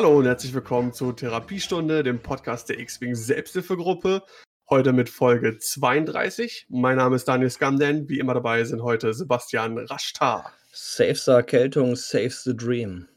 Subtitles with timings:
[0.00, 4.22] Hallo und herzlich willkommen zur Therapiestunde, dem Podcast der X-Wing Selbsthilfegruppe.
[4.70, 6.68] Heute mit Folge 32.
[6.70, 8.08] Mein Name ist Daniel Skamden.
[8.08, 10.54] Wie immer dabei sind heute Sebastian Raschtar.
[10.72, 13.08] Saves the Erkältung, saves the dream.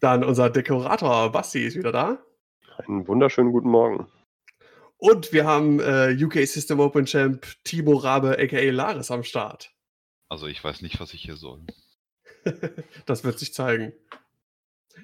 [0.00, 2.18] Dann unser Dekorator Basti ist wieder da.
[2.78, 4.08] Einen wunderschönen guten Morgen.
[4.96, 9.72] Und wir haben äh, UK System Open Champ Timo Rabe aka Laris am Start.
[10.28, 11.64] Also ich weiß nicht, was ich hier soll.
[13.06, 13.92] das wird sich zeigen.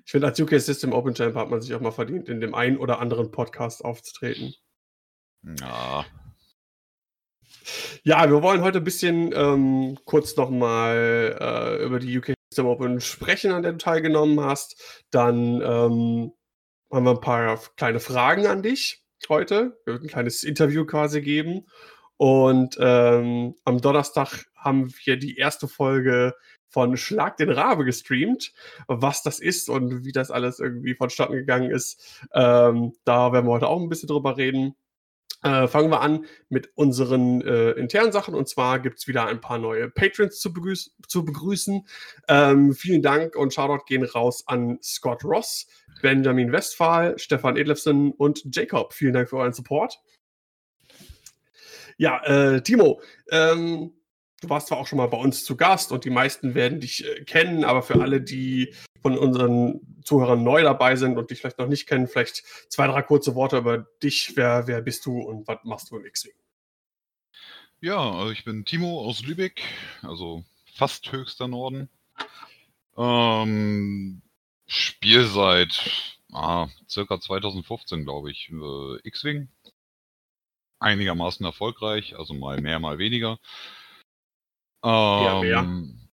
[0.04, 2.54] Ich finde, als UK System Open Champ hat man sich auch mal verdient, in dem
[2.54, 4.54] einen oder anderen Podcast aufzutreten.
[5.60, 6.04] Ja.
[8.02, 13.00] Ja, wir wollen heute ein bisschen ähm, kurz nochmal äh, über die UK System Open
[13.00, 15.04] sprechen, an der du teilgenommen hast.
[15.10, 16.32] Dann ähm,
[16.90, 19.78] haben wir ein paar kleine Fragen an dich heute.
[19.84, 21.66] Wir werden ein kleines Interview quasi geben.
[22.16, 26.34] Und ähm, am Donnerstag haben wir die erste Folge
[26.68, 28.52] von Schlag den Rabe gestreamt.
[28.86, 33.52] Was das ist und wie das alles irgendwie vonstatten gegangen ist, ähm, da werden wir
[33.52, 34.74] heute auch ein bisschen drüber reden.
[35.44, 38.34] Äh, fangen wir an mit unseren äh, internen Sachen.
[38.34, 41.86] Und zwar gibt es wieder ein paar neue Patrons zu, begrüß zu begrüßen.
[42.26, 45.68] Ähm, vielen Dank und Shoutout gehen raus an Scott Ross,
[46.02, 48.92] Benjamin Westphal, Stefan Edlefsen und Jacob.
[48.92, 50.00] Vielen Dank für euren Support.
[51.98, 53.92] Ja, äh, Timo, ähm,
[54.40, 57.04] du warst zwar auch schon mal bei uns zu Gast und die meisten werden dich
[57.04, 61.58] äh, kennen, aber für alle, die von unseren Zuhörern neu dabei sind und dich vielleicht
[61.58, 64.32] noch nicht kennen, vielleicht zwei, drei kurze Worte über dich.
[64.34, 66.34] Wer, wer bist du und was machst du im X-Wing?
[67.80, 69.62] Ja, also ich bin Timo aus Lübeck,
[70.02, 70.44] also
[70.74, 71.88] fast höchster Norden.
[72.96, 74.22] Ähm,
[74.66, 75.88] Spiel seit
[76.32, 79.48] ah, circa 2015, glaube ich, äh, X-Wing.
[80.80, 83.38] Einigermaßen erfolgreich, also mal mehr, mal weniger.
[84.84, 85.42] Ja.
[85.42, 86.08] Ähm,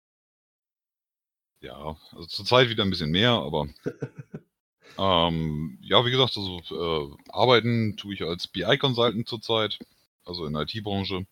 [1.60, 3.69] ja, also zurzeit wieder ein bisschen mehr, aber
[4.98, 9.78] ähm, ja, wie gesagt, also äh, arbeiten tue ich als BI-Consultant zurzeit,
[10.25, 11.26] also in der IT-Branche.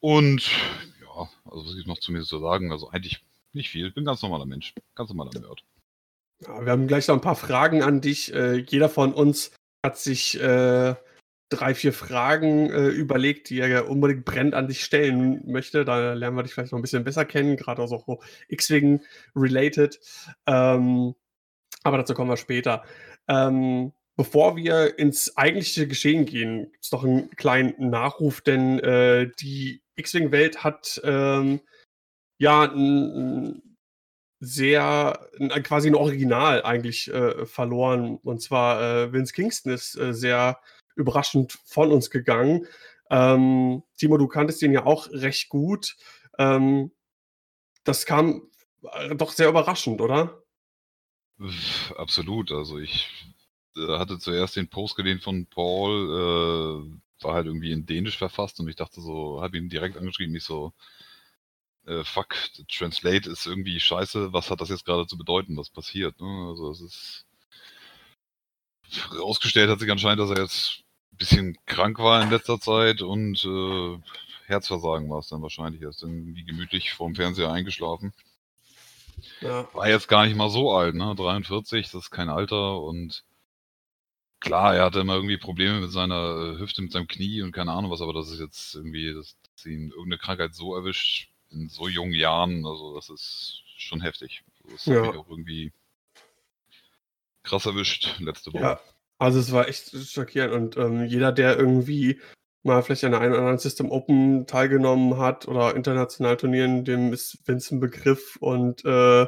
[0.00, 0.42] Und
[1.00, 2.72] ja, also was gibt noch zu mir zu sagen?
[2.72, 3.90] Also eigentlich nicht viel.
[3.90, 5.64] Bin ganz normaler Mensch, ganz normaler Nerd.
[6.40, 8.32] Ja, wir haben gleich noch ein paar Fragen an dich.
[8.34, 10.94] Äh, jeder von uns hat sich äh,
[11.48, 15.84] drei, vier Fragen äh, überlegt, die er unbedingt brennend an dich stellen möchte.
[15.84, 19.00] Da lernen wir dich vielleicht noch ein bisschen besser kennen, gerade auch so X-Wing
[19.34, 20.00] related.
[20.46, 21.14] Ähm,
[21.84, 22.84] aber dazu kommen wir später.
[23.28, 29.30] Ähm, bevor wir ins eigentliche Geschehen gehen, gibt es noch einen kleinen Nachruf, denn äh,
[29.40, 31.60] die X-Wing-Welt hat ähm,
[32.38, 33.62] ja ein,
[34.40, 35.28] sehr
[35.62, 38.18] quasi ein Original eigentlich äh, verloren.
[38.22, 40.60] Und zwar äh, Vince Kingston ist äh, sehr
[40.96, 42.66] überraschend von uns gegangen.
[43.10, 45.96] Ähm, Timo, du kanntest ihn ja auch recht gut.
[46.38, 46.90] Ähm,
[47.84, 48.42] das kam
[48.82, 50.42] äh, doch sehr überraschend, oder?
[51.96, 52.50] Absolut.
[52.50, 53.08] Also ich
[53.76, 58.60] äh, hatte zuerst den Post gelehnt von Paul, äh, war halt irgendwie in Dänisch verfasst
[58.60, 60.72] und ich dachte so, habe ihn direkt angeschrieben, ich so,
[61.86, 62.34] äh, fuck,
[62.68, 66.20] Translate ist irgendwie scheiße, was hat das jetzt gerade zu bedeuten, was passiert?
[66.20, 66.48] Ne?
[66.48, 67.26] Also es ist
[69.12, 70.84] rausgestellt hat sich anscheinend, dass er jetzt
[71.16, 73.98] bisschen krank war in letzter Zeit und äh,
[74.46, 75.82] Herzversagen war es dann wahrscheinlich.
[75.82, 78.12] Er ist dann wie gemütlich vorm Fernseher eingeschlafen.
[79.40, 79.68] Ja.
[79.74, 81.14] War jetzt gar nicht mal so alt, ne?
[81.14, 83.24] 43, das ist kein Alter und
[84.40, 87.90] klar, er hatte immer irgendwie Probleme mit seiner Hüfte, mit seinem Knie und keine Ahnung
[87.90, 91.88] was, aber das ist jetzt irgendwie, dass, dass ihn irgendeine Krankheit so erwischt in so
[91.88, 94.42] jungen Jahren, also das ist schon heftig.
[94.70, 94.96] Das ja.
[94.96, 95.72] hat mich auch irgendwie
[97.42, 98.62] krass erwischt letzte Woche.
[98.62, 98.80] Ja.
[99.18, 102.20] Also es war echt schockierend und ähm, jeder, der irgendwie
[102.62, 107.38] mal vielleicht an einem oder anderen System Open teilgenommen hat oder international Turnieren, dem ist
[107.46, 109.26] Vince ein Begriff und äh,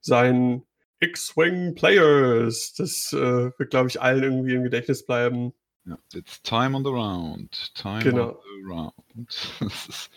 [0.00, 0.62] sein
[1.00, 5.52] X-Wing Players, das äh, wird, glaube ich, allen irgendwie im Gedächtnis bleiben.
[5.84, 7.74] Ja, it's time on the round.
[7.74, 8.28] Time genau.
[8.30, 8.94] on the round.
[9.88, 10.10] ist,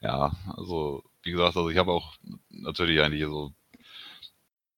[0.00, 2.16] ja, also wie gesagt, also ich habe auch
[2.48, 3.52] natürlich eigentlich so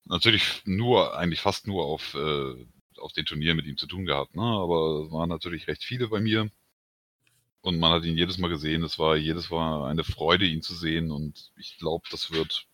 [0.06, 2.66] natürlich nur, eigentlich fast nur auf äh,
[3.00, 4.37] auf den Turnieren mit ihm zu tun gehabt.
[4.37, 4.43] Ne?
[4.43, 6.50] Aber es waren natürlich recht viele bei mir.
[7.62, 8.82] Und man hat ihn jedes Mal gesehen.
[8.82, 11.11] Es war jedes Mal eine Freude, ihn zu sehen.
[11.11, 12.67] Und ich glaube, das wird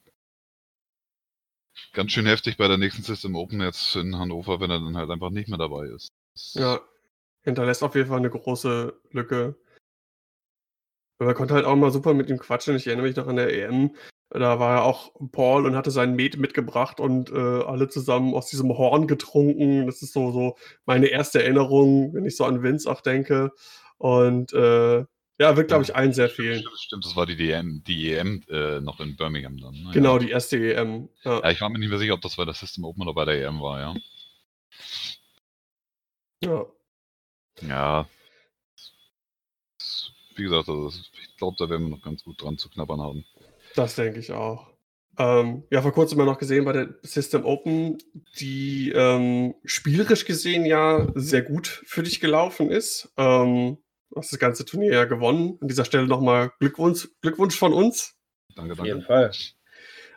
[1.93, 5.11] ganz schön heftig bei der nächsten System Open jetzt in Hannover, wenn er dann halt
[5.11, 6.09] einfach nicht mehr dabei ist.
[6.55, 6.81] Ja,
[7.43, 9.57] hinterlässt auf jeden Fall eine große Lücke.
[11.19, 12.77] Aber er konnte halt auch mal super mit ihm quatschen.
[12.77, 13.97] Ich erinnere mich noch an der EM,
[14.31, 18.49] da war ja auch Paul und hatte sein Met mitgebracht und äh, alle zusammen aus
[18.49, 19.87] diesem Horn getrunken.
[19.87, 23.53] Das ist so, so meine erste Erinnerung, wenn ich so an Vince auch denke.
[23.99, 25.05] Und äh,
[25.39, 26.61] Ja, wird, glaube ich, allen sehr fehlen.
[26.61, 29.75] Stimmt, stimmt, das war die, DM, die EM äh, noch in Birmingham dann.
[29.75, 29.91] Ne?
[29.93, 31.09] Genau, die erste EM.
[31.25, 31.41] Ja.
[31.41, 31.51] ja.
[31.51, 33.47] ich war mir nicht mehr sicher, ob das bei der System Open oder bei der
[33.47, 33.95] EM war, ja.
[36.43, 36.67] Ja.
[37.63, 38.09] Ja.
[40.37, 43.25] Wie gesagt, also ich glaube, da werden wir noch ganz gut dran zu knabbern haben.
[43.77, 44.73] Das denke ich auch.
[45.19, 47.99] Ähm, ja, vor kurzem mal noch gesehen bei der System Open,
[48.39, 53.13] die ähm, spielerisch gesehen ja sehr gut für dich gelaufen ist.
[53.17, 53.79] Ähm,
[54.11, 55.59] du hast das ganze Turnier ja gewonnen.
[55.61, 58.17] An dieser Stelle nochmal Glückwunsch, Glückwunsch von uns.
[58.55, 58.83] Danke, danke.
[58.83, 59.31] Auf jeden Fall.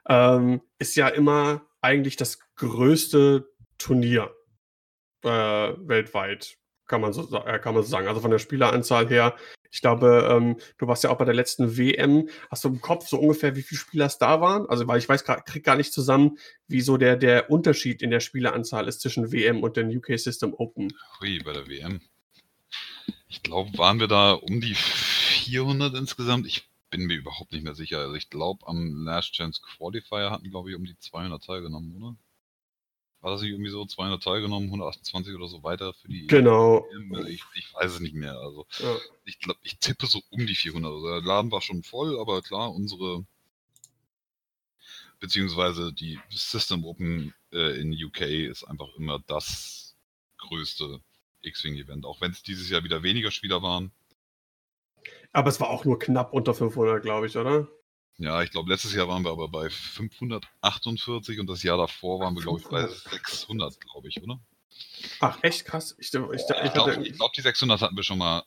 [0.08, 4.34] Ähm, ist ja immer eigentlich das größte Turnier
[5.24, 6.58] äh, weltweit,
[6.88, 8.08] kann man, so, äh, kann man so sagen.
[8.08, 9.36] Also von der Spieleranzahl her
[9.72, 12.30] ich glaube, ähm, du warst ja auch bei der letzten WM.
[12.50, 14.68] Hast du im Kopf so ungefähr, wie viele Spieler es da waren?
[14.68, 16.38] Also, weil ich weiß, krieg gar nicht zusammen,
[16.68, 20.54] wie so der, der Unterschied in der Spieleranzahl ist zwischen WM und den UK System
[20.54, 20.94] Open.
[21.20, 22.02] Hui, bei der WM.
[23.28, 26.48] Ich glaube, waren wir da um die 400 insgesamt.
[26.48, 28.00] Ich bin mir überhaupt nicht mehr sicher.
[28.00, 32.16] Also, ich glaube, am Last Chance Qualifier hatten, glaube ich, um die 200 teilgenommen, oder?
[33.22, 36.28] War das nicht irgendwie so 200 teilgenommen, 128 oder so weiter für die.
[36.28, 36.86] Genau.
[37.28, 38.38] Ich, ich weiß es nicht mehr.
[38.38, 38.96] Also ja.
[39.26, 40.92] ich glaube, ich tippe so um die 400.
[40.92, 43.26] Also der Laden war schon voll, aber klar, unsere
[45.20, 49.96] beziehungsweise die System Open äh, in UK ist einfach immer das
[50.38, 51.02] größte
[51.42, 53.92] X-Wing-Event, auch wenn es dieses Jahr wieder weniger Spieler waren.
[55.32, 57.68] Aber es war auch nur knapp unter 500, glaube ich, oder?
[58.20, 62.36] Ja, ich glaube, letztes Jahr waren wir aber bei 548 und das Jahr davor waren
[62.36, 64.42] wir, glaube ich, bei 600, glaube ich, oder?
[65.22, 65.96] Ach, echt krass.
[65.98, 68.44] Ich, ich, ich, ich glaube, glaub, die 600 hatten wir schon mal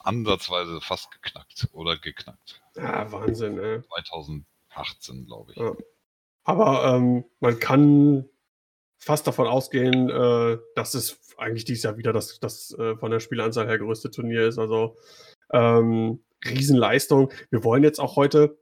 [0.00, 2.60] ansatzweise fast geknackt oder geknackt.
[2.76, 3.80] Ja, Wahnsinn, ey.
[3.82, 5.58] 2018, glaube ich.
[5.58, 5.72] Ja.
[6.44, 8.28] Aber ähm, man kann
[8.98, 13.20] fast davon ausgehen, äh, dass es eigentlich dieses Jahr wieder das, das äh, von der
[13.20, 14.58] Spielanzahl her größte Turnier ist.
[14.58, 14.96] Also
[15.52, 17.32] ähm, Riesenleistung.
[17.50, 18.58] Wir wollen jetzt auch heute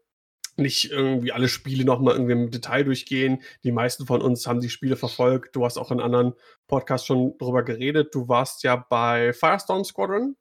[0.57, 3.43] nicht irgendwie alle Spiele nochmal irgendwie im Detail durchgehen.
[3.63, 5.55] Die meisten von uns haben die Spiele verfolgt.
[5.55, 6.35] Du hast auch in anderen
[6.67, 8.15] Podcasts schon drüber geredet.
[8.15, 10.37] Du warst ja bei Firestorm Squadron.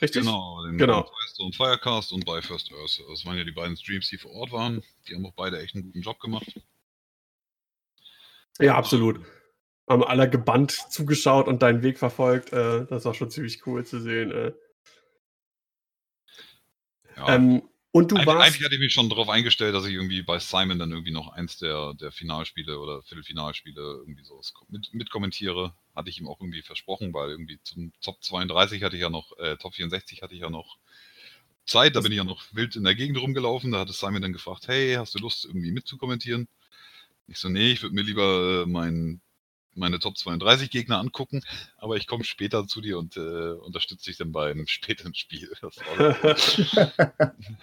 [0.00, 0.22] Richtig?
[0.22, 1.02] Genau, genau.
[1.04, 3.02] Firestorm Firecast und bei First Earth.
[3.08, 4.82] Das waren ja die beiden Streams, die vor Ort waren.
[5.08, 6.60] Die haben auch beide echt einen guten Job gemacht.
[8.60, 9.20] Ja, absolut.
[9.88, 12.52] Haben alle gebannt zugeschaut und deinen Weg verfolgt.
[12.52, 14.30] Äh, das war schon ziemlich cool zu sehen.
[14.30, 14.52] Äh.
[17.16, 17.34] Ja.
[17.34, 18.46] Ähm, und du Eig warst.
[18.46, 21.28] Eigentlich hatte ich mich schon darauf eingestellt, dass ich irgendwie bei Simon dann irgendwie noch
[21.28, 25.74] eins der, der Finalspiele oder Viertelfinalspiele irgendwie so mit, mit kommentiere.
[25.96, 29.36] Hatte ich ihm auch irgendwie versprochen, weil irgendwie zum Top 32 hatte ich ja noch,
[29.38, 30.76] äh, Top 64 hatte ich ja noch
[31.64, 31.96] Zeit.
[31.96, 33.72] Da bin ich ja noch wild in der Gegend rumgelaufen.
[33.72, 36.46] Da hatte Simon dann gefragt, hey, hast du Lust irgendwie mitzukommentieren?
[37.26, 39.20] Ich so, nee, ich würde mir lieber äh, meinen
[39.78, 41.42] meine Top 32 Gegner angucken,
[41.76, 45.50] aber ich komme später zu dir und äh, unterstütze dich dann bei einem späteren Spiel.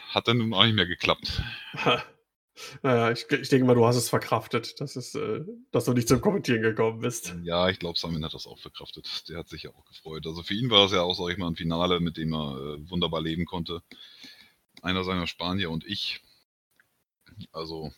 [0.10, 1.42] hat dann nun auch nicht mehr geklappt.
[2.84, 6.08] Naja, ich, ich, denke mal, du hast es verkraftet, dass, es, äh, dass du nicht
[6.08, 7.36] zum Kommentieren gekommen bist.
[7.44, 9.28] Ja, ich glaube, Samin hat das auch verkraftet.
[9.28, 10.25] Der hat sich ja auch gefreut.
[10.25, 12.56] Also für ihn war es ja auch, sag ich mal, ein Finale, mit dem er
[12.56, 13.82] äh, wunderbar leben konnte.
[14.82, 16.22] Einer seiner Spanier und ich.
[17.51, 17.92] Also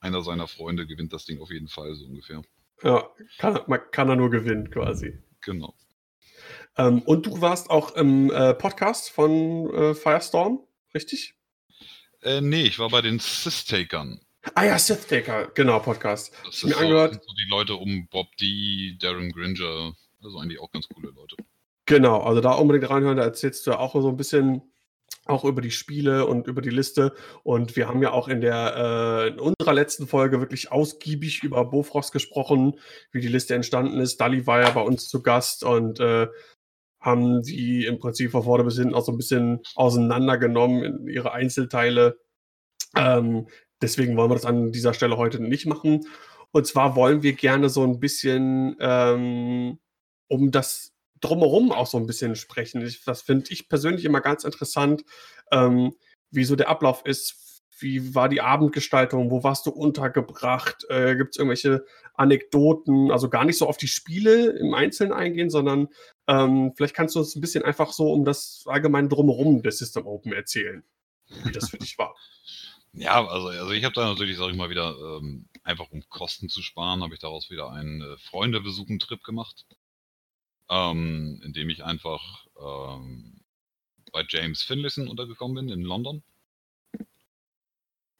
[0.00, 2.42] einer seiner Freunde gewinnt das Ding auf jeden Fall, so ungefähr.
[2.82, 3.08] Ja,
[3.38, 5.18] kann, man kann er nur gewinnen quasi.
[5.42, 5.74] Genau.
[6.76, 10.60] Ähm, und du warst auch im äh, Podcast von äh, Firestorm,
[10.94, 11.34] richtig?
[12.22, 14.20] Äh, nee, ich war bei den Sith-Takern.
[14.54, 16.32] Ah ja, Sith-Taker, genau, Podcast.
[16.44, 17.14] Das ist mir so, angehört.
[17.14, 21.36] so die Leute um Bob D., Darren Gringer, also eigentlich auch ganz coole Leute.
[21.86, 24.62] Genau, also da unbedingt reinhören, da erzählst du ja auch so ein bisschen
[25.30, 27.14] auch über die Spiele und über die Liste.
[27.42, 31.64] Und wir haben ja auch in der äh, in unserer letzten Folge wirklich ausgiebig über
[31.64, 32.78] Bofrost gesprochen,
[33.12, 34.20] wie die Liste entstanden ist.
[34.20, 36.28] Dali war ja bei uns zu Gast und äh,
[37.00, 41.32] haben sie im Prinzip von vorne bis hinten auch so ein bisschen auseinandergenommen in ihre
[41.32, 42.18] Einzelteile.
[42.96, 43.48] Ähm,
[43.80, 46.06] deswegen wollen wir das an dieser Stelle heute nicht machen.
[46.52, 49.78] Und zwar wollen wir gerne so ein bisschen ähm,
[50.28, 52.84] um das drumherum auch so ein bisschen sprechen.
[52.84, 55.04] Ich, das finde ich persönlich immer ganz interessant,
[55.52, 55.94] ähm,
[56.30, 57.36] wie so der Ablauf ist.
[57.78, 59.30] Wie war die Abendgestaltung?
[59.30, 60.84] Wo warst du untergebracht?
[60.90, 61.84] Äh, Gibt es irgendwelche
[62.14, 63.10] Anekdoten?
[63.10, 65.88] Also gar nicht so auf die Spiele im Einzelnen eingehen, sondern
[66.26, 70.06] ähm, vielleicht kannst du uns ein bisschen einfach so um das allgemeine Drumherum des System
[70.06, 70.84] Open erzählen,
[71.44, 72.14] wie das für dich war.
[72.92, 76.48] Ja, also, also ich habe da natürlich, sage ich mal wieder, ähm, einfach um Kosten
[76.48, 79.64] zu sparen, habe ich daraus wieder einen äh, Freunde-Besuchen-Trip gemacht
[80.70, 83.40] ähm, indem ich einfach ähm,
[84.12, 86.22] bei James Finlayson untergekommen bin in London.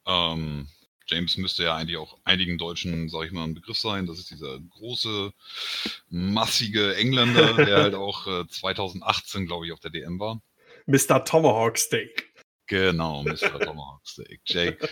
[0.07, 0.69] Ähm,
[1.07, 4.07] James müsste ja eigentlich auch einigen Deutschen, sage ich mal, ein Begriff sein.
[4.07, 5.33] Das ist dieser große,
[6.09, 10.41] massige Engländer, der halt auch äh, 2018, glaube ich, auf der DM war.
[10.87, 11.25] Mr.
[11.25, 12.33] Tomahawk Steak.
[12.67, 13.59] Genau, Mr.
[13.61, 14.41] Tomahawk Steak.
[14.45, 14.89] Jake,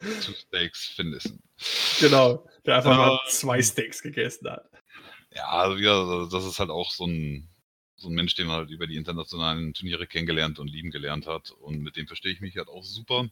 [0.00, 1.42] two Steaks Finnissen.
[2.00, 4.70] Genau, der einfach äh, mal zwei Steaks gegessen hat.
[5.36, 7.48] Ja, also ja, das ist halt auch so ein,
[7.96, 11.50] so ein Mensch, den man halt über die internationalen Turniere kennengelernt und lieben gelernt hat.
[11.50, 13.28] Und mit dem verstehe ich mich halt auch super.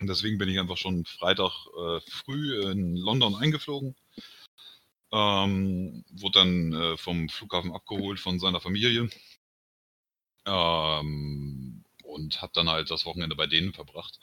[0.00, 3.96] Und deswegen bin ich einfach schon Freitag äh, früh in London eingeflogen.
[5.12, 9.08] Ähm, wurde dann äh, vom Flughafen abgeholt von seiner Familie.
[10.46, 14.18] Ähm, und habe dann halt das Wochenende bei denen verbracht.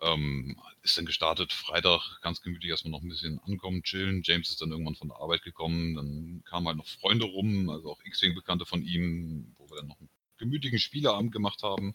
[0.00, 4.22] Ähm, ist dann gestartet, Freitag ganz gemütlich erstmal noch ein bisschen ankommen, chillen.
[4.24, 7.90] James ist dann irgendwann von der Arbeit gekommen, dann kamen halt noch Freunde rum, also
[7.92, 11.94] auch X-Wing-Bekannte von ihm, wo wir dann noch einen gemütlichen Spieleabend gemacht haben.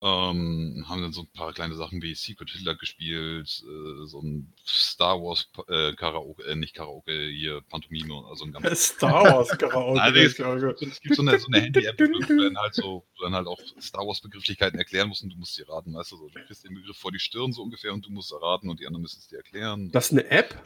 [0.00, 4.52] Ähm, haben dann so ein paar kleine Sachen wie Secret Hitler gespielt, äh, so ein
[4.64, 9.98] Star Wars äh, Karaoke, äh, nicht Karaoke, hier Pantomime, also ein ganz Star Wars Karaoke.
[9.98, 13.34] Nein, es, es, gibt so eine, so eine Handy-App, wo du dann halt so, dann
[13.34, 16.28] halt auch Star Wars Begrifflichkeiten erklären musst und du musst sie raten, weißt du, so,
[16.28, 18.86] du kriegst den Begriff vor die Stirn so ungefähr und du musst erraten und die
[18.86, 19.90] anderen müssen es dir erklären.
[19.90, 20.62] Das ist eine App?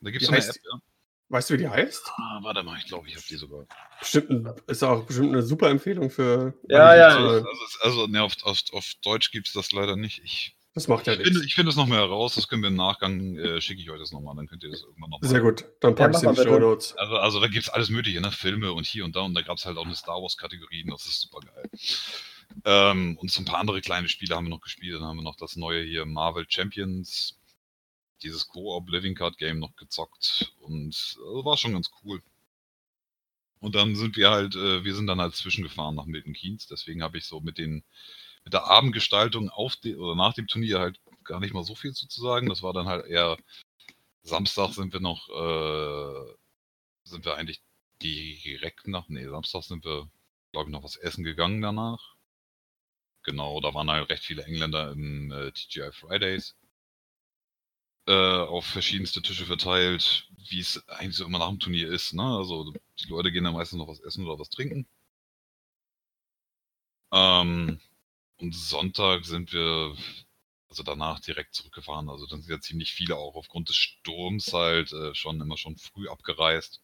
[0.00, 0.80] Da gibt es so eine App, ja.
[1.28, 2.10] Weißt du, wie die heißt?
[2.16, 3.66] Ah, warte mal, ich glaube, ich habe die sogar.
[3.98, 6.54] Bestimmt, ist auch bestimmt eine super Empfehlung für.
[6.68, 7.08] Ja, ja.
[7.16, 7.46] Also,
[7.80, 10.22] also ne, auf, auf, auf Deutsch gibt es das leider nicht.
[10.22, 11.28] Ich, das macht ja nichts.
[11.28, 13.90] Finde, ich finde es noch mal heraus, das können wir im Nachgang, äh, schicke ich
[13.90, 15.30] euch das nochmal, dann könnt ihr das irgendwann nochmal.
[15.30, 16.96] Sehr gut, dann packe ich es in die Show Notes.
[16.96, 18.30] Also, also da gibt es alles Mögliche, ne?
[18.30, 21.06] Filme und hier und da und da gab es halt auch eine Star Wars-Kategorie, das
[21.06, 21.70] ist super geil.
[22.64, 24.96] Ähm, und so ein paar andere kleine Spiele haben wir noch gespielt.
[24.96, 27.38] Dann haben wir noch das neue hier Marvel Champions
[28.24, 32.22] dieses Co-op Living Card Game noch gezockt und äh, war schon ganz cool.
[33.60, 37.02] Und dann sind wir halt, äh, wir sind dann halt zwischengefahren nach Milton Keynes, deswegen
[37.02, 37.84] habe ich so mit den
[38.44, 41.94] mit der Abendgestaltung auf de, oder nach dem Turnier halt gar nicht mal so viel
[41.94, 42.48] zu sagen.
[42.48, 43.38] Das war dann halt eher
[44.22, 46.34] Samstag sind wir noch, äh,
[47.04, 47.62] sind wir eigentlich
[48.02, 50.10] direkt nach, nee, Samstag sind wir,
[50.52, 52.14] glaube ich, noch was essen gegangen danach.
[53.22, 56.54] Genau, da waren halt recht viele Engländer im äh, TGI Fridays
[58.12, 62.12] auf verschiedenste Tische verteilt, wie es eigentlich so immer nach dem Turnier ist.
[62.12, 62.22] Ne?
[62.22, 64.86] Also die Leute gehen dann meistens noch was essen oder was trinken.
[67.12, 67.80] Ähm,
[68.38, 69.96] und Sonntag sind wir
[70.68, 72.08] also danach direkt zurückgefahren.
[72.08, 75.76] Also dann sind ja ziemlich viele auch aufgrund des Sturms halt äh, schon immer schon
[75.76, 76.82] früh abgereist.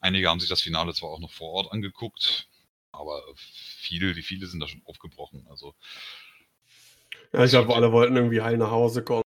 [0.00, 2.48] Einige haben sich das Finale zwar auch noch vor Ort angeguckt,
[2.92, 5.46] aber viele, die viele sind da schon aufgebrochen.
[5.48, 5.74] Also
[7.32, 9.25] ja, ich glaube, alle wollten irgendwie heil nach Hause kommen.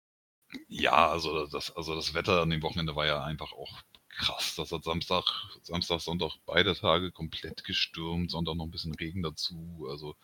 [0.69, 4.55] Ja, also das, also das Wetter an dem Wochenende war ja einfach auch krass.
[4.57, 5.25] Das hat Samstag,
[5.63, 9.87] Samstag, Sonntag beide Tage komplett gestürmt, Sonntag noch ein bisschen Regen dazu.
[9.89, 10.15] Also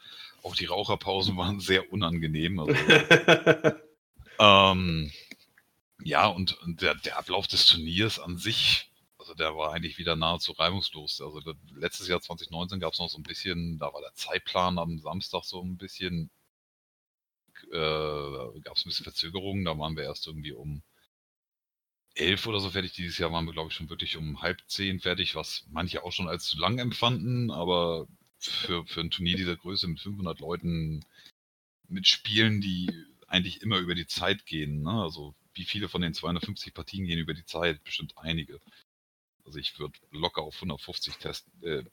[0.42, 2.60] auch die Raucherpausen waren sehr unangenehm.
[2.60, 2.74] Also,
[4.38, 5.10] ähm,
[6.02, 10.52] ja, und der, der Ablauf des Turniers an sich, also der war eigentlich wieder nahezu
[10.52, 11.22] reibungslos.
[11.22, 11.40] Also
[11.74, 15.44] letztes Jahr 2019 gab es noch so ein bisschen, da war der Zeitplan am Samstag
[15.44, 16.30] so ein bisschen
[17.72, 19.64] äh, gab es ein bisschen Verzögerungen.
[19.64, 20.82] Da waren wir erst irgendwie um
[22.14, 22.92] elf oder so fertig.
[22.92, 26.12] Dieses Jahr waren wir, glaube ich, schon wirklich um halb zehn fertig, was manche auch
[26.12, 27.50] schon als zu lang empfanden.
[27.50, 28.06] Aber
[28.38, 31.04] für, für ein Turnier dieser Größe mit 500 Leuten,
[31.88, 32.88] mit Spielen, die
[33.26, 34.82] eigentlich immer über die Zeit gehen.
[34.82, 34.90] Ne?
[34.90, 37.82] Also wie viele von den 250 Partien gehen über die Zeit?
[37.84, 38.60] Bestimmt einige.
[39.44, 41.84] Also ich würde locker auf 150 testen, äh,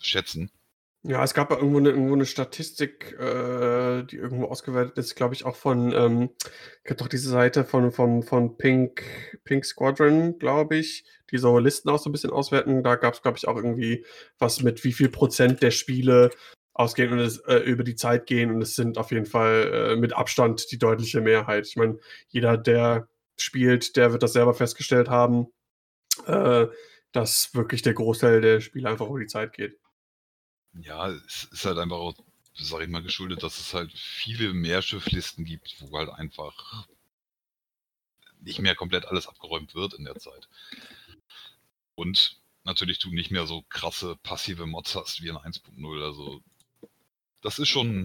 [0.00, 0.50] schätzen.
[1.04, 5.34] Ja, es gab ja irgendwo eine, irgendwo eine Statistik, äh, die irgendwo ausgewertet ist, glaube
[5.34, 6.30] ich, auch von, ähm,
[6.84, 9.02] gibt doch diese Seite von, von, von Pink,
[9.42, 12.84] Pink Squadron, glaube ich, die so Listen auch so ein bisschen auswerten.
[12.84, 14.06] Da gab es, glaube ich, auch irgendwie
[14.38, 16.30] was mit wie viel Prozent der Spiele
[16.72, 18.52] ausgehen und es, äh, über die Zeit gehen.
[18.52, 21.66] Und es sind auf jeden Fall äh, mit Abstand die deutliche Mehrheit.
[21.66, 25.48] Ich meine, jeder, der spielt, der wird das selber festgestellt haben,
[26.26, 26.66] äh,
[27.12, 29.81] dass wirklich der Großteil der Spiele einfach über die Zeit geht.
[30.74, 32.14] Ja, es ist halt einfach auch,
[32.54, 36.86] sag ich mal, geschuldet, dass es halt viele Mehrschifflisten gibt, wo halt einfach
[38.40, 40.48] nicht mehr komplett alles abgeräumt wird in der Zeit.
[41.94, 46.04] Und natürlich du nicht mehr so krasse passive Mods hast wie in 1.0.
[46.04, 46.40] Also
[47.40, 48.04] das ist schon,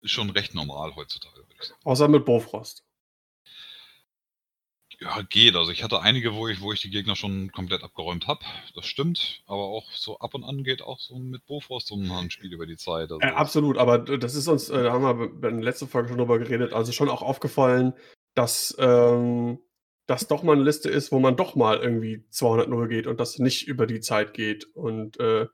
[0.00, 1.44] ist schon recht normal heutzutage.
[1.84, 2.84] Außer mit Bofrost.
[5.00, 5.56] Ja, geht.
[5.56, 8.44] Also ich hatte einige, wo ich, wo ich die Gegner schon komplett abgeräumt habe.
[8.74, 9.42] Das stimmt.
[9.46, 12.66] Aber auch so ab und an geht auch so mit Bofrost so ein Spiel über
[12.66, 13.10] die Zeit.
[13.10, 15.04] Also äh, absolut, aber das ist uns, äh, da haben
[15.42, 17.94] wir in der letzten Folge schon drüber geredet, also schon auch aufgefallen,
[18.34, 19.58] dass ähm,
[20.06, 23.20] das doch mal eine Liste ist, wo man doch mal irgendwie 200 0 geht und
[23.20, 24.66] das nicht über die Zeit geht.
[24.74, 25.46] Und äh,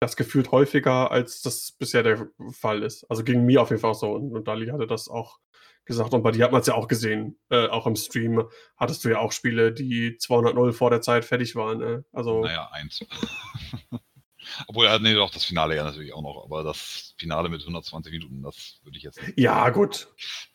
[0.00, 3.04] das gefühlt häufiger, als das bisher der Fall ist.
[3.10, 4.12] Also gegen mir auf jeden Fall so.
[4.12, 5.38] Und, und Dali hatte das auch
[5.86, 6.12] gesagt.
[6.12, 8.44] Und bei dir hat man es ja auch gesehen, äh, auch im Stream
[8.76, 11.80] hattest du ja auch Spiele, die 200-0 vor der Zeit fertig waren.
[11.80, 12.02] Äh?
[12.12, 13.04] Also, naja, eins.
[14.68, 18.42] Obwohl, nee, doch, das Finale ja natürlich auch noch, aber das Finale mit 120 Minuten,
[18.42, 19.38] das würde ich jetzt nicht.
[19.38, 20.08] Ja, gut.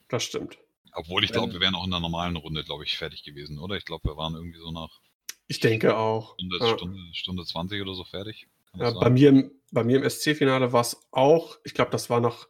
[0.07, 0.57] Das stimmt.
[0.93, 3.75] Obwohl ich glaube, wir wären auch in der normalen Runde, glaube ich, fertig gewesen, oder?
[3.77, 4.99] Ich glaube, wir waren irgendwie so nach.
[5.47, 6.35] Ich denke auch.
[6.35, 6.77] Stunde, ja.
[6.77, 8.47] Stunde, Stunde 20 oder so fertig.
[8.75, 12.19] Ja, bei, mir im, bei mir im SC-Finale war es auch, ich glaube, das war
[12.19, 12.47] noch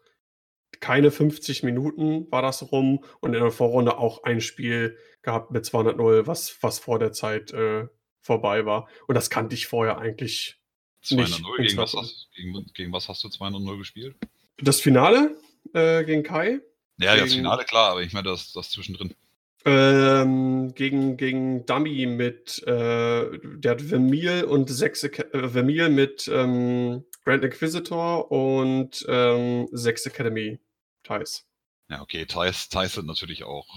[0.80, 5.66] keine 50 Minuten war das rum und in der Vorrunde auch ein Spiel gehabt mit
[5.66, 7.88] 200-0, was, was vor der Zeit äh,
[8.22, 8.88] vorbei war.
[9.08, 10.60] Und das kannte ich vorher eigentlich
[11.04, 11.44] 200 nicht.
[11.58, 14.16] Gegen was, hast, gegen, gegen was hast du 200-0 gespielt?
[14.58, 15.36] Das Finale
[15.74, 16.62] äh, gegen Kai.
[16.98, 19.14] Ja, gegen, das Finale klar, aber ich meine das, das zwischendrin.
[19.64, 27.06] Ähm, gegen, gegen Dummy mit, äh, der hat Vermeil und sechs, äh, Vermeil mit ähm,
[27.24, 30.60] Grand Inquisitor und ähm, Sechs Academy
[31.04, 31.46] Thais.
[31.90, 33.68] Ja, okay, Thais, Thais sind natürlich auch,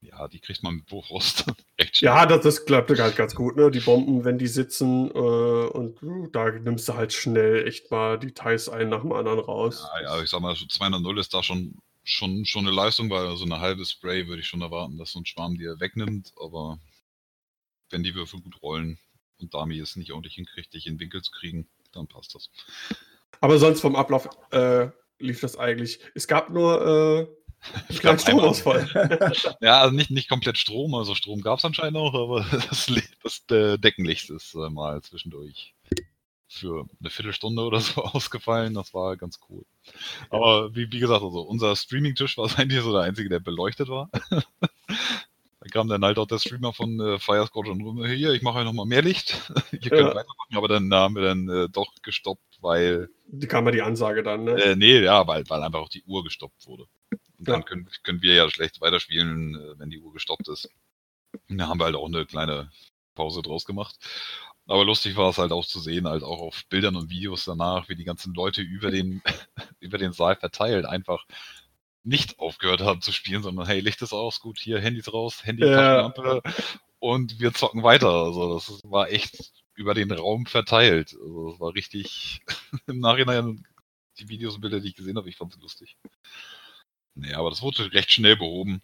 [0.00, 1.44] ja, die kriegt man mit schnell.
[1.94, 3.70] Ja, das, das klappt halt ganz gut, ne?
[3.70, 8.18] Die Bomben, wenn die sitzen äh, und uh, da nimmst du halt schnell echt mal
[8.18, 9.84] die Thais einen nach dem anderen raus.
[10.00, 13.44] Ja, ja ich sag mal, 200 ist da schon, schon, schon eine Leistung, weil so
[13.44, 16.78] eine halbe Spray würde ich schon erwarten, dass so ein Schwarm dir wegnimmt, aber
[17.90, 18.98] wenn die Würfel gut rollen
[19.38, 22.50] und Dami es nicht ordentlich hinkriegt, dich in Winkel zu kriegen, dann passt das.
[23.40, 26.00] Aber sonst vom Ablauf äh, lief das eigentlich.
[26.14, 27.28] Es gab nur
[27.90, 28.88] äh, kleinen Stromausfall.
[29.60, 32.90] ja, also nicht, nicht komplett Strom, also Strom gab es anscheinend auch, aber das,
[33.22, 35.74] das äh, Deckenlicht ist äh, mal zwischendurch
[36.52, 38.74] für eine Viertelstunde oder so ausgefallen.
[38.74, 39.64] Das war ganz cool.
[40.30, 44.10] Aber wie, wie gesagt, also unser Streaming-Tisch war eigentlich so der einzige, der beleuchtet war.
[45.64, 48.58] Da kam dann halt auch der Streamer von äh, Firescorch und rum, hier, ich mache
[48.58, 49.48] euch nochmal mehr Licht.
[49.70, 50.06] Ihr könnt ja.
[50.08, 53.08] weitermachen, aber dann haben wir dann äh, doch gestoppt, weil.
[53.28, 54.60] Die kam ja die Ansage dann, ne?
[54.60, 56.86] Äh, nee, ja, weil, weil einfach auch die Uhr gestoppt wurde.
[57.38, 60.68] Und dann können, können wir ja schlecht weiterspielen, äh, wenn die Uhr gestoppt ist.
[61.48, 62.72] Da haben wir halt auch eine kleine
[63.14, 63.96] Pause draus gemacht.
[64.72, 67.90] Aber lustig war es halt auch zu sehen, halt auch auf Bildern und Videos danach,
[67.90, 69.20] wie die ganzen Leute über den,
[69.80, 71.26] über den Saal verteilt einfach
[72.04, 75.66] nicht aufgehört haben zu spielen, sondern hey, Licht ist aus, gut, hier Handys raus, Handy,
[75.66, 76.10] ja.
[77.00, 78.08] und wir zocken weiter.
[78.08, 81.14] Also das war echt über den Raum verteilt.
[81.20, 82.40] Also das war richtig
[82.86, 83.66] im Nachhinein
[84.20, 85.98] die Videos und Bilder, die ich gesehen habe, ich fand es lustig.
[87.14, 88.80] Nee, aber das wurde recht schnell behoben.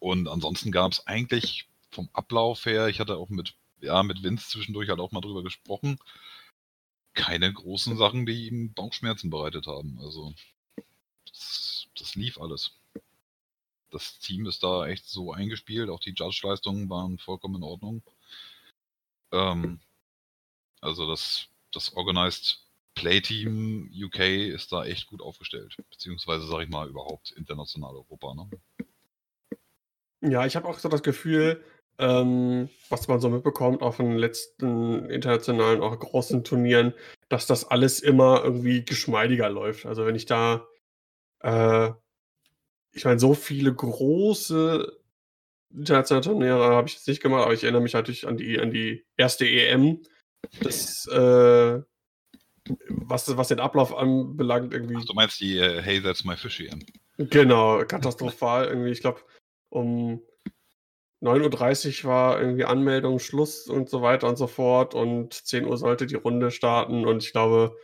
[0.00, 4.48] Und ansonsten gab es eigentlich vom Ablauf her, ich hatte auch mit, ja, mit Vince
[4.48, 5.98] zwischendurch halt auch mal drüber gesprochen,
[7.14, 9.98] keine großen Sachen, die ihm Bauchschmerzen bereitet haben.
[10.00, 10.34] Also
[11.26, 12.72] das, das lief alles.
[13.90, 18.02] Das Team ist da echt so eingespielt, auch die Judge-Leistungen waren vollkommen in Ordnung.
[19.32, 19.80] Ähm,
[20.80, 22.60] also das, das Organized
[22.94, 25.76] Play Team UK ist da echt gut aufgestellt.
[25.90, 28.34] Beziehungsweise, sage ich mal, überhaupt international Europa.
[28.34, 28.50] Ne?
[30.22, 31.62] Ja, ich habe auch so das Gefühl,
[31.98, 36.94] ähm, was man so mitbekommt auf den letzten internationalen, auch großen Turnieren,
[37.28, 39.86] dass das alles immer irgendwie geschmeidiger läuft.
[39.86, 40.66] Also wenn ich da
[41.40, 41.90] äh,
[42.96, 44.98] ich meine, so viele große
[45.74, 48.70] internationale Turniere habe ich jetzt nicht gemacht, aber ich erinnere mich natürlich an die, an
[48.70, 50.02] die erste EM.
[50.62, 51.82] Das, äh,
[52.88, 54.96] was, was den Ablauf anbelangt, irgendwie.
[54.98, 56.80] Ach, du meinst die äh, Hey, that's my fish EM.
[57.18, 58.66] Genau, katastrophal.
[58.66, 59.20] irgendwie, ich glaube,
[59.68, 60.22] um
[61.22, 64.94] 9.30 Uhr war irgendwie Anmeldung, Schluss und so weiter und so fort.
[64.94, 67.06] Und 10 Uhr sollte die Runde starten.
[67.06, 67.76] Und ich glaube,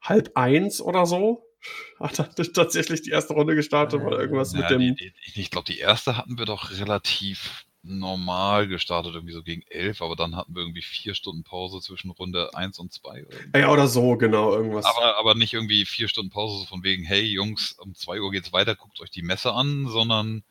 [0.00, 1.46] halb eins oder so
[2.00, 4.80] hat er tatsächlich die erste Runde gestartet oder irgendwas ja, mit dem.
[4.80, 9.62] Die, die, ich glaube, die erste hatten wir doch relativ normal gestartet, irgendwie so gegen
[9.68, 13.26] elf, aber dann hatten wir irgendwie vier Stunden Pause zwischen Runde 1 und 2.
[13.56, 14.84] Ja, oder so, genau, irgendwas.
[14.84, 18.30] Aber, aber nicht irgendwie vier Stunden Pause, so von wegen, hey Jungs, um 2 Uhr
[18.30, 20.44] geht's weiter, guckt euch die Messe an, sondern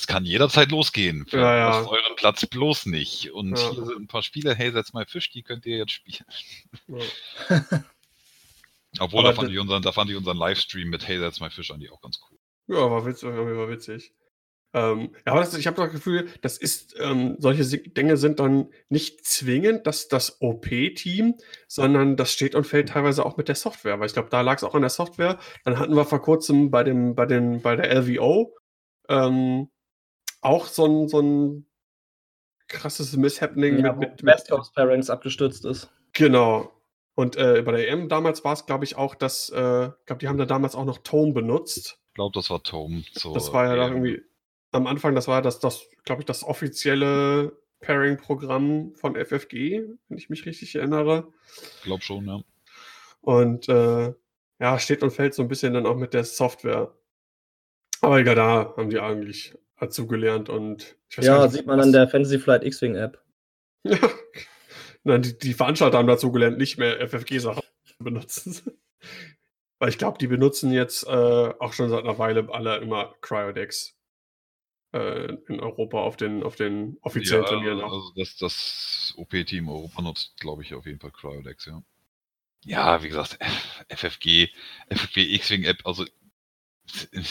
[0.00, 1.26] es kann jederzeit losgehen.
[1.30, 1.86] Ja, ja.
[1.86, 3.30] euren Platz bloß nicht.
[3.32, 3.70] Und ja.
[3.70, 6.26] hier sind ein paar Spiele, hey, setz mal Fisch, die könnt ihr jetzt spielen.
[6.88, 7.62] Ja.
[8.98, 11.70] Obwohl, da fand, ich unseren, da fand ich unseren Livestream mit Hey, that's my fish
[11.70, 12.38] eigentlich auch ganz cool.
[12.66, 13.28] Ja, war witzig.
[13.28, 14.12] War witzig.
[14.72, 18.68] Ähm, ja, aber das, ich habe das Gefühl, das ist, ähm, solche Dinge sind dann
[18.88, 21.36] nicht zwingend das, das OP-Team,
[21.66, 24.56] sondern das steht und fällt teilweise auch mit der Software, weil ich glaube, da lag
[24.56, 25.38] es auch an der Software.
[25.64, 28.56] Dann hatten wir vor kurzem bei dem, bei den, bei der LVO
[29.08, 29.68] ähm,
[30.40, 31.66] auch so ein, so ein
[32.68, 35.90] krasses Misshappening ja, mit, mit, of Parents abgestürzt ist.
[36.12, 36.72] Genau.
[37.14, 40.20] Und äh, bei der EM damals war es, glaube ich, auch, dass, äh, ich glaube,
[40.20, 41.98] die haben da damals auch noch Tome benutzt.
[42.08, 43.04] Ich glaube, das war Tome.
[43.14, 44.22] das war ja da irgendwie
[44.72, 50.30] am Anfang, das war das, das glaube ich, das offizielle Pairing-Programm von FFG, wenn ich
[50.30, 51.32] mich richtig erinnere.
[51.76, 52.40] Ich glaube schon, ja.
[53.20, 54.14] Und äh,
[54.60, 56.94] ja, steht und fällt so ein bisschen dann auch mit der Software.
[58.00, 62.08] Aber egal, da haben die eigentlich dazu gelernt und Ja, nicht, sieht man an der
[62.08, 63.22] Fantasy Flight X-Wing App.
[63.82, 63.98] Ja,
[65.02, 68.60] Nein, die, die Veranstalter haben dazu gelernt, nicht mehr FFG-Sachen zu benutzen.
[69.78, 71.08] Weil ich glaube, die benutzen jetzt äh,
[71.58, 73.96] auch schon seit einer Weile alle immer Cryodecks
[74.92, 77.80] äh, in Europa auf den, auf den offiziellen ja, Turnieren.
[77.80, 81.82] Also das, das OP-Team Europa nutzt, glaube ich, auf jeden Fall Cryodecks, ja.
[82.66, 83.38] Ja, wie gesagt,
[83.88, 84.48] FFG,
[84.90, 86.04] FFG X-Wing-App, also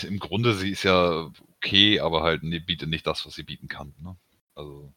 [0.04, 3.67] im Grunde sie ist ja okay, aber halt ne, bietet nicht das, was sie bieten
[3.67, 3.93] kann.
[4.02, 4.15] Ne?
[4.56, 4.93] Also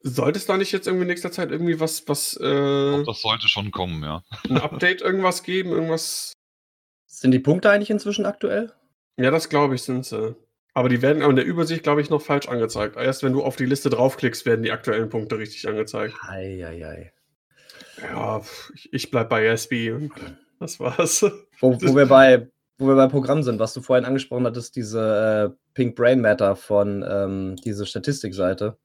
[0.00, 2.36] sollte es da nicht jetzt irgendwie in nächster Zeit irgendwie was, was.
[2.36, 4.22] Äh, das sollte schon kommen, ja.
[4.48, 6.32] Ein Update irgendwas geben, irgendwas.
[7.06, 8.72] Sind die Punkte eigentlich inzwischen aktuell?
[9.16, 10.36] Ja, das glaube ich, sind sie.
[10.74, 12.96] Aber die werden in der Übersicht, glaube ich, noch falsch angezeigt.
[12.96, 16.14] Erst wenn du auf die Liste draufklickst, werden die aktuellen Punkte richtig angezeigt.
[16.22, 17.12] Eieiei.
[18.00, 18.42] Ja,
[18.74, 20.08] ich, ich bleib bei SB
[20.60, 21.22] das war's.
[21.60, 25.52] Wo, wo, wir bei, wo wir bei Programm sind, was du vorhin angesprochen hattest, diese
[25.52, 28.76] äh, Pink Brain Matter von ähm, diese Statistikseite.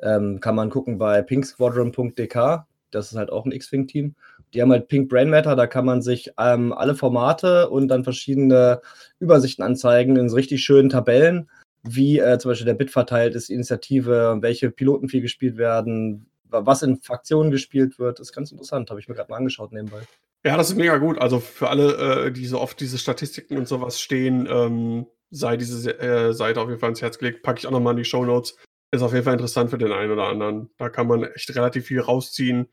[0.00, 2.66] Ähm, kann man gucken bei pinksquadron.dk.
[2.90, 4.14] Das ist halt auch ein X-Wing-Team.
[4.54, 8.02] Die haben halt Pink Brain Matter, da kann man sich ähm, alle Formate und dann
[8.04, 8.80] verschiedene
[9.20, 11.50] Übersichten anzeigen in so richtig schönen Tabellen,
[11.82, 16.82] wie äh, zum Beispiel der Bit verteilt ist, Initiative, welche Piloten viel gespielt werden, was
[16.82, 18.18] in Fraktionen gespielt wird.
[18.18, 20.00] Das ist ganz interessant, habe ich mir gerade mal angeschaut nebenbei.
[20.44, 21.18] Ja, das ist mega gut.
[21.18, 25.98] Also für alle, äh, die so oft diese Statistiken und sowas stehen, ähm, sei diese
[25.98, 27.42] äh, Seite auf jeden Fall ins Herz gelegt.
[27.42, 28.56] Packe ich auch nochmal in die Show Notes.
[28.90, 30.70] Ist auf jeden Fall interessant für den einen oder anderen.
[30.78, 32.68] Da kann man echt relativ viel rausziehen.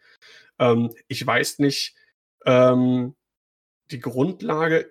[0.60, 1.96] Ähm, ich weiß nicht,
[2.46, 3.16] ähm,
[3.92, 4.90] die Grundlage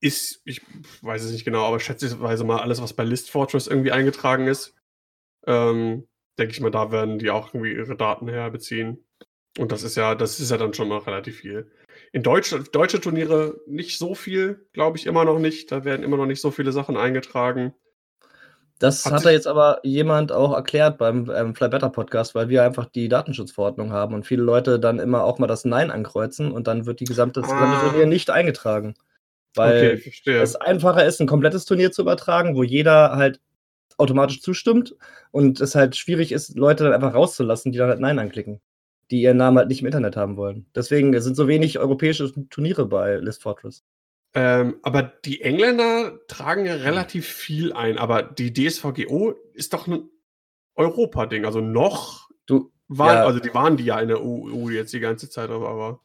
[0.00, 0.62] ist, ich
[1.02, 4.74] weiß es nicht genau, aber schätzungsweise mal alles, was bei List Fortress irgendwie eingetragen ist.
[5.46, 9.04] Ähm, denke ich mal, da werden die auch irgendwie ihre Daten herbeziehen.
[9.58, 11.70] Und das ist ja, das ist ja dann schon mal relativ viel.
[12.12, 15.70] In Deutsch, deutsche Turniere nicht so viel, glaube ich immer noch nicht.
[15.70, 17.74] Da werden immer noch nicht so viele Sachen eingetragen.
[18.80, 22.48] Das hat, hat er jetzt aber jemand auch erklärt beim ähm, Fly Better Podcast, weil
[22.48, 26.50] wir einfach die Datenschutzverordnung haben und viele Leute dann immer auch mal das Nein ankreuzen
[26.50, 27.88] und dann wird die gesamte, das gesamte ah.
[27.88, 28.94] Turnier nicht eingetragen.
[29.54, 33.40] Weil okay, es einfacher ist, ein komplettes Turnier zu übertragen, wo jeder halt
[33.96, 34.96] automatisch zustimmt
[35.30, 38.60] und es halt schwierig ist, Leute dann einfach rauszulassen, die dann halt Nein anklicken,
[39.10, 40.66] die ihren Namen halt nicht im Internet haben wollen.
[40.74, 43.84] Deswegen sind so wenig europäische Turniere bei List Fortress.
[44.34, 50.08] Ähm, aber die Engländer tragen ja relativ viel ein, aber die DSVGO ist doch ein
[50.74, 51.44] Europa-Ding.
[51.44, 53.24] Also noch du, waren, ja.
[53.26, 56.00] also die waren die ja in der EU jetzt die ganze Zeit, aber, aber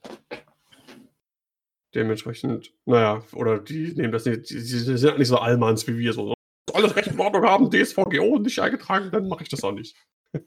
[1.95, 6.13] dementsprechend, naja, oder die nehmen das nicht, die, die sind nicht so Allmanns wie wir,
[6.13, 6.35] so,
[6.69, 9.95] so alles Recht in Ordnung haben, DSVGO nicht eingetragen, dann mache ich das auch nicht.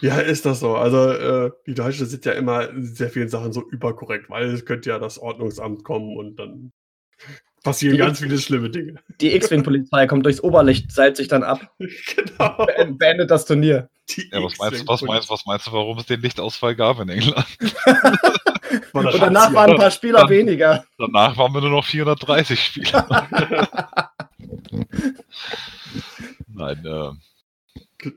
[0.00, 0.76] Ja, ist das so.
[0.76, 4.64] Also äh, die Deutschen sind ja immer in sehr vielen Sachen so überkorrekt, weil es
[4.64, 6.72] könnte ja das Ordnungsamt kommen und dann
[7.66, 8.94] passieren die ganz viele schlimme Dinge.
[9.20, 11.72] Die X-Wing-Polizei kommt durchs Oberlicht, seilt sich dann ab.
[11.78, 12.66] genau.
[12.90, 13.88] Beendet das Turnier.
[14.30, 17.44] Ja, was, meinst, was, meinst, was meinst du, warum es den Lichtausfall gab in England?
[18.92, 20.84] und danach waren ein paar Spieler dann, weniger.
[20.96, 23.28] Danach waren wir nur noch 430 Spieler.
[26.48, 27.10] Nein, äh,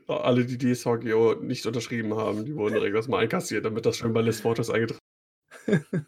[0.08, 4.20] alle, die DSVGO nicht unterschrieben haben, die wurden direkt mal einkassiert, damit das schön bei
[4.20, 5.00] List Photos eingetragen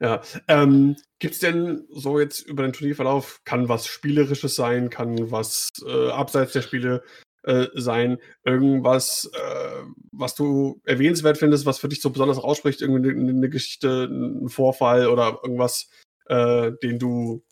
[0.00, 0.22] Ja.
[0.48, 5.70] Ähm, Gibt es denn so jetzt über den Turnierverlauf, kann was Spielerisches sein, kann was
[5.86, 7.02] äh, abseits der Spiele
[7.44, 13.10] äh, sein, irgendwas, äh, was du erwähnenswert findest, was für dich so besonders ausspricht, irgendwie
[13.10, 15.88] eine, eine Geschichte, ein Vorfall oder irgendwas,
[16.26, 17.44] äh, den du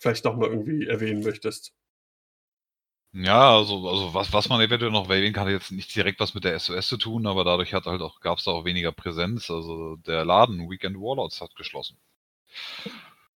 [0.00, 1.72] vielleicht noch mal irgendwie erwähnen möchtest?
[3.12, 6.34] Ja, also, also was, was man eventuell noch erwähnen kann, hat jetzt nicht direkt was
[6.34, 8.92] mit der SOS zu tun, aber dadurch hat halt auch, gab es da auch weniger
[8.92, 9.50] Präsenz.
[9.50, 11.96] Also der Laden Weekend Warlords hat geschlossen.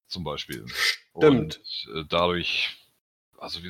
[0.09, 0.65] Zum Beispiel.
[0.69, 1.61] Stimmt.
[1.61, 1.61] Und
[1.95, 2.77] äh, dadurch,
[3.39, 3.61] also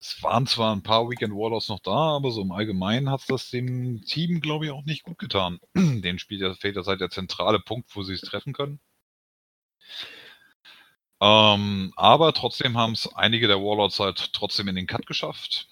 [0.00, 3.26] es waren zwar ein paar Weekend Warlords noch da, aber so im Allgemeinen hat es
[3.26, 5.60] das dem Team, glaube ich, auch nicht gut getan.
[5.74, 8.80] Den spielt ja, fehlt ja seit der zentrale Punkt, wo sie es treffen können.
[11.20, 15.68] Ähm, aber trotzdem haben es einige der Warlords halt trotzdem in den Cut geschafft.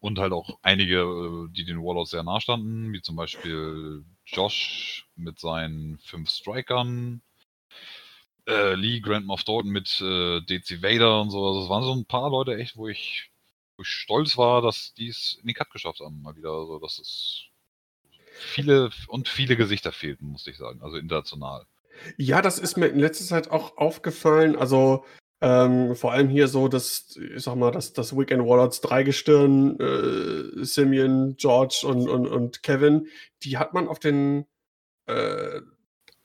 [0.00, 5.06] Und halt auch einige, äh, die den Warlords sehr nah standen, wie zum Beispiel Josh
[5.16, 7.22] mit seinen fünf Strikern,
[8.46, 11.46] äh, Lee, Grand Moff Dalton mit äh, DC Vader und so.
[11.46, 13.30] Also es waren so ein paar Leute echt, wo ich,
[13.76, 16.22] wo ich stolz war, dass die es in den Cut geschafft haben.
[16.22, 16.50] Mal wieder.
[16.50, 17.44] Also, dass es
[18.32, 20.82] viele und viele Gesichter fehlten, muss ich sagen.
[20.82, 21.66] Also international.
[22.16, 24.56] Ja, das ist mir in letzter Zeit auch aufgefallen.
[24.56, 25.04] Also
[25.40, 30.64] ähm, vor allem hier so, dass, ich sag mal, dass das Weekend Warlords Dreigestirn, äh,
[30.64, 33.08] Simeon, George und, und, und Kevin,
[33.42, 34.46] die hat man auf den,
[35.06, 35.60] äh,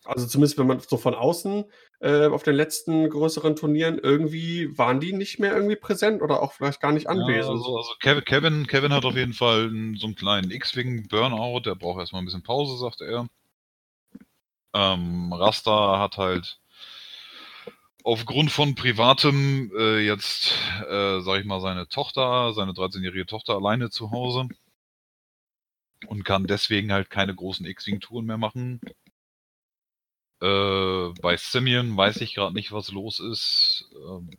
[0.05, 1.65] also zumindest wenn man so von außen
[1.99, 6.53] äh, auf den letzten größeren Turnieren, irgendwie waren die nicht mehr irgendwie präsent oder auch
[6.53, 7.43] vielleicht gar nicht anwesend.
[7.43, 11.99] Ja, also, also Kevin, Kevin, hat auf jeden Fall so einen kleinen X-Wing-Burnout, der braucht
[11.99, 13.27] erstmal ein bisschen Pause, sagt er.
[14.73, 16.59] Ähm, Rasta hat halt
[18.03, 20.53] aufgrund von privatem äh, jetzt,
[20.89, 24.47] äh, sag ich mal, seine Tochter, seine 13-jährige Tochter alleine zu Hause
[26.07, 28.79] und kann deswegen halt keine großen X-Wing-Touren mehr machen.
[30.41, 33.89] Äh, bei Simeon weiß ich gerade nicht, was los ist.
[33.93, 34.29] Ähm,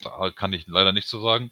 [0.00, 1.50] da kann ich leider nichts zu sagen.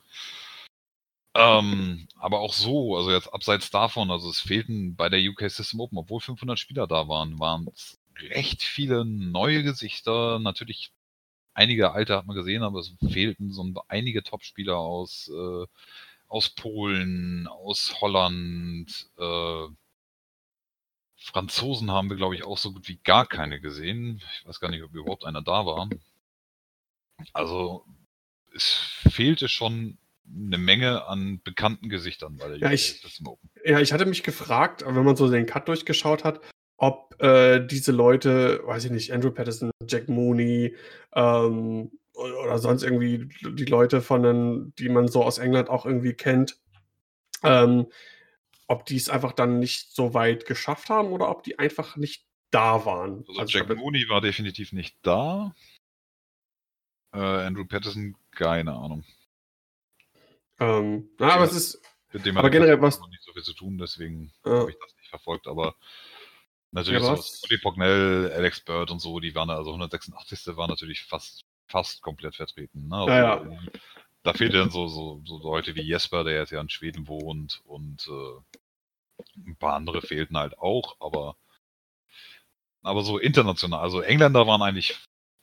[1.34, 5.80] Ähm, aber auch so, also jetzt abseits davon, also es fehlten bei der UK System
[5.80, 10.38] Open, obwohl 500 Spieler da waren, waren es recht viele neue Gesichter.
[10.38, 10.92] Natürlich
[11.54, 15.66] einige alte hat man gesehen, aber es fehlten so einige Top-Spieler aus, äh,
[16.28, 19.68] aus Polen, aus Holland, äh,
[21.16, 24.20] Franzosen haben wir, glaube ich, auch so gut wie gar keine gesehen.
[24.40, 25.88] Ich weiß gar nicht, ob überhaupt einer da war.
[27.32, 27.86] Also
[28.54, 33.02] es fehlte schon eine Menge an bekannten Gesichtern bei der ja, ich,
[33.64, 36.40] ja, ich hatte mich gefragt, wenn man so den Cut durchgeschaut hat,
[36.76, 40.76] ob äh, diese Leute, weiß ich nicht, Andrew Patterson, Jack Mooney
[41.14, 46.14] ähm, oder sonst irgendwie die Leute von den, die man so aus England auch irgendwie
[46.14, 46.58] kennt,
[47.42, 47.86] ähm,
[48.68, 52.26] ob die es einfach dann nicht so weit geschafft haben oder ob die einfach nicht
[52.50, 53.24] da waren.
[53.28, 55.54] Also, also Jack Mooney war definitiv nicht da.
[57.14, 59.04] Äh, Andrew Patterson, keine Ahnung.
[60.62, 61.82] Ähm, na, aber es ist.
[62.12, 63.00] Mit dem aber generell was.
[63.00, 64.52] noch nicht so viel zu tun, deswegen ja.
[64.52, 65.74] habe ich das nicht verfolgt, aber
[66.70, 70.56] natürlich ja, so Oli Pognell, Alex Bird und so, die waren also 186.
[70.56, 72.88] war natürlich fast, fast komplett vertreten.
[72.88, 72.96] Ne?
[72.96, 73.58] Also, ja, ja.
[74.22, 77.62] Da fehlt dann so, so, so Leute wie Jesper, der jetzt ja in Schweden wohnt
[77.64, 78.60] und äh,
[79.46, 81.36] ein paar andere fehlten halt auch, aber,
[82.82, 85.00] aber so international, also Engländer waren eigentlich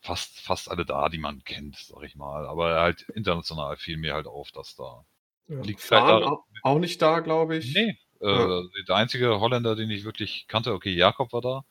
[0.10, 2.48] fast, fast alle da, die man kennt, sag ich mal.
[2.48, 5.06] Aber halt international fiel mir halt auf, dass da
[5.48, 7.74] ja, liegt vielleicht da, auch nicht da, glaube ich.
[7.74, 7.98] Nee.
[8.20, 8.60] Ja.
[8.60, 11.64] Äh, der einzige Holländer, den ich wirklich kannte, okay, Jakob war da.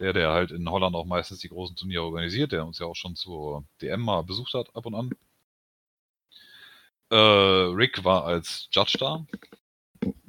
[0.00, 2.96] Der, der halt in Holland auch meistens die großen Turniere organisiert, der uns ja auch
[2.96, 5.10] schon zur DM mal besucht hat, ab und an.
[7.10, 9.24] Äh, Rick war als Judge da.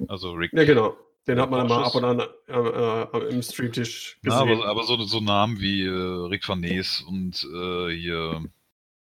[0.06, 0.52] Also Rick.
[0.52, 0.96] Ja, genau.
[1.26, 4.48] Den hat man immer ab und an äh, äh, im Streamtisch gesehen.
[4.48, 8.44] Ja, aber, aber so, so, Namen wie äh, Rick van Nees und äh, hier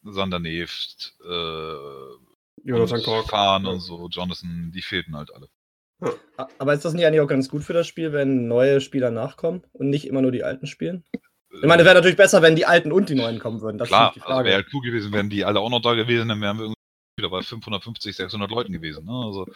[0.03, 1.73] Sander Neft, äh,
[2.63, 3.27] Jonathan Kork.
[3.27, 5.49] Kahn und so, Jonathan, die fehlten halt alle.
[6.01, 6.47] Ja.
[6.59, 9.63] Aber ist das nicht eigentlich auch ganz gut für das Spiel, wenn neue Spieler nachkommen
[9.73, 11.03] und nicht immer nur die alten spielen?
[11.49, 13.77] Ich meine, es wäre natürlich besser, wenn die alten und die neuen kommen würden.
[13.77, 16.41] Das Klar, also wäre halt cool gewesen, wären die alle auch noch da gewesen, dann
[16.41, 16.73] wären wir
[17.17, 19.05] wieder bei 550, 600 Leuten gewesen.
[19.05, 19.11] Ne?
[19.11, 19.47] Also,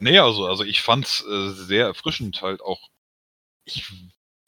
[0.00, 2.90] Nee, also, also ich fand's äh, sehr erfrischend halt auch.
[3.64, 3.84] Ich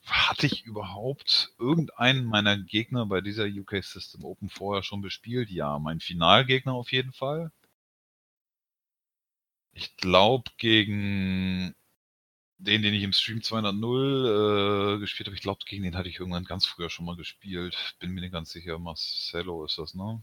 [0.07, 5.51] hatte ich überhaupt irgendeinen meiner Gegner bei dieser UK System Open vorher schon bespielt?
[5.51, 7.51] Ja, mein Finalgegner auf jeden Fall.
[9.72, 11.75] Ich glaube gegen
[12.59, 16.18] den, den ich im Stream 200 äh, gespielt habe, ich glaube, gegen den hatte ich
[16.18, 17.96] irgendwann ganz früher schon mal gespielt.
[17.99, 18.79] Bin mir nicht ganz sicher.
[18.79, 20.22] Marcelo ist das, ne?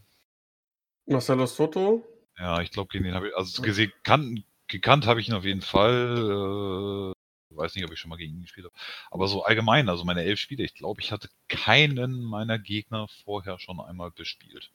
[1.06, 2.04] Marcelo Soto?
[2.38, 5.44] Ja, ich glaube, gegen den habe ich, also gesehen, kann, gekannt habe ich ihn auf
[5.44, 7.12] jeden Fall.
[7.12, 7.14] Äh,
[7.56, 8.76] weiß nicht, ob ich schon mal gegen ihn gespielt habe.
[9.10, 13.58] Aber so allgemein, also meine elf Spiele, ich glaube, ich hatte keinen meiner Gegner vorher
[13.58, 14.70] schon einmal bespielt.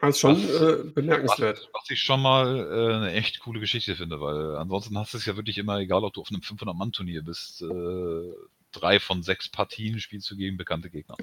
[0.00, 1.58] Das ist schon äh, bemerkenswert.
[1.58, 5.18] Was, was, ich schon mal äh, eine echt coole Geschichte finde, weil ansonsten hast du
[5.18, 8.32] es ja wirklich immer, egal ob du auf einem 500-Mann-Turnier bist, äh,
[8.72, 11.16] drei von sechs Partien spielst du gegen bekannte Gegner.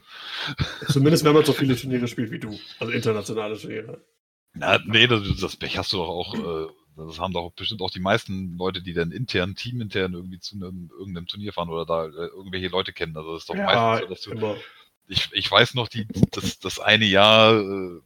[0.88, 4.02] Zumindest wenn man so viele Turniere spielt wie du, also internationale Turniere.
[4.54, 6.72] Na, nee, das, das Pech hast du doch auch.
[7.08, 10.92] Das haben doch bestimmt auch die meisten Leute, die dann intern, teamintern irgendwie zu einem,
[10.98, 13.16] irgendeinem Turnier fahren oder da äh, irgendwelche Leute kennen.
[13.18, 14.56] Also das ist doch ja, meistens so, dass du.
[15.08, 18.00] Ich, ich weiß noch, die, das, das eine Jahr, äh,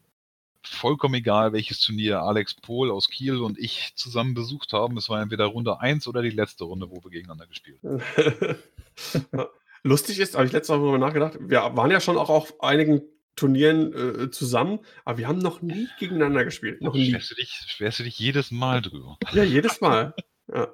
[0.65, 4.97] vollkommen egal, welches Turnier Alex Pohl aus Kiel und ich zusammen besucht haben.
[4.97, 8.01] Es war entweder Runde 1 oder die letzte Runde, wo wir gegeneinander gespielt haben.
[9.83, 13.01] Lustig ist, habe ich letztes Mal darüber nachgedacht, wir waren ja schon auch auf einigen
[13.35, 16.81] Turnieren äh, zusammen, aber wir haben noch nie gegeneinander gespielt.
[16.81, 17.09] Noch nie.
[17.09, 19.17] Schwerst du, dich, schwerst du dich jedes Mal drüber?
[19.31, 20.13] Ja, jedes Mal.
[20.53, 20.67] ja.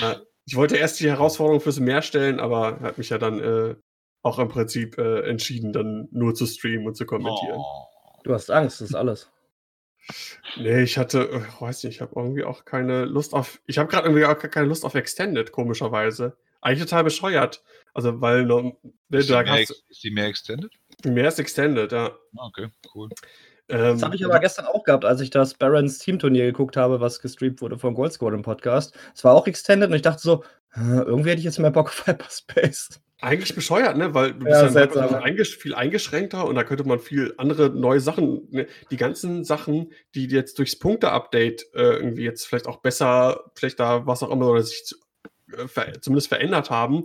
[0.00, 3.74] Ja, ich wollte erst die Herausforderung fürs Meer stellen, aber hat mich ja dann äh,
[4.22, 7.58] auch im Prinzip äh, entschieden, dann nur zu streamen und zu kommentieren.
[7.58, 7.88] Oh.
[8.24, 9.30] Du hast Angst, das ist alles.
[10.56, 13.78] Nee, ich hatte, ich äh, weiß nicht, ich habe irgendwie auch keine Lust auf, ich
[13.78, 16.36] habe gerade irgendwie auch keine Lust auf Extended, komischerweise.
[16.60, 17.62] Eigentlich total bescheuert.
[17.92, 18.76] Also, weil, ne,
[19.10, 20.72] ist, da die mehr, ist die mehr Extended?
[21.04, 22.10] Mehr ist Extended, ja.
[22.36, 23.08] Ah, okay, cool.
[23.68, 27.00] Ähm, das habe ich aber gestern auch gehabt, als ich das Barons Team-Turnier geguckt habe,
[27.00, 28.94] was gestreamt wurde vom Gold Squad im Podcast.
[29.14, 32.06] Es war auch Extended und ich dachte so, irgendwie hätte ich jetzt mehr Bock auf
[32.06, 33.00] Hyperspace.
[33.20, 34.14] Eigentlich bescheuert, ne?
[34.14, 35.08] Weil du Ja, bist seltsam.
[35.08, 38.66] viel, eingesch viel eingeschränkter und da könnte man viel andere neue Sachen, ne?
[38.90, 44.24] die ganzen Sachen, die jetzt durchs Punkte-Update äh, irgendwie jetzt vielleicht auch besser, schlechter, was
[44.24, 44.96] auch immer, oder sich zu,
[45.56, 47.04] äh, ver zumindest verändert haben,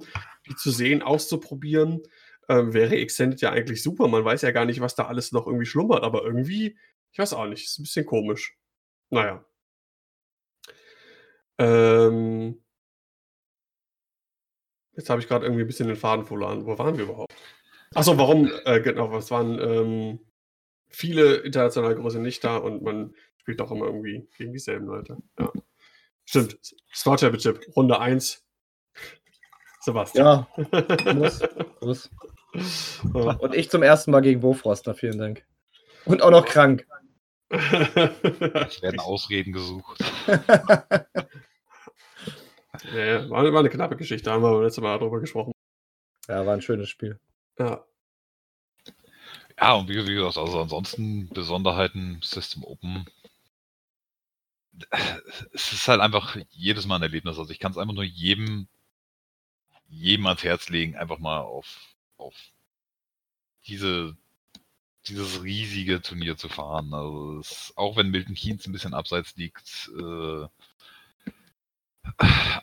[0.49, 2.01] die zu sehen, auszuprobieren,
[2.49, 4.07] ähm, wäre Extended ja eigentlich super.
[4.07, 6.77] Man weiß ja gar nicht, was da alles noch irgendwie schlummert, aber irgendwie,
[7.11, 8.57] ich weiß auch nicht, ist ein bisschen komisch.
[9.09, 9.45] Naja.
[11.59, 12.61] Ähm,
[14.93, 16.65] jetzt habe ich gerade irgendwie ein bisschen den Faden verloren.
[16.65, 17.33] Wo waren wir überhaupt?
[17.93, 18.51] Achso, warum?
[18.65, 20.19] Äh, genau, es waren ähm,
[20.89, 25.17] viele internationale Größe nicht da und man spielt doch immer irgendwie gegen dieselben Leute.
[25.39, 25.51] Ja.
[26.25, 26.59] Stimmt.
[26.93, 28.45] Star Championship, Runde 1.
[29.81, 30.45] Sebastian.
[30.73, 31.39] Ja, muss.
[31.81, 32.09] muss.
[32.53, 35.45] Und ich zum ersten Mal gegen Bofroster, vielen Dank.
[36.05, 36.87] Und auch noch krank.
[37.49, 40.03] Es werden Ausreden gesucht.
[42.93, 45.53] ja, war, eine knappe Geschichte, da haben wir letztes Mal drüber gesprochen.
[46.27, 47.21] Ja, war ein schönes Spiel.
[47.57, 47.85] Ja.
[49.59, 53.05] Ja, und wie, wie gesagt, also ansonsten Besonderheiten System Open.
[55.53, 57.39] Es ist halt einfach jedes Mal ein Erlebnis.
[57.39, 58.67] Also ich kann es einfach nur jedem,
[59.87, 62.35] jedem ans Herz legen, einfach mal auf, auf
[63.65, 64.15] diese,
[65.07, 66.93] dieses riesige Turnier zu fahren.
[66.93, 70.47] Also es, auch wenn Milton Keynes ein bisschen abseits liegt, äh,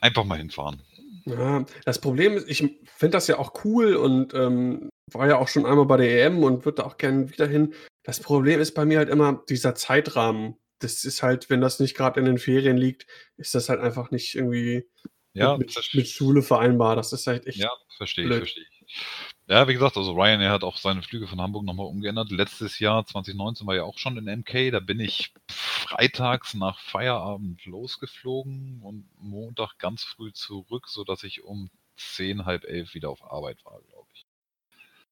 [0.01, 0.81] einfach mal hinfahren.
[1.25, 5.47] Ja, das Problem ist, ich finde das ja auch cool und ähm, war ja auch
[5.47, 7.73] schon einmal bei der EM und würde auch gerne wieder hin.
[8.03, 10.57] Das Problem ist bei mir halt immer dieser Zeitrahmen.
[10.79, 14.11] Das ist halt, wenn das nicht gerade in den Ferien liegt, ist das halt einfach
[14.11, 14.87] nicht irgendwie
[15.33, 16.95] Ja, mit, mit Schule vereinbar.
[16.95, 17.57] Das ist halt echt.
[17.57, 19.34] Ja, verstehe ich, verstehe ich.
[19.47, 22.31] Ja, wie gesagt, also Ryanair hat auch seine Flüge von Hamburg nochmal umgeändert.
[22.31, 24.71] Letztes Jahr, 2019, war ja auch schon in MK.
[24.71, 31.69] Da bin ich freitags nach Feierabend losgeflogen und Montag ganz früh zurück, sodass ich um
[31.97, 34.25] 10, halb elf wieder auf Arbeit war, glaube ich.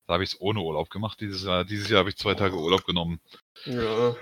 [0.08, 1.22] Da habe ich es ohne Urlaub gemacht.
[1.22, 3.20] Dieses Jahr, dieses Jahr habe ich zwei Tage Urlaub genommen.
[3.66, 4.16] Ja.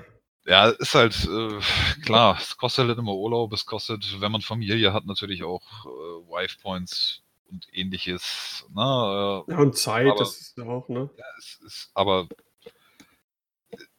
[0.46, 1.60] Ja, ist halt äh,
[2.04, 5.88] klar, es kostet halt immer Urlaub, es kostet, wenn man Familie hat, natürlich auch äh,
[6.30, 7.22] Wife Points
[7.52, 8.66] und ähnliches.
[8.74, 8.82] Ne?
[9.48, 11.10] Äh, ja, und Zeit, Aber- das ist auch, ne?
[11.18, 12.28] ja, es ist, aber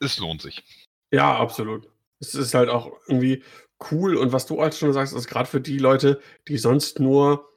[0.01, 0.63] es lohnt sich.
[1.11, 1.89] Ja, absolut.
[2.21, 3.43] Es ist halt auch irgendwie
[3.91, 7.49] cool und was du halt schon sagst, ist gerade für die Leute, die sonst nur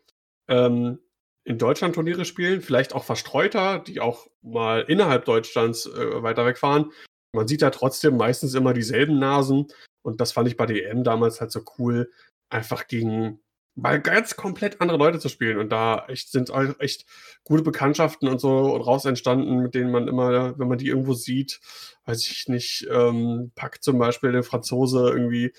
[0.48, 1.00] ähm,
[1.44, 6.92] in Deutschland Turniere spielen, vielleicht auch verstreuter, die auch mal innerhalb Deutschlands äh, weiter wegfahren.
[7.34, 9.68] Man sieht ja trotzdem meistens immer dieselben Nasen
[10.02, 12.12] und das fand ich bei der EM damals halt so cool,
[12.50, 13.40] einfach gegen
[13.76, 17.06] mal ganz komplett andere Leute zu spielen und da echt sind echt
[17.44, 21.60] gute Bekanntschaften und so raus entstanden, mit denen man immer, wenn man die irgendwo sieht,
[22.06, 25.54] weiß ich nicht, ähm, packt zum Beispiel der Franzose irgendwie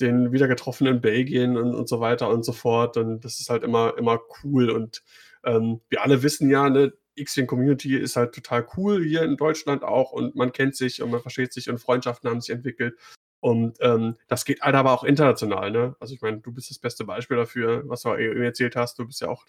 [0.00, 2.96] den wieder getroffen in Belgien und, und so weiter und so fort.
[2.96, 4.70] Und das ist halt immer, immer cool.
[4.70, 5.02] Und
[5.44, 9.82] ähm, wir alle wissen ja, ne, X-Wing Community ist halt total cool hier in Deutschland
[9.82, 12.96] auch und man kennt sich und man versteht sich und Freundschaften haben sich entwickelt.
[13.40, 15.94] Und ähm, das geht halt aber auch international, ne?
[16.00, 18.98] Also ich meine, du bist das beste Beispiel dafür, was du eben erzählt hast.
[18.98, 19.46] Du bist ja auch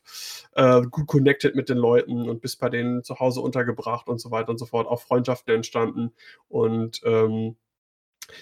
[0.54, 4.30] äh, gut connected mit den Leuten und bist bei denen zu Hause untergebracht und so
[4.30, 4.88] weiter und so fort.
[4.88, 6.12] Auch Freundschaften entstanden.
[6.50, 7.56] Und ähm,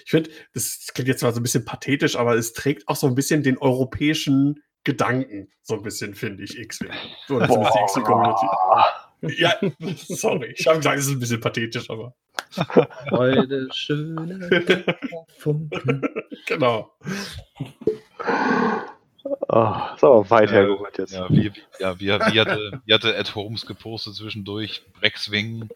[0.04, 3.06] ich finde, das klingt jetzt zwar so ein bisschen pathetisch, aber es trägt auch so
[3.06, 6.92] ein bisschen den europäischen Gedanken, so ein bisschen, finde ich, X-Wing.
[7.26, 8.46] So, das ist die X-Wing-Community.
[9.36, 9.54] Ja,
[10.06, 12.14] sorry, ich habe gesagt, es ist ein bisschen pathetisch, aber
[13.10, 14.84] Heute schöne
[15.38, 16.02] Funken.
[16.46, 16.92] genau.
[19.50, 21.12] Oh, ist aber weit Äh, hergeholt jetzt.
[21.12, 25.68] Ja, wie, wie- ja, wie, wie, hatte, wie hatte Ed Holmes gepostet zwischendurch, Breckswing,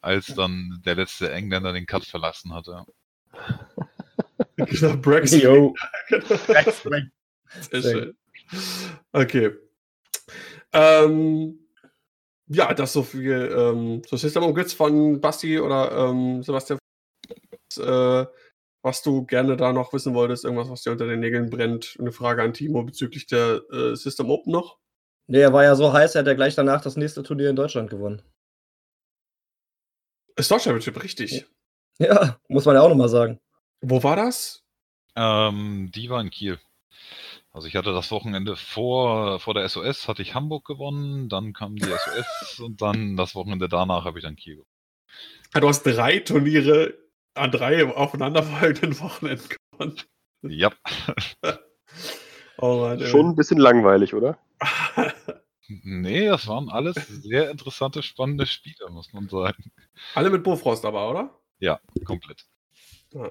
[0.00, 2.84] als dann der letzte Engländer den Cut verlassen hatte.
[4.56, 5.42] Genau, Brexit.
[5.42, 5.74] Yo.
[7.70, 8.16] Sehr schön.
[9.12, 9.50] Okay.
[10.72, 11.58] Ähm,
[12.48, 16.78] ja, das so viel ähm, so System of Goods von Basti oder ähm, Sebastian.
[17.78, 18.26] Äh,
[18.82, 21.96] was du gerne da noch wissen wolltest, irgendwas, was dir unter den Nägeln brennt.
[21.98, 24.78] Eine Frage an Timo bezüglich der äh, System Open noch.
[25.26, 27.56] Nee, er war ja so heiß, er hat ja gleich danach das nächste Turnier in
[27.56, 28.22] Deutschland gewonnen.
[30.40, 31.46] Star Championship, richtig.
[31.98, 33.40] Ja, muss man ja auch nochmal sagen.
[33.80, 34.62] Wo war das?
[35.16, 36.60] Ähm, die war in Kiel.
[37.56, 41.74] Also ich hatte das Wochenende vor, vor der SOS, hatte ich Hamburg gewonnen, dann kam
[41.74, 44.70] die SOS und dann das Wochenende danach habe ich dann Kiel gewonnen.
[45.54, 46.98] Du hast drei Turniere
[47.32, 49.96] an drei aufeinanderfolgenden Wochenenden gewonnen.
[50.42, 50.70] Ja,
[52.58, 53.00] Oh Mann.
[53.00, 54.38] Schon ein bisschen langweilig, oder?
[55.66, 59.72] nee, das waren alles sehr interessante, spannende Spiele, muss man sagen.
[60.14, 61.40] Alle mit Bofrost aber, oder?
[61.58, 62.44] Ja, komplett.
[63.14, 63.30] Ja,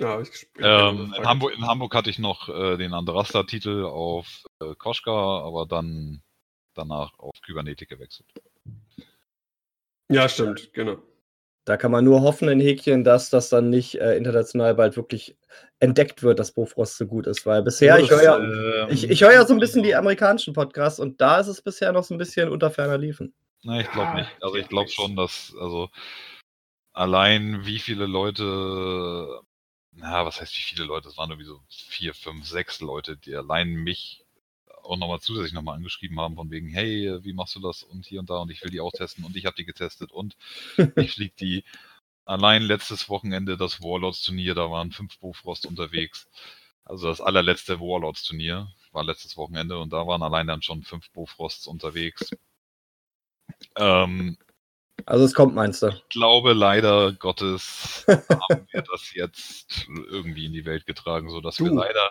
[0.00, 0.64] ja hab ich gespielt.
[0.66, 5.66] Ähm, in, Hamburg, in Hamburg hatte ich noch äh, den Andrasta-Titel auf äh, Koschka, aber
[5.66, 6.22] dann
[6.74, 8.28] danach auf Kybernetik gewechselt.
[10.10, 10.96] Ja, stimmt, genau.
[11.66, 15.36] Da kann man nur hoffen in Häkchen, dass das dann nicht äh, international bald wirklich
[15.78, 17.46] entdeckt wird, dass Bofrost so gut ist.
[17.46, 20.54] Weil bisher, ich höre ja, ähm, ich, ich hör ja so ein bisschen die amerikanischen
[20.54, 23.34] Podcasts und da ist es bisher noch so ein bisschen unter ferner Liefen.
[23.62, 24.30] Nein, ich glaube nicht.
[24.40, 25.90] Also ich glaube schon, dass, also
[26.92, 29.40] allein wie viele Leute,
[30.00, 31.08] na, was heißt wie viele Leute?
[31.08, 34.24] Es waren irgendwie so vier, fünf, sechs Leute, die allein mich
[34.82, 38.20] auch nochmal zusätzlich nochmal angeschrieben haben, von wegen, hey, wie machst du das und hier
[38.20, 40.36] und da und ich will die auch testen und ich habe die getestet und
[40.96, 41.64] ich fliege die.
[42.24, 46.28] Allein letztes Wochenende das Warlords-Turnier, da waren fünf Bofrost unterwegs.
[46.84, 51.66] Also das allerletzte Warlords-Turnier war letztes Wochenende und da waren allein dann schon fünf Bofrosts
[51.66, 52.30] unterwegs.
[53.76, 54.36] Ähm,
[55.06, 55.88] also es kommt, meinst du?
[55.88, 61.64] Ich glaube leider Gottes haben wir das jetzt irgendwie in die Welt getragen, sodass du.
[61.64, 62.10] wir leider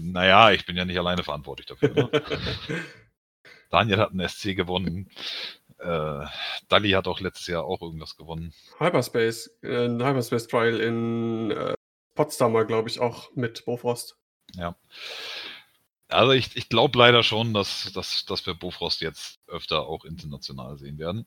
[0.00, 1.90] naja, ich bin ja nicht alleine verantwortlich dafür.
[1.94, 2.10] Ne?
[3.70, 5.10] Daniel hat einen SC gewonnen.
[5.78, 6.24] Äh,
[6.68, 8.52] Dali hat auch letztes Jahr auch irgendwas gewonnen.
[8.78, 11.74] Hyperspace, äh, ein Hyperspace Trial in äh,
[12.14, 14.16] Potsdamer, glaube ich, auch mit Bofrost.
[14.54, 14.76] Ja.
[16.08, 20.78] Also ich, ich glaube leider schon, dass, dass, dass wir Bofrost jetzt öfter auch international
[20.78, 21.26] sehen werden.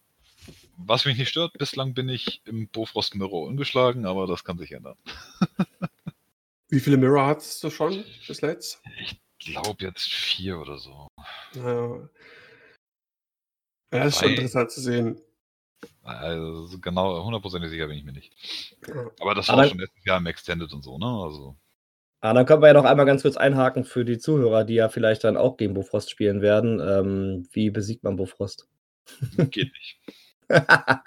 [0.78, 4.72] Was mich nicht stört, bislang bin ich im Bofrost Mirror ungeschlagen, aber das kann sich
[4.72, 4.98] ändern.
[6.70, 8.82] Wie viele Mirror hattest du schon bis letzt?
[9.02, 11.08] Ich glaube jetzt vier oder so.
[11.56, 12.10] Ja,
[13.92, 15.22] ja ist schon interessant zu sehen.
[16.04, 18.34] Also genau, hundertprozentig sicher bin ich mir nicht.
[19.20, 21.06] Aber das war Aber schon letztes Jahr im Extended und so, ne?
[21.06, 21.58] Also.
[22.22, 24.90] Ah, dann können wir ja noch einmal ganz kurz einhaken für die Zuhörer, die ja
[24.90, 26.82] vielleicht dann auch gegen Bofrost spielen werden.
[26.82, 28.68] Ähm, wie besiegt man Bofrost?
[29.38, 30.00] Geht nicht.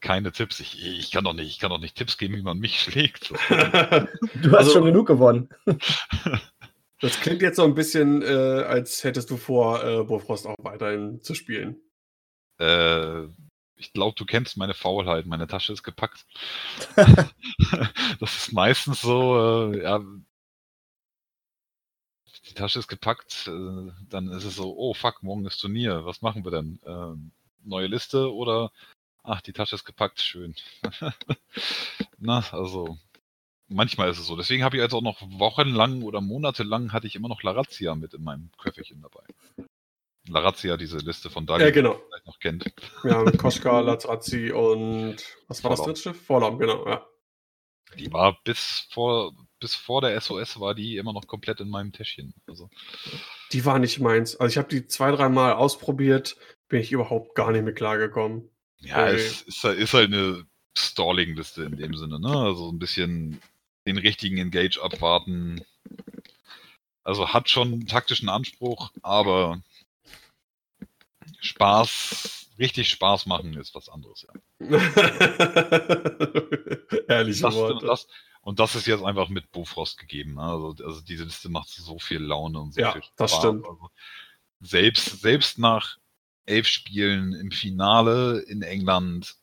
[0.00, 0.60] keine Tipps.
[0.60, 3.30] Ich, ich, kann doch nicht, ich kann doch nicht Tipps geben, wie man mich schlägt.
[3.30, 5.48] du hast also, schon genug gewonnen.
[7.00, 11.20] das klingt jetzt so ein bisschen, äh, als hättest du vor, äh, Bofrost auch weiterhin
[11.22, 11.80] zu spielen.
[12.58, 13.24] Äh,
[13.76, 15.26] ich glaube, du kennst meine Faulheit.
[15.26, 16.26] Meine Tasche ist gepackt.
[16.96, 20.00] das ist meistens so, äh, ja,
[22.48, 26.22] die Tasche ist gepackt, äh, dann ist es so, oh fuck, morgen ist Turnier, was
[26.22, 26.78] machen wir denn?
[26.86, 27.32] Ähm,
[27.64, 28.70] neue Liste oder
[29.28, 30.54] Ach, die Tasche ist gepackt, schön.
[32.18, 32.96] Na, also
[33.66, 34.36] manchmal ist es so.
[34.36, 38.14] Deswegen habe ich also auch noch wochenlang oder monatelang hatte ich immer noch Larazia mit
[38.14, 39.24] in meinem Köfferchen dabei.
[40.28, 41.94] Larazia, diese Liste von Dali, ja, genau.
[41.94, 42.74] die man vielleicht noch kennt.
[43.04, 45.16] Ja, mit Koschka, Lazrazi und
[45.48, 45.94] was war Vorlaum.
[45.94, 46.18] das dritte?
[46.18, 47.06] Vorlaum, genau, ja.
[47.98, 51.92] Die war bis vor, bis vor der SOS war die immer noch komplett in meinem
[51.92, 52.34] Täschchen.
[52.46, 52.68] Also.
[53.52, 54.36] Die war nicht meins.
[54.36, 56.36] Also ich habe die zwei, dreimal ausprobiert,
[56.68, 58.50] bin ich überhaupt gar nicht mehr klargekommen.
[58.80, 59.14] Ja, okay.
[59.14, 60.44] es ist, ist halt eine
[60.76, 62.28] Stalling-Liste in dem Sinne, ne?
[62.28, 63.40] Also ein bisschen
[63.86, 65.64] den richtigen Engage abwarten.
[67.02, 69.62] Also hat schon einen taktischen Anspruch, aber
[71.46, 74.32] Spaß, richtig Spaß machen ist was anderes, ja.
[77.08, 77.86] Das, Worte.
[77.86, 78.08] Das,
[78.42, 80.34] und das ist jetzt einfach mit Bofrost gegeben.
[80.34, 80.42] Ne?
[80.42, 83.16] Also, also diese Liste macht so viel Laune und so ja, viel Spaß.
[83.16, 83.66] Das stimmt.
[83.66, 83.90] Also
[84.60, 85.98] selbst, selbst nach
[86.46, 89.36] elf Spielen im Finale in England,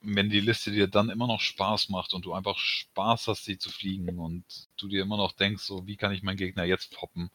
[0.00, 3.58] wenn die Liste dir dann immer noch Spaß macht und du einfach Spaß hast, sie
[3.58, 4.44] zu fliegen und
[4.76, 7.30] du dir immer noch denkst, so wie kann ich meinen Gegner jetzt poppen,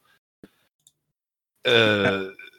[1.63, 2.28] äh,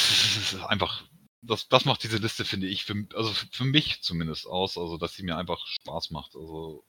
[0.00, 1.04] es ist einfach,
[1.42, 5.14] das, das macht diese Liste, finde ich, für, also für mich zumindest aus, also dass
[5.14, 6.34] sie mir einfach Spaß macht.
[6.34, 6.84] Also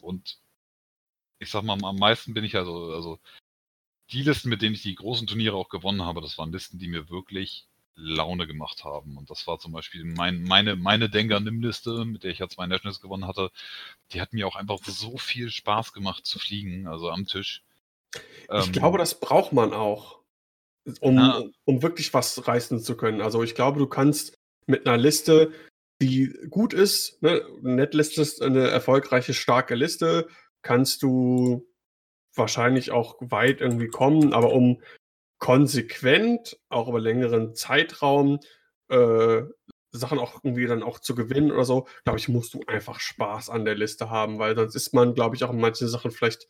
[0.00, 0.38] und
[1.38, 3.18] ich sag mal, am meisten bin ich also, also
[4.10, 6.88] die Listen, mit denen ich die großen Turniere auch gewonnen habe, das waren Listen, die
[6.88, 7.66] mir wirklich
[7.96, 9.16] Laune gemacht haben.
[9.16, 13.00] Und das war zum Beispiel mein, meine, meine Denker-Nimm-Liste, mit der ich ja zwei Nationals
[13.00, 13.50] gewonnen hatte.
[14.12, 17.62] Die hat mir auch einfach so viel Spaß gemacht zu fliegen, also am Tisch.
[18.14, 20.20] Ich ähm, glaube, das braucht man auch,
[21.00, 21.42] um, ja.
[21.64, 23.20] um wirklich was reißen zu können.
[23.20, 24.34] Also ich glaube, du kannst
[24.66, 25.52] mit einer Liste,
[26.00, 30.28] die gut ist, ne, Netliste ist eine erfolgreiche, starke Liste,
[30.62, 31.66] kannst du
[32.34, 34.80] wahrscheinlich auch weit irgendwie kommen, aber um
[35.38, 38.40] konsequent, auch über längeren Zeitraum,
[38.88, 39.42] äh,
[39.92, 43.50] Sachen auch irgendwie dann auch zu gewinnen oder so, glaube ich, musst du einfach Spaß
[43.50, 46.48] an der Liste haben, weil sonst ist man, glaube ich, auch in manchen Sachen vielleicht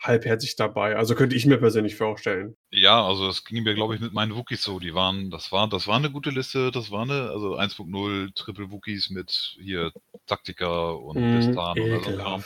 [0.00, 0.96] halbherzig dabei.
[0.96, 2.56] Also könnte ich mir persönlich vorstellen.
[2.70, 4.78] Ja, also das ging mir, glaube ich, mit meinen Wookies so.
[4.78, 8.70] Die waren, das war, das war eine gute Liste, das war eine, also 1.0 Triple
[8.70, 9.92] Wookies mit hier
[10.26, 12.42] Taktika und mm, Destan oder so.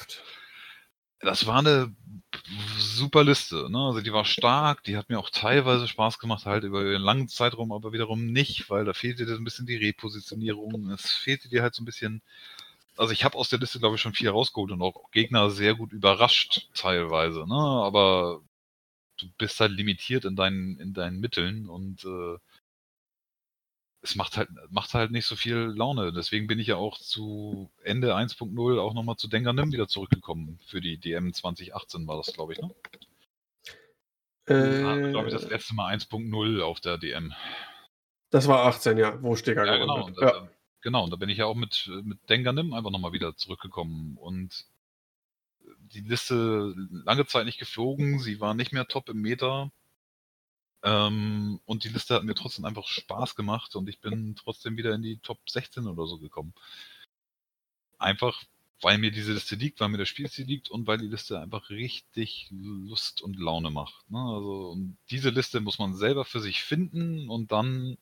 [1.20, 1.94] Das war eine
[2.78, 3.70] super Liste.
[3.70, 3.78] Ne?
[3.78, 7.28] Also die war stark, die hat mir auch teilweise Spaß gemacht, halt über einen langen
[7.28, 10.90] Zeitraum, aber wiederum nicht, weil da fehlte dir so ein bisschen die Repositionierung.
[10.90, 12.22] Es fehlte dir halt so ein bisschen.
[12.96, 15.74] Also ich habe aus der Liste, glaube ich, schon viel rausgeholt und auch Gegner sehr
[15.74, 17.46] gut überrascht teilweise.
[17.46, 17.54] Ne?
[17.54, 18.42] Aber
[19.18, 22.38] du bist halt limitiert in deinen, in deinen Mitteln und äh,
[24.02, 26.12] es macht halt, macht halt nicht so viel Laune.
[26.12, 30.58] Deswegen bin ich ja auch zu Ende 1.0 auch nochmal zu Denganim wieder zurückgekommen.
[30.66, 32.74] Für die DM 2018 war das, glaube ich, ne?
[34.46, 37.32] Äh, glaube ich, das letzte Mal 1.0 auf der DM.
[38.30, 40.06] Das war 18, ja, wo Steger ja, genau.
[40.06, 40.48] Und, ja.
[40.82, 44.16] Genau, und da bin ich ja auch mit, mit Denganim einfach nochmal wieder zurückgekommen.
[44.18, 44.66] Und
[45.78, 49.70] die Liste lange Zeit nicht geflogen, sie war nicht mehr top im Meter.
[50.84, 54.94] Ähm, und die Liste hat mir trotzdem einfach Spaß gemacht und ich bin trotzdem wieder
[54.94, 56.54] in die Top 16 oder so gekommen.
[57.98, 58.42] Einfach,
[58.80, 61.70] weil mir diese Liste liegt, weil mir das Spielstil liegt und weil die Liste einfach
[61.70, 64.10] richtig Lust und Laune macht.
[64.10, 64.18] Ne?
[64.18, 67.96] Also, und diese Liste muss man selber für sich finden und dann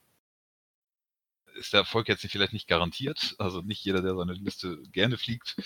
[1.60, 3.36] ist der Erfolg jetzt vielleicht nicht garantiert.
[3.38, 5.56] Also nicht jeder, der seine Liste gerne fliegt,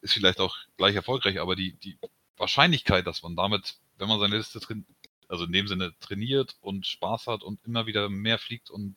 [0.00, 1.98] ist vielleicht auch gleich erfolgreich, aber die, die
[2.36, 4.84] Wahrscheinlichkeit, dass man damit, wenn man seine Liste drin,
[5.28, 8.96] also in dem Sinne trainiert und Spaß hat und immer wieder mehr fliegt und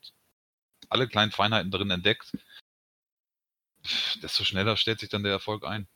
[0.89, 2.33] alle kleinen Feinheiten drin entdeckt,
[4.21, 5.87] desto schneller stellt sich dann der Erfolg ein.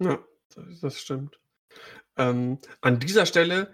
[0.00, 0.18] Ja,
[0.80, 1.38] das stimmt.
[2.16, 3.72] Ähm, an dieser Stelle,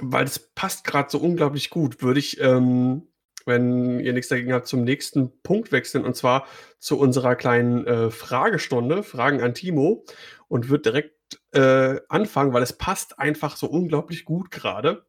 [0.00, 3.06] weil es passt gerade so unglaublich gut, würde ich ähm,
[3.46, 6.46] wenn ihr nichts dagegen habt, zum nächsten Punkt wechseln und zwar
[6.78, 10.04] zu unserer kleinen äh, Fragestunde, Fragen an Timo
[10.48, 15.06] und wird direkt äh, anfangen, weil es passt einfach so unglaublich gut gerade.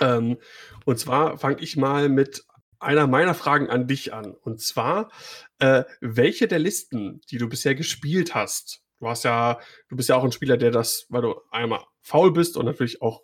[0.00, 0.38] Ähm,
[0.84, 2.44] und zwar fange ich mal mit
[2.78, 4.32] einer meiner Fragen an dich an.
[4.32, 5.10] Und zwar,
[5.58, 10.16] äh, welche der Listen, die du bisher gespielt hast, du hast ja, du bist ja
[10.16, 13.22] auch ein Spieler, der das, weil du einmal faul bist und natürlich auch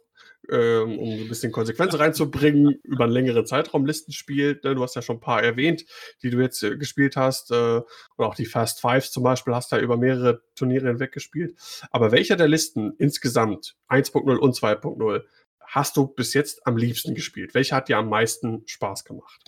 [0.50, 4.64] ähm, um ein bisschen Konsequenz reinzubringen, über einen längeren Zeitraum Listen spielt.
[4.64, 4.74] Ne?
[4.74, 5.84] Du hast ja schon ein paar erwähnt,
[6.22, 7.50] die du jetzt äh, gespielt hast.
[7.50, 11.12] Äh, oder auch die Fast Fives zum Beispiel hast du ja über mehrere Turniere hinweg
[11.12, 11.56] gespielt.
[11.90, 15.24] Aber welcher der Listen insgesamt, 1.0 und 2.0,
[15.60, 17.54] hast du bis jetzt am liebsten gespielt?
[17.54, 19.40] Welcher hat dir am meisten Spaß gemacht?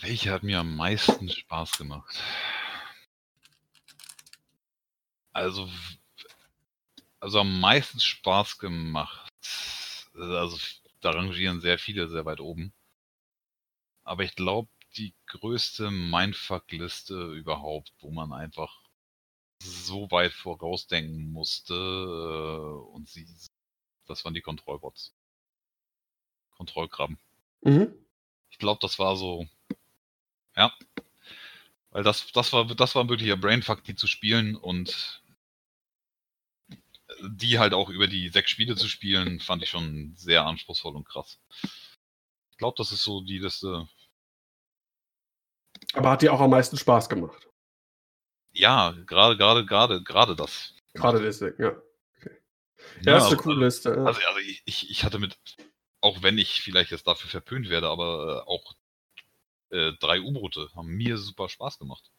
[0.00, 2.20] Welche hat mir am meisten Spaß gemacht?
[5.32, 5.68] Also,
[7.20, 9.21] also am meisten Spaß gemacht
[10.14, 10.58] also
[11.00, 12.72] da rangieren sehr viele sehr weit oben.
[14.04, 18.82] Aber ich glaube, die größte Mindfuck-Liste überhaupt, wo man einfach
[19.62, 23.26] so weit vorausdenken musste äh, und sie,
[24.06, 25.14] das waren die Kontrollbots.
[26.56, 27.18] Kontrollkrabben.
[27.62, 27.94] Mhm.
[28.50, 29.46] Ich glaube, das war so,
[30.56, 30.72] ja,
[31.90, 35.21] weil das, das war, das war wirklich ein Brainfuck, die zu spielen und
[37.22, 41.08] die halt auch über die sechs Spiele zu spielen, fand ich schon sehr anspruchsvoll und
[41.08, 41.38] krass.
[42.50, 43.88] Ich glaube, das ist so die Liste.
[45.94, 47.48] Aber hat dir auch am meisten Spaß gemacht?
[48.52, 50.74] Ja, gerade, gerade, gerade, gerade das.
[50.94, 51.70] Gerade deswegen, ja.
[52.18, 52.38] Okay.
[53.02, 53.90] Ja, ja, ist eine also, coole Liste.
[53.90, 54.04] Ja.
[54.04, 55.38] Also, also ich, ich hatte mit,
[56.00, 58.74] auch wenn ich vielleicht jetzt dafür verpönt werde, aber auch
[59.70, 62.10] äh, drei U-Boote haben mir super Spaß gemacht.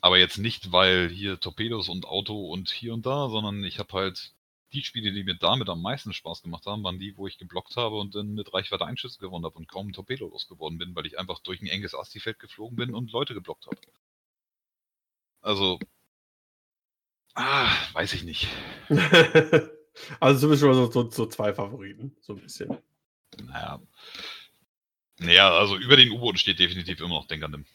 [0.00, 3.92] Aber jetzt nicht, weil hier Torpedos und Auto und hier und da, sondern ich habe
[3.92, 4.32] halt
[4.72, 7.76] die Spiele, die mir damit am meisten Spaß gemacht haben, waren die, wo ich geblockt
[7.76, 11.06] habe und dann mit Reichweite Einschüsse gewonnen habe und kaum ein Torpedo losgeworden bin, weil
[11.06, 13.78] ich einfach durch ein enges Asti-Feld geflogen bin und Leute geblockt habe.
[15.42, 15.78] Also,
[17.34, 18.48] ah, weiß ich nicht.
[20.20, 22.78] also bist schon so, so, so zwei Favoriten, so ein bisschen.
[23.42, 23.80] Naja.
[25.18, 27.66] Naja, also über den U-Booten steht definitiv immer noch Denkernim.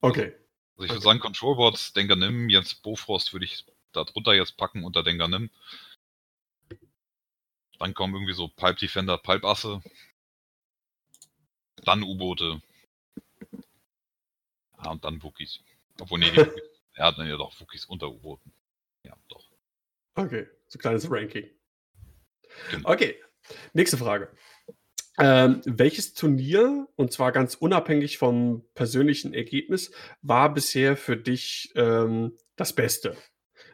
[0.00, 0.34] Okay.
[0.76, 4.84] Also ich würde sagen, Controlboards, Denker nimm, jetzt Bofrost würde ich da drunter jetzt packen
[4.84, 5.50] unter Denker nimm.
[7.78, 9.82] Dann kommen irgendwie so Pipe Defender, Pipe Asse.
[11.84, 12.60] Dann U-Boote.
[14.82, 15.60] Ja, und dann Wookies.
[16.00, 16.38] Obwohl, nee, die
[16.94, 18.52] er hat dann ja doch Wookies unter U-Booten.
[19.02, 19.44] Ja, doch.
[20.14, 21.50] Okay, so ein kleines Ranking.
[22.70, 22.90] Genau.
[22.90, 23.22] Okay,
[23.72, 24.34] nächste Frage.
[25.18, 29.90] Ähm, welches Turnier, und zwar ganz unabhängig vom persönlichen Ergebnis,
[30.22, 33.16] war bisher für dich ähm, das Beste?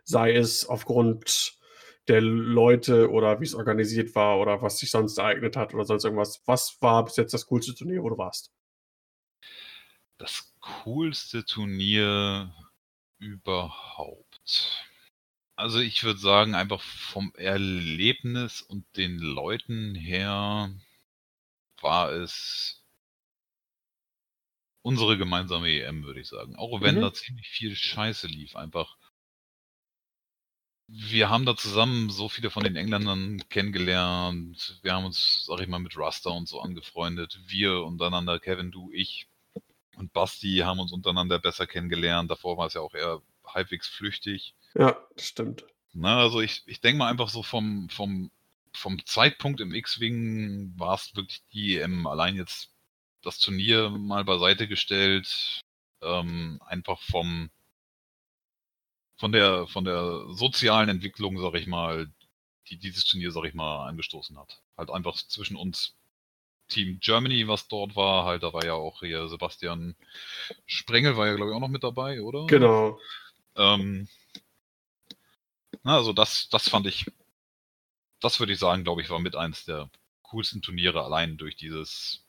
[0.05, 1.59] Sei es aufgrund
[2.09, 6.05] der Leute oder wie es organisiert war oder was sich sonst ereignet hat oder sonst
[6.05, 6.43] irgendwas.
[6.47, 8.53] Was war bis jetzt das coolste Turnier, wo du warst?
[10.19, 12.55] Das coolste Turnier
[13.19, 14.87] überhaupt.
[15.55, 20.73] Also ich würde sagen, einfach vom Erlebnis und den Leuten her
[21.83, 22.83] war es
[24.83, 26.57] unsere gemeinsame EM, würde ich sagen.
[26.57, 27.03] Auch wenn mhm.
[27.03, 28.97] da ziemlich viel Scheiße lief, einfach.
[30.89, 34.79] Wir haben da zusammen so viele von den Engländern kennengelernt.
[34.83, 37.41] Wir haben uns, sag ich mal, mit Ruster und so angefreundet.
[37.47, 39.29] Wir untereinander, Kevin, du, ich
[39.97, 42.31] und Basti haben uns untereinander besser kennengelernt.
[42.31, 44.55] Davor war es ja auch eher halbwegs flüchtig.
[44.75, 45.65] Ja, stimmt.
[45.93, 48.31] Na, also ich, ich denke mal einfach so vom, vom
[48.75, 52.07] vom Zeitpunkt im X-Wing war es wirklich die EM.
[52.07, 52.71] Allein jetzt
[53.23, 55.63] das Turnier mal beiseite gestellt,
[56.03, 57.51] ähm, einfach vom
[59.17, 62.11] von der von der sozialen Entwicklung, sag ich mal,
[62.69, 64.61] die dieses Turnier, sag ich mal, angestoßen hat.
[64.77, 65.95] Halt einfach zwischen uns
[66.69, 69.95] Team Germany, was dort war, halt, da war ja auch hier Sebastian
[70.67, 72.47] Sprengel, war ja, glaube ich, auch noch mit dabei, oder?
[72.47, 72.99] Genau.
[73.57, 74.09] Ähm,
[75.85, 77.07] also das, das fand ich,
[78.23, 79.91] das würde ich sagen, glaube ich, war mit eins der
[80.23, 82.25] coolsten Turniere allein durch dieses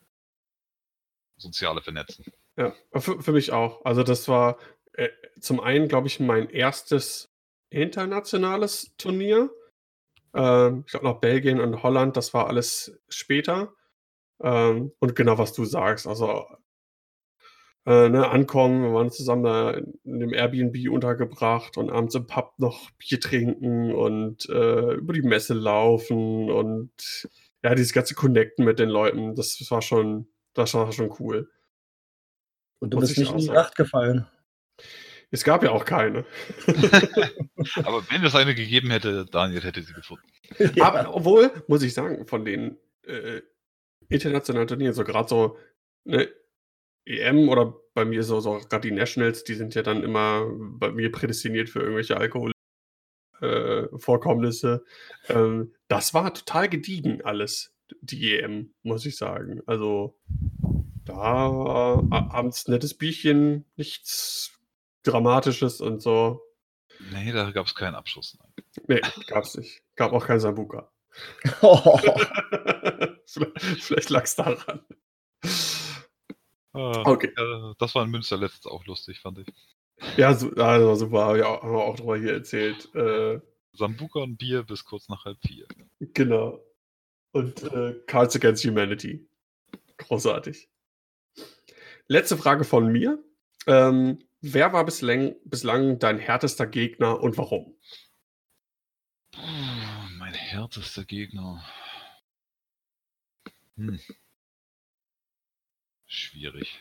[1.37, 2.25] soziale Vernetzen.
[2.57, 3.83] Ja, für, für mich auch.
[3.85, 4.57] Also das war
[4.93, 7.29] äh, zum einen, glaube ich, mein erstes
[7.69, 9.49] internationales Turnier.
[10.33, 13.73] Ähm, ich glaube noch Belgien und Holland, das war alles später.
[14.41, 16.45] Ähm, und genau, was du sagst, also
[17.85, 22.53] äh, ne, ankommen, wir waren zusammen da in dem Airbnb untergebracht und abends im Pub
[22.57, 26.91] noch Bier trinken und äh, über die Messe laufen und
[27.63, 31.49] ja, dieses ganze Connecten mit den Leuten, das, das war schon, das war schon cool.
[32.79, 34.27] Und du Muss bist nicht in die Nacht gefallen.
[35.31, 36.25] Es gab ja auch keine.
[37.83, 40.27] Aber wenn es eine gegeben hätte, Daniel hätte sie gefunden.
[40.75, 40.85] Ja.
[40.85, 42.77] Aber obwohl, muss ich sagen, von den
[43.07, 43.41] äh,
[44.09, 45.57] internationalen Turnieren, so gerade so
[46.05, 46.29] eine
[47.05, 50.89] EM oder bei mir so, so gerade die Nationals, die sind ja dann immer bei
[50.91, 54.85] mir prädestiniert für irgendwelche Alkoholvorkommnisse.
[55.27, 59.61] Äh, ähm, das war total gediegen alles, die EM, muss ich sagen.
[59.65, 60.17] Also
[61.05, 64.59] da äh, abends nettes Bierchen, nichts
[65.03, 66.41] Dramatisches und so.
[67.11, 68.37] Nee, da gab es keinen Abschluss.
[68.39, 68.53] Nein.
[68.87, 69.83] Nee, gab es nicht.
[69.95, 70.89] Gab auch kein Sambuka.
[71.61, 71.99] Oh.
[73.25, 74.81] Vielleicht lag es daran.
[76.73, 77.31] Ah, okay.
[77.77, 79.47] Das war in Münster letztens auch lustig, fand ich.
[80.17, 82.93] Ja, so, also super, ja, haben wir auch drüber hier erzählt.
[82.95, 83.39] Äh,
[83.73, 85.67] Sambuka und Bier bis kurz nach halb vier.
[85.99, 86.59] Genau.
[87.31, 89.27] Und äh, Cards Against Humanity.
[89.97, 90.69] Großartig.
[92.07, 93.23] Letzte Frage von mir.
[93.65, 97.75] Ähm, wer war bislang, bislang dein härtester Gegner und warum?
[99.35, 101.63] Mein härtester Gegner.
[103.77, 103.99] Hm.
[106.13, 106.79] Schwierig.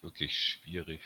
[0.00, 1.00] Wirklich schwierig.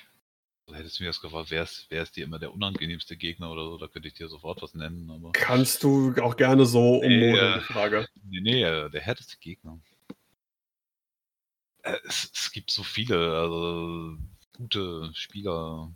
[0.67, 3.51] Also hättest du mir das gefragt, wer ist, wer ist dir immer der unangenehmste Gegner
[3.51, 5.11] oder so, da könnte ich dir sofort was nennen.
[5.11, 8.07] Aber Kannst du auch gerne so ummodeln, nee, die Frage.
[8.23, 9.81] Nee, nee, äh, der härteste Gegner.
[11.83, 14.19] Äh, es, es, gibt so viele, also
[14.53, 15.91] gute Spieler.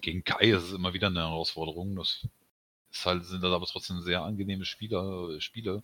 [0.00, 1.96] Gegen Kai ist es immer wieder eine Herausforderung.
[1.96, 2.28] Das
[2.92, 5.82] ist halt, sind das aber trotzdem sehr angenehme Spieler, Spiele.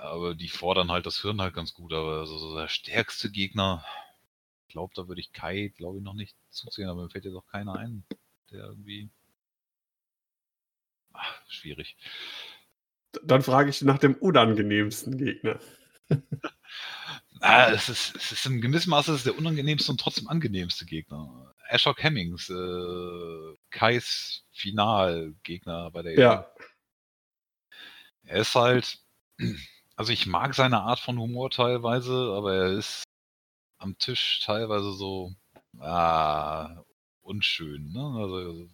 [0.00, 1.92] Aber die fordern halt das Hirn halt ganz gut.
[1.92, 3.84] Aber so der stärkste Gegner,
[4.66, 7.34] ich glaube, da würde ich Kai, glaube ich, noch nicht zuzählen, aber mir fällt jetzt
[7.34, 8.04] auch keiner ein,
[8.50, 9.10] der irgendwie.
[11.12, 11.96] Ach, schwierig.
[13.22, 15.58] Dann frage ich nach dem unangenehmsten Gegner.
[17.40, 21.54] ah, es, ist, es ist in gewissem Maße der unangenehmste und trotzdem angenehmste Gegner.
[21.68, 26.54] Ashok Hemmings, äh, Kais Finalgegner bei der Ja.
[28.24, 28.98] Er ist halt,
[29.96, 33.04] also ich mag seine Art von Humor teilweise, aber er ist
[33.78, 35.34] am Tisch teilweise so
[35.80, 36.82] ah,
[37.22, 37.92] unschön.
[37.92, 38.20] Ne?
[38.20, 38.68] Also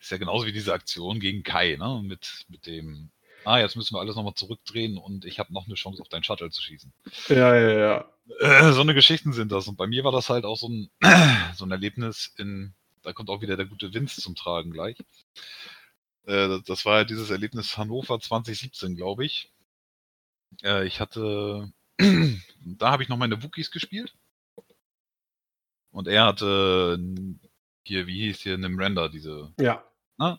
[0.00, 2.02] ist ja genauso wie diese Aktion gegen Kai, ne?
[2.04, 3.10] Mit, mit dem,
[3.44, 6.24] ah, jetzt müssen wir alles nochmal zurückdrehen und ich habe noch eine Chance auf deinen
[6.24, 6.92] Shuttle zu schießen.
[7.28, 8.04] Ja, ja, ja.
[8.40, 9.68] Äh, so eine Geschichten sind das.
[9.68, 10.90] Und bei mir war das halt auch so ein,
[11.54, 14.98] so ein Erlebnis in, da kommt auch wieder der gute Vince zum Tragen gleich.
[16.26, 19.50] Äh, das war ja dieses Erlebnis Hannover 2017, glaube ich.
[20.62, 24.14] Äh, ich hatte, da habe ich noch meine Wookies gespielt.
[25.90, 26.98] Und er hatte
[27.82, 29.52] hier, wie hieß hier, einem Render, diese.
[29.58, 29.84] Ja.
[30.16, 30.32] Na?
[30.32, 30.38] Ne?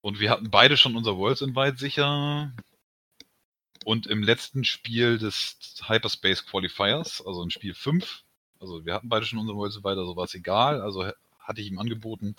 [0.00, 2.52] Und wir hatten beide schon unser Worlds Invite sicher.
[3.84, 8.24] Und im letzten Spiel des Hyperspace Qualifiers, also im Spiel 5,
[8.60, 10.80] also wir hatten beide schon unser Worlds Invite, also war es egal.
[10.80, 12.34] Also hatte ich ihm angeboten,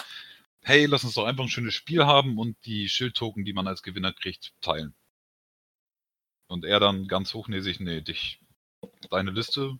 [0.61, 3.84] hey, lass uns doch einfach ein schönes Spiel haben und die Schildtoken, die man als
[3.84, 4.93] Gewinner kriegt, teilen.
[6.50, 8.41] Und er dann ganz hochnäsig, nee, dich,
[9.10, 9.80] deine Liste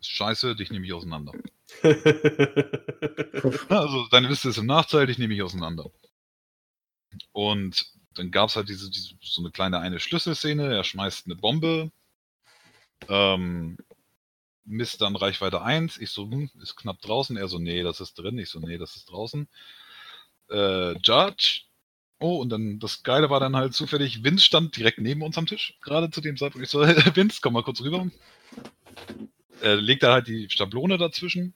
[0.00, 1.32] ist scheiße, dich nehme ich auseinander.
[3.68, 5.90] also deine Liste ist im Nachteil, dich nehme ich auseinander.
[7.32, 11.36] Und dann gab es halt diese, diese, so eine kleine eine Schlüsselszene, er schmeißt eine
[11.36, 11.92] Bombe,
[13.08, 13.76] ähm,
[14.64, 18.14] misst dann Reichweite 1, ich so, hm, ist knapp draußen, er so, nee, das ist
[18.18, 19.48] drin, ich so, nee, das ist draußen
[20.50, 21.62] äh, Judge.
[22.20, 25.46] Oh, und dann das Geile war dann halt zufällig, Vince stand direkt neben uns am
[25.46, 26.64] Tisch, gerade zu dem Zeitpunkt.
[26.64, 26.80] Ich so,
[27.14, 28.08] Vince, komm mal kurz rüber.
[29.60, 31.54] Er legt da halt die Schablone dazwischen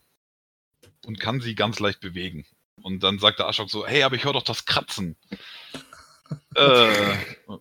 [1.07, 2.47] und kann sie ganz leicht bewegen.
[2.81, 5.17] Und dann sagt der Ashok so, hey, aber ich höre doch das Kratzen.
[6.55, 7.17] äh,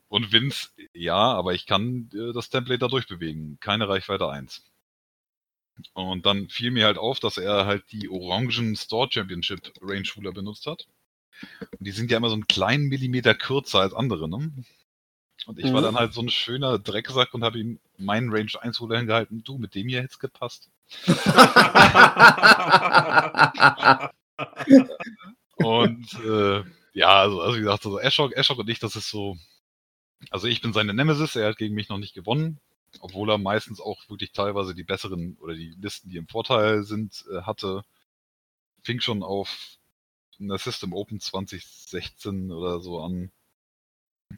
[0.08, 3.60] und Vince, ja, aber ich kann äh, das Template da durchbewegen.
[3.60, 4.64] Keine Reichweite 1.
[5.94, 10.32] Und dann fiel mir halt auf, dass er halt die orangen Store Championship Range Ruler
[10.32, 10.88] benutzt hat.
[11.72, 14.52] Und die sind ja immer so einen kleinen Millimeter kürzer als andere, ne?
[15.48, 15.74] Und ich mhm.
[15.74, 19.44] war dann halt so ein schöner Drecksack und habe ihm meinen Range 1 Ruler hingehalten.
[19.44, 20.70] Du, mit dem hier hätte es gepasst.
[25.56, 26.64] und äh,
[26.94, 29.38] ja, also, also wie gesagt, also Ashok, Ashok und ich, das ist so.
[30.30, 32.60] Also ich bin seine Nemesis, er hat gegen mich noch nicht gewonnen,
[33.00, 37.26] obwohl er meistens auch wirklich teilweise die besseren oder die Listen, die im Vorteil sind,
[37.32, 37.84] äh, hatte.
[38.84, 39.78] Fing schon auf
[40.42, 43.32] einer System Open 2016 oder so an,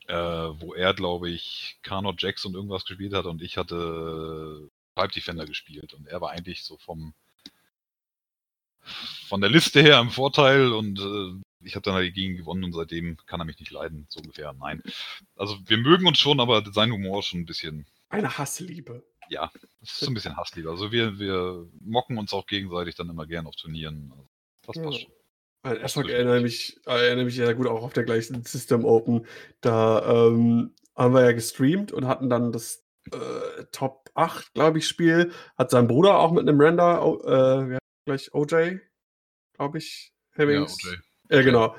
[0.07, 5.13] äh, wo er, glaube ich, Carnot Jax und irgendwas gespielt hat und ich hatte Pipe
[5.13, 7.13] Defender gespielt und er war eigentlich so vom
[9.27, 12.73] von der Liste her im Vorteil und äh, ich habe dann halt gegen gewonnen und
[12.73, 14.53] seitdem kann er mich nicht leiden, so ungefähr.
[14.53, 14.83] Nein.
[15.37, 17.85] Also wir mögen uns schon, aber sein Humor ist schon ein bisschen.
[18.09, 19.03] Eine Hassliebe.
[19.29, 19.49] Ja,
[19.81, 20.69] es ist so ein bisschen Hassliebe.
[20.69, 24.11] Also wir, wir mocken uns auch gegenseitig dann immer gern auf Turnieren.
[24.11, 24.27] Also
[24.61, 24.91] das passt ja.
[25.01, 25.13] schon.
[25.63, 29.25] An Ashok erinnere mich, erinnere mich ja gut auch auf der gleichen System Open.
[29.61, 34.87] Da ähm, haben wir ja gestreamt und hatten dann das äh, Top 8, glaube ich,
[34.87, 35.31] Spiel.
[35.57, 38.79] Hat sein Bruder auch mit einem Render, äh, wie heißt gleich OJ,
[39.53, 40.77] glaube ich, Hemmings.
[40.83, 40.97] Ja, OJ.
[41.29, 41.75] Ja, genau.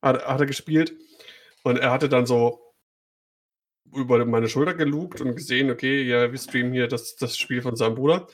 [0.00, 0.94] Hat, hat er gespielt.
[1.64, 2.72] Und er hatte dann so
[3.92, 7.74] über meine Schulter gelugt und gesehen, okay, ja, wir streamen hier das, das Spiel von
[7.74, 8.28] seinem Bruder.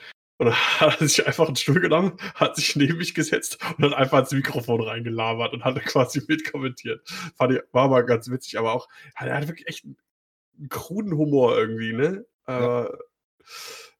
[0.45, 3.85] Und dann hat er sich einfach einen Stuhl genommen, hat sich neben mich gesetzt und
[3.85, 7.09] hat einfach ins Mikrofon reingelabert und hat quasi mitkommentiert.
[7.37, 11.57] Fand ich, war mal ganz witzig, aber auch, er hat wirklich echt einen kruden Humor
[11.57, 12.27] irgendwie, ne?
[12.47, 12.85] Ja.
[12.85, 12.89] Äh,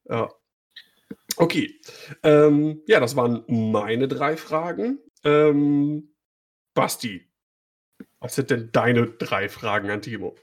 [0.09, 0.29] ja.
[1.37, 1.79] Okay.
[2.23, 4.99] Ähm, ja, das waren meine drei Fragen.
[5.23, 6.13] Ähm,
[6.73, 7.27] Basti,
[8.19, 10.35] was sind denn deine drei Fragen an Timo?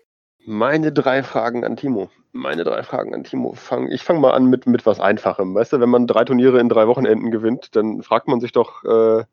[0.44, 2.10] Meine drei Fragen an Timo.
[2.32, 3.54] Meine drei Fragen an Timo.
[3.54, 5.54] Fang, ich fange mal an mit, mit was Einfachem.
[5.54, 8.84] Weißt du, wenn man drei Turniere in drei Wochenenden gewinnt, dann fragt man sich doch,
[8.84, 9.24] äh,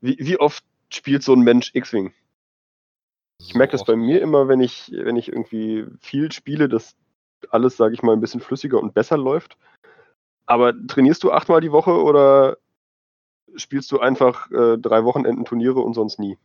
[0.00, 2.12] wie, wie oft spielt so ein Mensch X-Wing?
[3.38, 6.94] Ich merke das bei mir immer, wenn ich, wenn ich irgendwie viel spiele, dass
[7.48, 9.56] alles, sage ich mal, ein bisschen flüssiger und besser läuft.
[10.46, 12.58] Aber trainierst du achtmal die Woche oder
[13.56, 16.38] spielst du einfach äh, drei Wochenenden Turniere und sonst nie?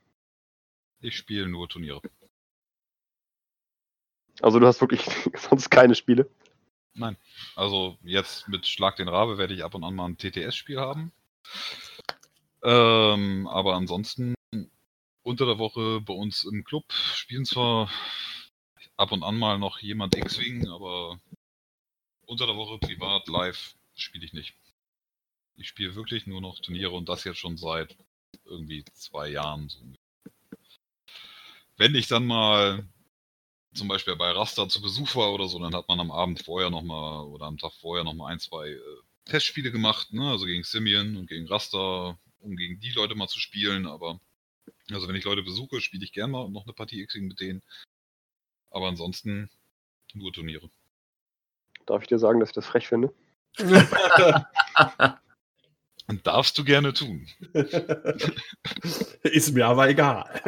[1.01, 2.01] Ich spiele nur Turniere.
[4.41, 5.05] Also du hast wirklich
[5.35, 6.29] sonst keine Spiele?
[6.93, 7.17] Nein.
[7.55, 11.11] Also jetzt mit Schlag den Rabe werde ich ab und an mal ein TTS-Spiel haben.
[12.63, 14.35] Ähm, aber ansonsten
[15.23, 17.89] unter der Woche bei uns im Club spielen zwar
[18.97, 21.19] ab und an mal noch jemand X-Wing, aber
[22.25, 24.55] unter der Woche privat live spiele ich nicht.
[25.57, 27.95] Ich spiele wirklich nur noch Turniere und das jetzt schon seit
[28.45, 29.71] irgendwie zwei Jahren.
[31.77, 32.87] Wenn ich dann mal
[33.75, 36.69] zum Beispiel bei Rasta zu Besuch war oder so, dann hat man am Abend vorher
[36.69, 38.79] nochmal oder am Tag vorher nochmal ein, zwei äh,
[39.25, 40.29] Testspiele gemacht, ne?
[40.29, 43.85] also gegen Simeon und gegen Rasta, um gegen die Leute mal zu spielen.
[43.85, 44.19] Aber
[44.91, 47.61] also wenn ich Leute besuche, spiele ich gerne mal noch eine Partie x mit denen.
[48.71, 49.49] Aber ansonsten
[50.13, 50.69] nur Turniere.
[51.85, 53.13] Darf ich dir sagen, dass ich das frech finde?
[56.07, 57.27] Und darfst du gerne tun.
[59.23, 60.41] Ist mir aber egal.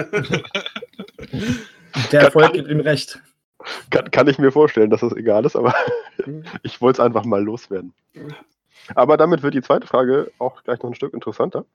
[2.12, 3.22] Der Erfolg gibt ihm recht.
[3.90, 5.74] Kann, kann, ich mir vorstellen, dass das egal ist, aber
[6.64, 7.94] ich wollte es einfach mal loswerden.
[8.96, 11.66] Aber damit wird die zweite Frage auch gleich noch ein Stück interessanter.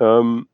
[0.00, 0.48] Ähm,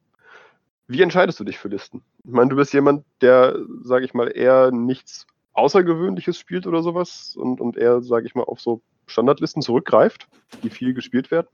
[0.87, 2.03] wie entscheidest du dich für Listen?
[2.25, 7.35] Ich meine, du bist jemand, der, sage ich mal, eher nichts Außergewöhnliches spielt oder sowas
[7.37, 10.29] und, und eher, sage ich mal, auf so Standardlisten zurückgreift,
[10.63, 11.49] die viel gespielt werden.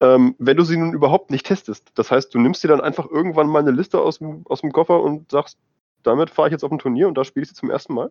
[0.00, 3.08] Ähm, wenn du sie nun überhaupt nicht testest, das heißt, du nimmst dir dann einfach
[3.10, 5.58] irgendwann mal eine Liste aus aus dem Koffer und sagst,
[6.02, 8.10] damit fahre ich jetzt auf ein Turnier und da spiele ich sie zum ersten Mal?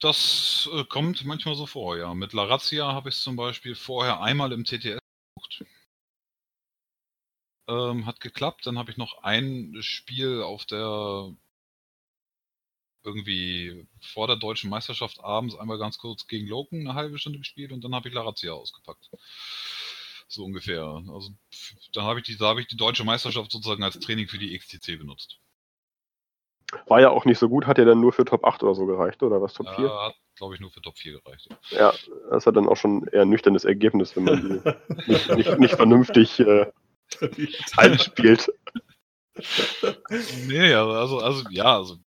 [0.00, 2.12] Das äh, kommt manchmal so vor, ja.
[2.14, 4.98] Mit Larazia habe ich es zum Beispiel vorher einmal im TTS
[5.34, 5.64] gesucht.
[7.68, 8.66] Ähm, hat geklappt.
[8.66, 11.34] Dann habe ich noch ein Spiel auf der
[13.04, 17.72] irgendwie vor der deutschen Meisterschaft abends einmal ganz kurz gegen Loken eine halbe Stunde gespielt
[17.72, 19.10] und dann habe ich Larazia ausgepackt.
[20.28, 20.82] So ungefähr.
[20.82, 21.30] Also
[21.92, 24.58] dann habe ich die, da habe ich die deutsche Meisterschaft sozusagen als Training für die
[24.58, 25.38] XTC benutzt.
[26.86, 28.86] War ja auch nicht so gut, hat ja dann nur für Top 8 oder so
[28.86, 29.54] gereicht, oder was?
[29.54, 29.84] Top 4?
[29.84, 31.48] Ja, hat, glaube ich, nur für Top 4 gereicht.
[31.70, 31.92] Ja,
[32.30, 35.74] das hat dann auch schon eher ein nüchternes Ergebnis, wenn man die nicht, nicht, nicht,
[35.74, 36.66] vernünftig äh,
[37.76, 38.52] einspielt.
[40.46, 41.98] Nee, also, also, ja, also,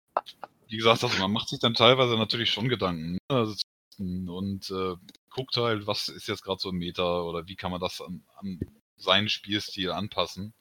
[0.67, 3.13] wie gesagt, also man macht sich dann teilweise natürlich schon Gedanken.
[3.13, 3.19] Ne?
[3.29, 3.55] Also,
[3.97, 4.95] und äh,
[5.29, 8.23] guckt halt, was ist jetzt gerade so ein Meter oder wie kann man das an,
[8.37, 8.59] an
[8.97, 10.53] seinen Spielstil anpassen.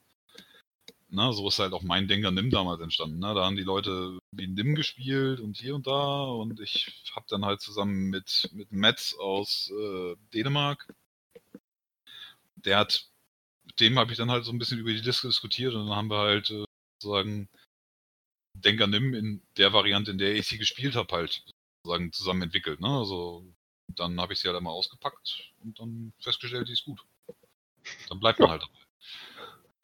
[1.11, 3.19] Na, so ist halt auch mein Denker Nim damals entstanden.
[3.19, 3.35] Ne?
[3.35, 7.45] Da haben die Leute wie Nim gespielt und hier und da und ich habe dann
[7.45, 10.93] halt zusammen mit, mit Metz aus äh, Dänemark,
[12.57, 13.09] der hat,
[13.65, 15.97] mit dem habe ich dann halt so ein bisschen über die Liste diskutiert und dann
[15.97, 16.65] haben wir halt äh,
[17.01, 17.49] sozusagen
[18.55, 21.43] Denker Nim in der Variante, in der ich sie gespielt habe, halt
[21.83, 22.81] sozusagen zusammen entwickelt.
[22.81, 22.89] Ne?
[22.89, 23.45] Also
[23.89, 27.01] dann habe ich sie halt einmal ausgepackt und dann festgestellt, die ist gut.
[28.09, 28.79] Dann bleibt man halt dabei.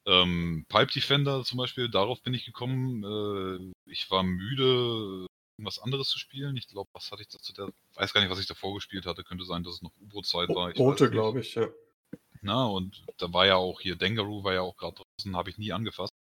[0.07, 3.05] Ähm, Pipe Defender zum Beispiel, darauf bin ich gekommen.
[3.05, 5.27] Äh, ich war müde,
[5.57, 6.57] irgendwas anderes zu spielen.
[6.57, 7.53] Ich glaube, was hatte ich dazu?
[7.53, 9.25] Der, weiß gar nicht, was ich davor gespielt hatte.
[9.25, 10.73] Könnte sein, dass es noch U-Boot-Zeit war.
[10.73, 11.69] Boote, glaube ich, ja.
[12.43, 15.57] Na, und da war ja auch hier, Dengaroo war ja auch gerade draußen, habe ich
[15.57, 16.13] nie angefasst.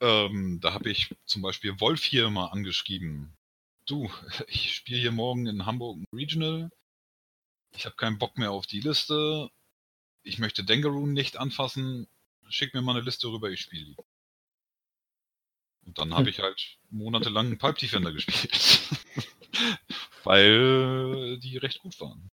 [0.00, 3.34] Ähm, da habe ich zum Beispiel Wolf hier mal angeschrieben.
[3.86, 4.10] Du,
[4.48, 6.70] ich spiele hier morgen in Hamburg Regional.
[7.74, 9.50] Ich habe keinen Bock mehr auf die Liste.
[10.22, 12.08] Ich möchte Dengaroo nicht anfassen
[12.48, 13.96] schick mir mal eine Liste rüber, ich spiele die.
[15.86, 16.28] Und dann habe hm.
[16.28, 18.90] ich halt monatelang Pipe Defender gespielt.
[20.24, 22.30] Weil die recht gut waren.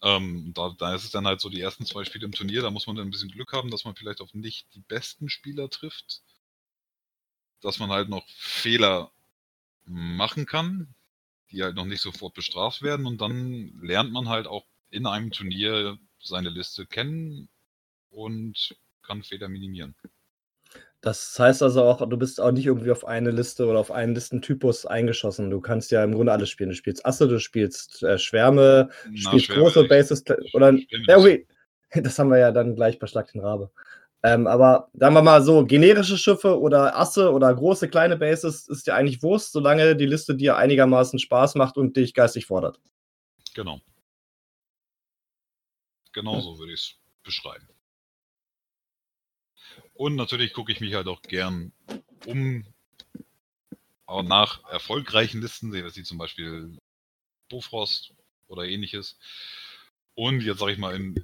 [0.00, 2.70] Ähm, da, da ist es dann halt so die ersten zwei Spiele im Turnier, da
[2.70, 5.68] muss man dann ein bisschen Glück haben, dass man vielleicht auf nicht die besten Spieler
[5.68, 6.22] trifft.
[7.60, 9.10] Dass man halt noch Fehler
[9.84, 10.94] machen kann,
[11.50, 15.32] die halt noch nicht sofort bestraft werden und dann lernt man halt auch in einem
[15.32, 17.48] Turnier seine Liste kennen
[18.18, 19.94] und kann Fehler minimieren.
[21.00, 24.14] Das heißt also auch, du bist auch nicht irgendwie auf eine Liste oder auf einen
[24.14, 25.48] Listentypus eingeschossen.
[25.50, 26.70] Du kannst ja im Grunde alles spielen.
[26.70, 29.88] Du spielst Asse, du spielst äh, Schwärme, du spielst Schwärme große nicht.
[29.88, 30.72] Bases oder.
[31.06, 31.46] Ja, okay.
[31.94, 33.70] Das haben wir ja dann gleich bei Schlag den Rabe.
[34.22, 38.86] Ähm, aber sagen wir mal so, generische Schiffe oder Asse oder große, kleine Bases ist
[38.86, 42.78] ja eigentlich Wurst, solange die Liste dir einigermaßen Spaß macht und dich geistig fordert.
[43.54, 43.80] Genau.
[46.12, 47.66] Genau so würde ich es beschreiben.
[49.98, 51.72] Und natürlich gucke ich mich halt auch gern
[52.24, 52.64] um
[54.06, 56.78] auch nach erfolgreichen Listen, wie zum Beispiel
[57.48, 58.14] Bofrost
[58.46, 59.18] oder ähnliches.
[60.14, 61.16] Und jetzt sage ich mal, im,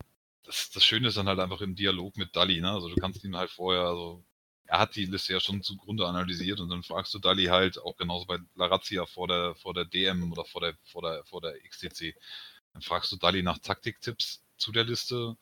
[0.42, 2.60] das, das Schöne ist dann halt einfach im Dialog mit Dali.
[2.60, 2.68] Ne?
[2.68, 4.24] Also du kannst ihn halt vorher, also
[4.66, 7.96] er hat die Liste ja schon zugrunde analysiert und dann fragst du Dali halt auch
[7.96, 11.56] genauso bei Larazia vor der, vor der DM oder vor der, vor der, vor der
[11.60, 12.16] XTC.
[12.72, 15.36] Dann fragst du Dali nach Taktiktipps zu der Liste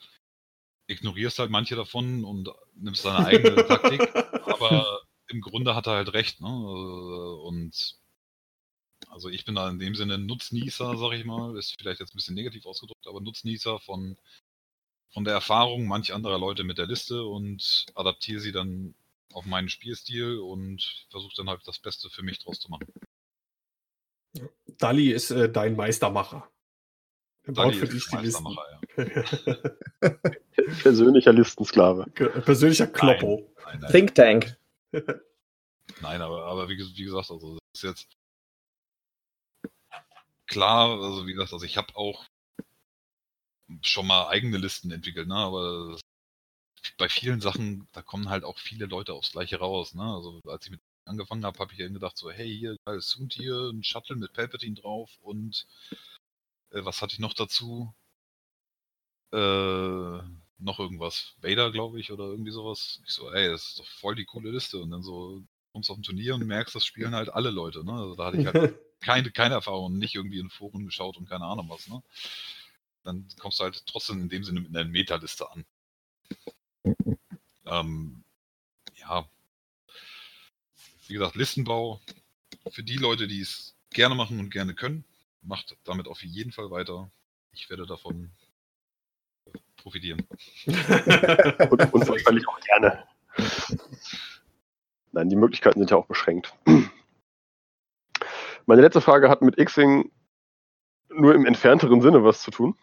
[0.86, 4.14] ignorierst halt manche davon und nimmst deine eigene Taktik,
[4.46, 6.48] aber im Grunde hat er halt recht, ne?
[6.48, 7.98] Und
[9.08, 12.16] also ich bin da in dem Sinne Nutznießer, sag ich mal, ist vielleicht jetzt ein
[12.16, 14.16] bisschen negativ ausgedrückt, aber Nutznießer von,
[15.12, 18.94] von der Erfahrung manch anderer Leute mit der Liste und adaptiere sie dann
[19.32, 22.86] auf meinen Spielstil und versuche dann halt das Beste für mich draus zu machen.
[24.78, 26.50] Dali ist äh, dein Meistermacher.
[27.46, 28.46] Baut für dich die Listen.
[28.96, 29.00] Ja.
[30.82, 32.06] Persönlicher Listensklave.
[32.44, 33.52] Persönlicher Kloppo.
[33.64, 34.56] Nein, nein, Think Tank.
[36.00, 38.08] nein, aber, aber wie, wie, gesagt, also das ist jetzt
[40.46, 42.26] klar, also wie gesagt, also ich habe auch
[43.80, 45.34] schon mal eigene Listen entwickelt, ne?
[45.34, 45.98] aber
[46.98, 49.94] bei vielen Sachen, da kommen halt auch viele Leute aufs Gleiche raus.
[49.94, 50.02] Ne?
[50.02, 53.32] Also als ich mit angefangen habe, habe ich dann gedacht so, hey, hier, geiles Suit
[53.32, 55.96] hier, ein Shuttle mit Palpatine drauf und äh,
[56.72, 57.94] was hatte ich noch dazu?
[59.32, 60.22] Äh,
[60.58, 61.34] noch irgendwas.
[61.40, 63.00] Vader, glaube ich, oder irgendwie sowas.
[63.06, 64.78] Ich so, ey, das ist doch voll die coole Liste.
[64.78, 65.42] Und dann so
[65.72, 67.84] kommst du auf ein Turnier und merkst, das spielen halt alle Leute.
[67.84, 67.92] Ne?
[67.92, 71.44] Also da hatte ich halt keine, keine Erfahrung, nicht irgendwie in Foren geschaut und keine
[71.44, 71.88] Ahnung was.
[71.88, 72.02] Ne?
[73.04, 75.64] Dann kommst du halt trotzdem in dem Sinne mit einer Meta-Liste an.
[77.66, 78.24] ähm,
[78.96, 79.28] ja.
[81.08, 82.00] Wie gesagt, Listenbau
[82.70, 85.04] für die Leute, die es gerne machen und gerne können
[85.42, 87.10] macht damit auf jeden Fall weiter.
[87.52, 88.30] Ich werde davon
[89.76, 90.26] profitieren.
[90.66, 93.04] und, und wahrscheinlich auch gerne.
[95.12, 96.54] Nein, die Möglichkeiten sind ja auch beschränkt.
[98.66, 100.10] Meine letzte Frage hat mit Xing
[101.10, 102.78] nur im entfernteren Sinne was zu tun,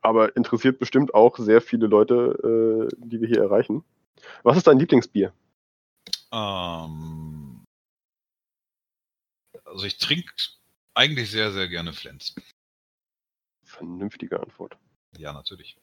[0.00, 3.84] aber interessiert bestimmt auch sehr viele Leute, äh, die wir hier erreichen.
[4.42, 5.32] Was ist dein Lieblingsbier?
[6.32, 7.64] Ähm,
[9.64, 10.32] also ich trinke
[10.94, 12.34] eigentlich sehr, sehr gerne Flens.
[13.64, 14.76] Vernünftige Antwort.
[15.18, 15.76] Ja, natürlich.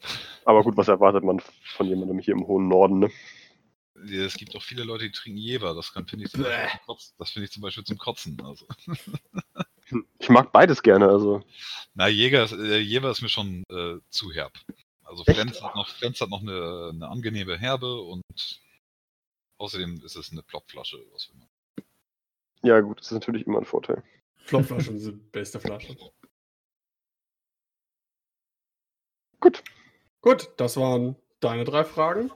[0.45, 1.41] Aber gut, was erwartet man
[1.75, 3.11] von jemandem hier im hohen Norden, ne?
[3.95, 5.73] Es gibt auch viele Leute, die trinken Jever.
[5.73, 8.39] Das finde ich, zum Beispiel zum find ich zum Beispiel zum Kotzen.
[8.43, 8.67] Also.
[10.19, 11.07] Ich mag beides gerne.
[11.07, 11.43] Also.
[11.93, 14.53] Na, Jäger, äh, Jever ist mir schon äh, zu herb.
[15.03, 18.23] Also Flens hat noch, Flens hat noch eine, eine, angenehme Herbe und
[19.57, 20.97] außerdem ist es eine Plopflasche.
[21.13, 21.31] Was
[22.63, 24.03] ja, gut, das ist natürlich immer ein Vorteil.
[24.47, 25.95] Flopflaschen sind beste Flasche.
[29.41, 29.63] Gut.
[30.21, 32.31] Gut, das waren deine drei Fragen.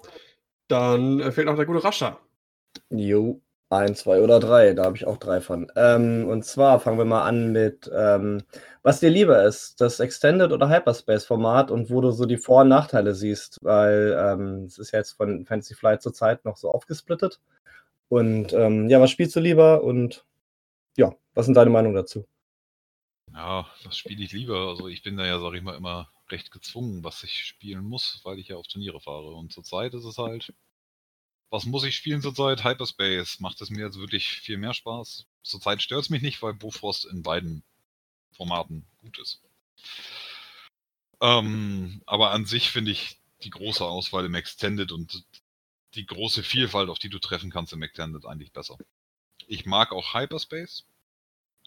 [0.68, 2.20] Dann äh, fehlt noch der gute Rascha.
[2.90, 4.74] Jo, ein, zwei oder drei.
[4.74, 5.72] Da habe ich auch drei von.
[5.78, 8.44] Ähm, und zwar fangen wir mal an mit, ähm,
[8.84, 12.68] was dir lieber ist, das Extended oder Hyperspace-Format und wo du so die Vor- und
[12.68, 17.40] Nachteile siehst, weil ähm, es ist ja jetzt von Fantasy Flight zurzeit noch so aufgesplittet.
[18.10, 20.26] Und ähm, ja, was spielst du lieber und
[20.98, 22.28] ja, was sind deine Meinungen dazu?
[23.34, 24.70] Ja, was spiele ich lieber?
[24.70, 28.22] Also ich bin da ja, sag ich mal, immer recht gezwungen, was ich spielen muss,
[28.24, 29.34] weil ich ja auf Turniere fahre.
[29.34, 30.54] Und zurzeit ist es halt,
[31.50, 32.64] was muss ich spielen zurzeit?
[32.64, 33.40] Hyperspace.
[33.40, 35.28] Macht es mir jetzt wirklich viel mehr Spaß?
[35.44, 37.64] Zurzeit stört es mich nicht, weil Bofrost in beiden
[38.32, 39.42] Formaten gut ist.
[41.22, 45.26] Ähm, aber an sich finde ich die große Auswahl im Extended und
[45.96, 48.78] die große Vielfalt, auf die du treffen kannst im Extended, eigentlich besser.
[49.52, 50.86] Ich mag auch Hyperspace,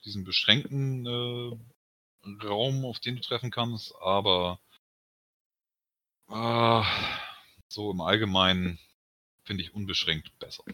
[0.07, 4.59] diesen beschränkten äh, Raum, auf den du treffen kannst, aber
[6.30, 6.82] äh,
[7.68, 8.78] so im Allgemeinen
[9.45, 10.64] finde ich unbeschränkt besser.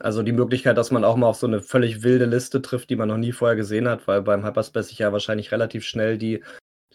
[0.00, 2.96] Also die Möglichkeit, dass man auch mal auf so eine völlig wilde Liste trifft, die
[2.96, 6.42] man noch nie vorher gesehen hat, weil beim Hyperspace sich ja wahrscheinlich relativ schnell die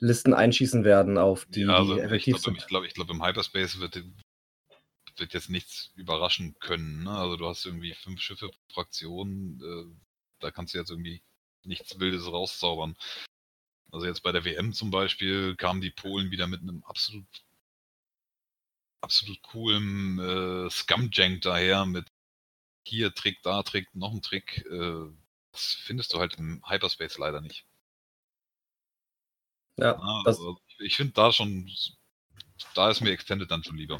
[0.01, 3.79] Listen einschießen werden auf die, ja, also die ich glaube, ich glaube, glaub, im Hyperspace
[3.79, 4.03] wird,
[5.19, 7.03] wird jetzt nichts überraschen können.
[7.03, 7.11] Ne?
[7.11, 9.95] Also du hast irgendwie fünf Schiffe pro Fraktion, äh,
[10.39, 11.23] da kannst du jetzt irgendwie
[11.63, 12.95] nichts Wildes rauszaubern.
[13.91, 17.25] Also jetzt bei der WM zum Beispiel kamen die Polen wieder mit einem absolut
[19.01, 22.07] absolut coolen äh, Scumjank daher mit
[22.85, 24.65] hier Trick, da Trick, noch ein Trick.
[24.69, 25.09] Äh,
[25.51, 27.65] das findest du halt im Hyperspace leider nicht.
[29.77, 31.69] Ja, ja also ich finde da schon,
[32.75, 33.99] da ist mir Extended dann schon lieber.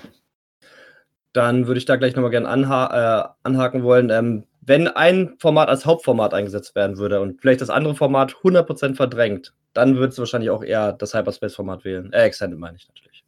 [1.34, 4.10] Dann würde ich da gleich nochmal gerne anha äh, anhaken wollen.
[4.10, 8.96] Ähm, wenn ein Format als Hauptformat eingesetzt werden würde und vielleicht das andere Format 100%
[8.96, 12.14] verdrängt, dann würdest du wahrscheinlich auch eher das Hyperspace-Format wählen.
[12.14, 13.26] Äh, Extended meine ich natürlich.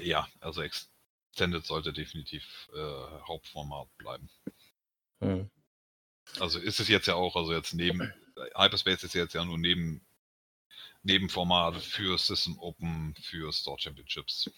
[0.00, 4.28] Ja, also Extended sollte definitiv äh, Hauptformat bleiben.
[5.20, 5.50] Hm.
[6.40, 8.12] Also ist es jetzt ja auch, also jetzt neben,
[8.56, 10.04] Hyperspace ist jetzt ja nur neben,
[11.04, 14.50] Nebenformat für System Open, für Store Championships.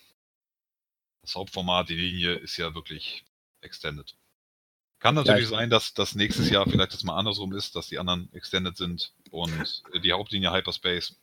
[1.26, 3.24] Das Hauptformat, die Linie ist ja wirklich
[3.60, 4.16] Extended.
[5.00, 7.98] Kann natürlich ja, sein, dass das nächstes Jahr vielleicht das mal andersrum ist, dass die
[7.98, 11.16] anderen Extended sind und die Hauptlinie Hyperspace.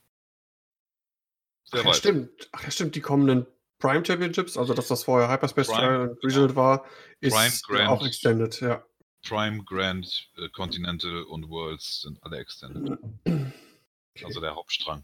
[1.71, 2.49] Ach, ja, stimmt.
[2.51, 2.95] Ach ja, stimmt.
[2.95, 3.45] Die kommenden
[3.79, 6.85] Prime Championships, also dass das vorher Hyperspace Prime, und Regional war,
[7.21, 8.85] ist Prime, Grand, auch Extended, ja.
[9.25, 12.99] Prime, Grand, äh, Continental und Worlds sind alle Extended.
[14.15, 14.25] Okay.
[14.25, 15.03] Also der Hauptstrang.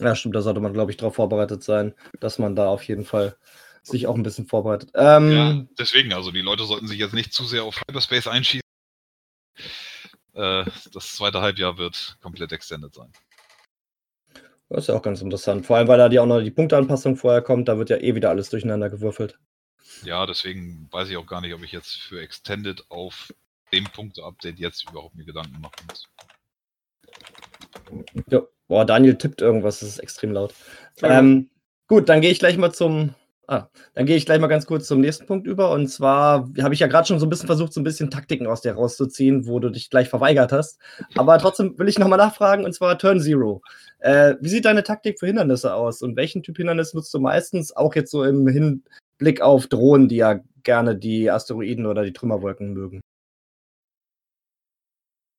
[0.00, 3.04] Ja, stimmt, da sollte man, glaube ich, darauf vorbereitet sein, dass man da auf jeden
[3.04, 3.36] Fall
[3.82, 4.90] sich auch ein bisschen vorbereitet.
[4.94, 8.60] Ähm, ja, deswegen, also die Leute sollten sich jetzt nicht zu sehr auf Hyperspace einschießen.
[10.32, 13.12] Äh, das zweite Halbjahr wird komplett extended sein.
[14.68, 15.66] Das ist ja auch ganz interessant.
[15.66, 18.14] Vor allem, weil da die auch noch die Punkteanpassung vorher kommt, da wird ja eh
[18.14, 19.38] wieder alles durcheinander gewürfelt.
[20.02, 23.32] Ja, deswegen weiß ich auch gar nicht, ob ich jetzt für Extended auf
[23.72, 26.08] dem Punkte-Update jetzt überhaupt mir Gedanken machen muss.
[28.28, 30.54] Ja, boah, Daniel tippt irgendwas, das ist extrem laut.
[31.02, 31.50] Ähm,
[31.88, 33.14] gut, dann gehe ich gleich mal zum
[33.46, 35.70] Ah, dann gehe ich gleich mal ganz kurz zum nächsten Punkt über.
[35.70, 38.46] Und zwar habe ich ja gerade schon so ein bisschen versucht, so ein bisschen Taktiken
[38.46, 40.80] aus dir rauszuziehen, wo du dich gleich verweigert hast.
[41.16, 43.60] Aber trotzdem will ich nochmal nachfragen, und zwar Turn Zero.
[43.98, 46.00] Äh, wie sieht deine Taktik für Hindernisse aus?
[46.00, 47.76] Und welchen Typ Hindernis nutzt du meistens?
[47.76, 52.72] Auch jetzt so im Hinblick auf Drohnen, die ja gerne die Asteroiden oder die Trümmerwolken
[52.72, 53.00] mögen.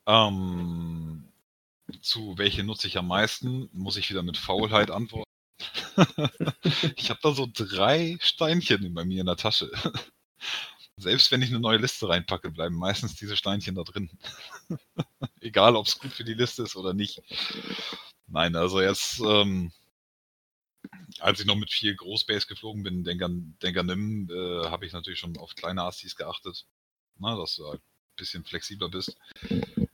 [0.07, 1.24] Ähm,
[2.02, 3.70] zu welche nutze ich am meisten?
[3.72, 5.26] Muss ich wieder mit Faulheit antworten?
[6.96, 9.72] ich habe da so drei Steinchen bei mir in der Tasche.
[10.98, 14.10] Selbst wenn ich eine neue Liste reinpacke, bleiben meistens diese Steinchen da drin.
[15.41, 17.22] Egal, ob es gut für die Liste ist oder nicht.
[18.28, 19.72] Nein, also jetzt, ähm,
[21.20, 25.20] als ich noch mit viel Großbase geflogen bin, Denker, Denker Nim, äh, habe ich natürlich
[25.20, 26.66] schon auf kleine Astis geachtet.
[27.18, 29.18] Na, dass du halt ein bisschen flexibler bist.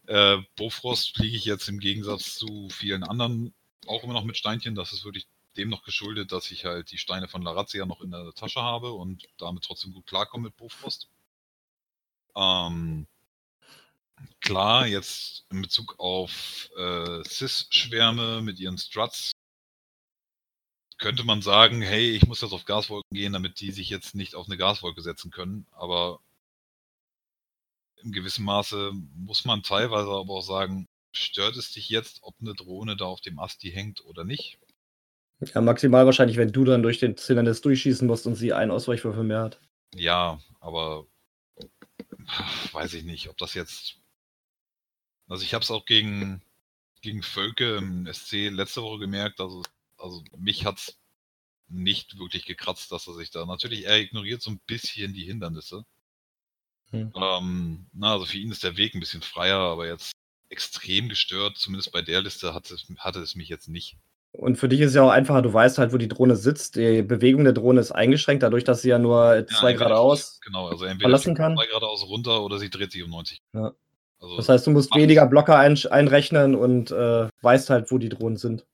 [0.07, 3.53] Äh, Bofrost fliege ich jetzt im Gegensatz zu vielen anderen
[3.87, 4.75] auch immer noch mit Steinchen.
[4.75, 5.27] Das ist wirklich
[5.57, 8.91] dem noch geschuldet, dass ich halt die Steine von Larazia noch in der Tasche habe
[8.93, 11.09] und damit trotzdem gut klarkomme mit Bofrost.
[12.35, 13.07] Ähm,
[14.39, 19.31] klar, jetzt in Bezug auf äh, Cis-Schwärme mit ihren Struts
[20.97, 24.35] könnte man sagen, hey, ich muss jetzt auf Gaswolken gehen, damit die sich jetzt nicht
[24.35, 25.65] auf eine Gaswolke setzen können.
[25.71, 26.19] Aber
[28.03, 32.53] in gewissem Maße muss man teilweise aber auch sagen, stört es dich jetzt, ob eine
[32.53, 34.59] Drohne da auf dem Asti hängt oder nicht?
[35.39, 39.23] Ja, maximal wahrscheinlich, wenn du dann durch den Zylinder durchschießen musst und sie einen Ausweichwürfel
[39.23, 39.59] mehr hat.
[39.95, 41.07] Ja, aber
[42.71, 43.97] weiß ich nicht, ob das jetzt.
[45.27, 46.41] Also ich habe es auch gegen,
[47.01, 49.63] gegen Völke im SC letzte Woche gemerkt, also,
[49.97, 50.97] also mich hat's
[51.67, 53.45] nicht wirklich gekratzt, dass er sich da.
[53.45, 55.85] Natürlich, er ignoriert so ein bisschen die Hindernisse.
[56.91, 57.11] Hm.
[57.15, 60.11] Ähm, na, also für ihn ist der Weg ein bisschen freier, aber jetzt
[60.49, 63.97] extrem gestört, zumindest bei der Liste hat es, hatte es mich jetzt nicht.
[64.33, 66.77] Und für dich ist es ja auch einfacher, du weißt halt, wo die Drohne sitzt.
[66.77, 70.67] Die Bewegung der Drohne ist eingeschränkt, dadurch, dass sie ja nur ja, zwei geradeaus genau,
[70.69, 71.55] also verlassen kann.
[71.55, 73.41] zwei geradeaus runter oder sie dreht sich um 90.
[73.53, 73.73] Ja.
[74.21, 78.09] Also das heißt, du musst weniger Blocker ein, einrechnen und äh, weißt halt, wo die
[78.09, 78.65] Drohnen sind.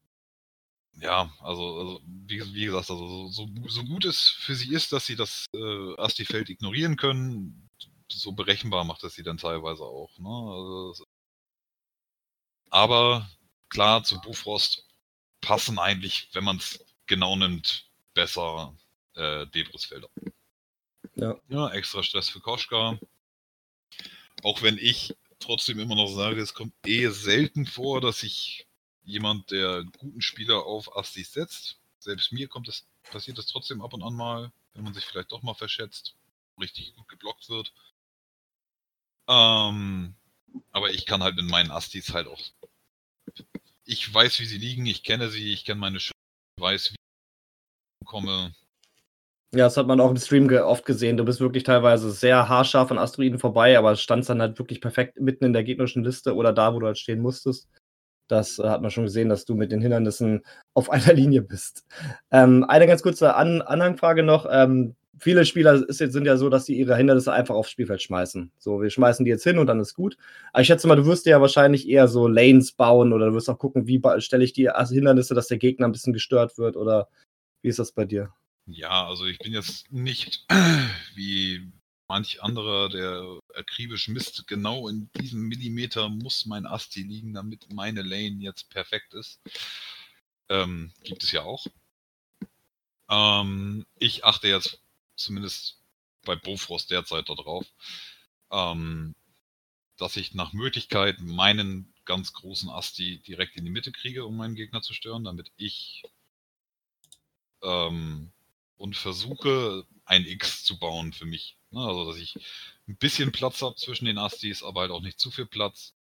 [0.99, 5.05] Ja, also, also wie, wie, gesagt, also so, so, gut es für sie ist, dass
[5.05, 7.66] sie das äh, Asti-Feld ignorieren können,
[8.11, 10.17] so berechenbar macht es sie dann teilweise auch.
[10.17, 10.29] Ne?
[10.29, 11.05] Also,
[12.69, 13.29] aber
[13.69, 14.85] klar, zu Bufrost
[15.41, 18.75] passen eigentlich, wenn man es genau nimmt, besser
[19.15, 20.09] äh, Debrisfelder.
[21.15, 21.35] Ja.
[21.49, 21.69] ja.
[21.69, 22.99] Extra Stress für Koschka.
[24.43, 28.67] Auch wenn ich trotzdem immer noch sage, es kommt eh selten vor, dass sich
[29.03, 31.79] jemand, der guten Spieler auf Astis setzt.
[31.99, 35.31] Selbst mir kommt es, passiert das trotzdem ab und an mal, wenn man sich vielleicht
[35.31, 36.15] doch mal verschätzt,
[36.59, 37.73] richtig gut geblockt wird.
[39.27, 40.13] Ähm,
[40.71, 42.39] aber ich kann halt mit meinen Astis halt auch
[43.87, 46.13] ich weiß, wie sie liegen, ich kenne sie, ich kenne meine Schüsse,
[46.59, 46.95] weiß, wie
[48.01, 48.51] ich komme.
[49.55, 51.15] Ja, das hat man auch im Stream oft gesehen.
[51.15, 55.19] Du bist wirklich teilweise sehr haarscharf an Asteroiden vorbei, aber standst dann halt wirklich perfekt
[55.21, 57.69] mitten in der gegnerischen Liste oder da, wo du halt stehen musstest.
[58.27, 61.85] Das äh, hat man schon gesehen, dass du mit den Hindernissen auf einer Linie bist.
[62.29, 64.45] Ähm, eine ganz kurze An Anhangfrage noch.
[64.51, 68.51] Ähm, viele Spieler sind ja so, dass sie ihre Hindernisse einfach aufs Spielfeld schmeißen.
[68.57, 70.17] So, wir schmeißen die jetzt hin und dann ist gut.
[70.53, 73.49] Aber ich schätze mal, du wirst ja wahrscheinlich eher so Lanes bauen oder du wirst
[73.49, 77.09] auch gucken, wie stelle ich die Hindernisse, dass der Gegner ein bisschen gestört wird oder
[77.61, 78.33] wie ist das bei dir?
[78.67, 80.45] Ja, also ich bin jetzt nicht
[81.15, 81.71] wie
[82.07, 88.01] manch anderer, der akribisch misst, genau in diesem Millimeter muss mein Asti liegen, damit meine
[88.01, 89.39] Lane jetzt perfekt ist.
[90.49, 91.65] Ähm, gibt es ja auch.
[93.09, 94.81] Ähm, ich achte jetzt
[95.17, 95.77] zumindest
[96.23, 97.65] bei Bofrost derzeit darauf,
[98.51, 99.15] ähm,
[99.97, 104.55] dass ich nach Möglichkeit meinen ganz großen Asti direkt in die Mitte kriege, um meinen
[104.55, 106.03] Gegner zu stören, damit ich
[107.63, 108.31] ähm,
[108.77, 111.57] und versuche ein X zu bauen für mich.
[111.71, 111.81] Ne?
[111.81, 112.35] Also dass ich
[112.87, 115.93] ein bisschen Platz habe zwischen den Astis, aber halt auch nicht zu viel Platz.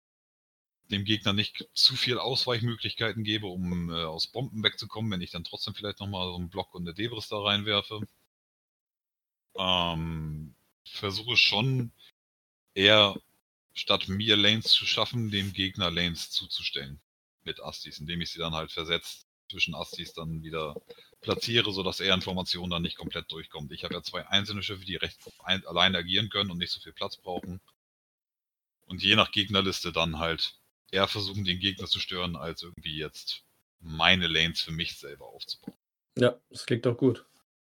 [0.92, 5.44] Dem Gegner nicht zu viel Ausweichmöglichkeiten gebe, um äh, aus Bomben wegzukommen, wenn ich dann
[5.44, 8.08] trotzdem vielleicht nochmal so einen Block und eine Debris da reinwerfe
[9.58, 11.92] ähm, versuche schon
[12.74, 13.16] eher
[13.74, 17.00] statt mir Lanes zu schaffen, dem Gegner Lanes zuzustellen
[17.44, 20.76] mit Astis, indem ich sie dann halt versetzt zwischen Astis dann wieder
[21.22, 23.72] platziere, sodass er Informationen dann nicht komplett durchkommt.
[23.72, 26.80] Ich habe ja zwei einzelne Schiffe, die recht ein, allein agieren können und nicht so
[26.80, 27.60] viel Platz brauchen.
[28.88, 30.56] Und je nach Gegnerliste dann halt
[30.92, 33.44] eher versuchen, den Gegner zu stören, als irgendwie jetzt
[33.80, 35.78] meine Lanes für mich selber aufzubauen.
[36.18, 37.26] Ja, das klingt doch gut.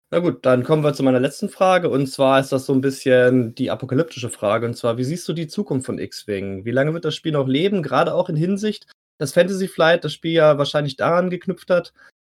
[0.09, 1.89] Na gut, dann kommen wir zu meiner letzten Frage.
[1.89, 4.65] Und zwar ist das so ein bisschen die apokalyptische Frage.
[4.65, 6.63] Und zwar, wie siehst du die Zukunft von X-Wing?
[6.63, 7.83] Wie lange wird das Spiel noch leben?
[7.83, 8.87] Gerade auch in Hinsicht,
[9.17, 11.91] dass Fantasy Flight das Spiel ja wahrscheinlich daran geknüpft hat,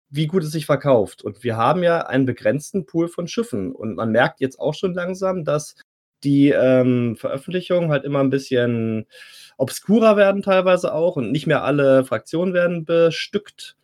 [0.10, 1.22] wie gut es sich verkauft.
[1.22, 3.74] Und wir haben ja einen begrenzten Pool von Schiffen.
[3.74, 5.76] Und man merkt jetzt auch schon langsam, dass
[6.24, 9.06] die ähm, Veröffentlichungen halt immer ein bisschen
[9.58, 13.76] obskurer werden teilweise auch und nicht mehr alle Fraktionen werden bestückt.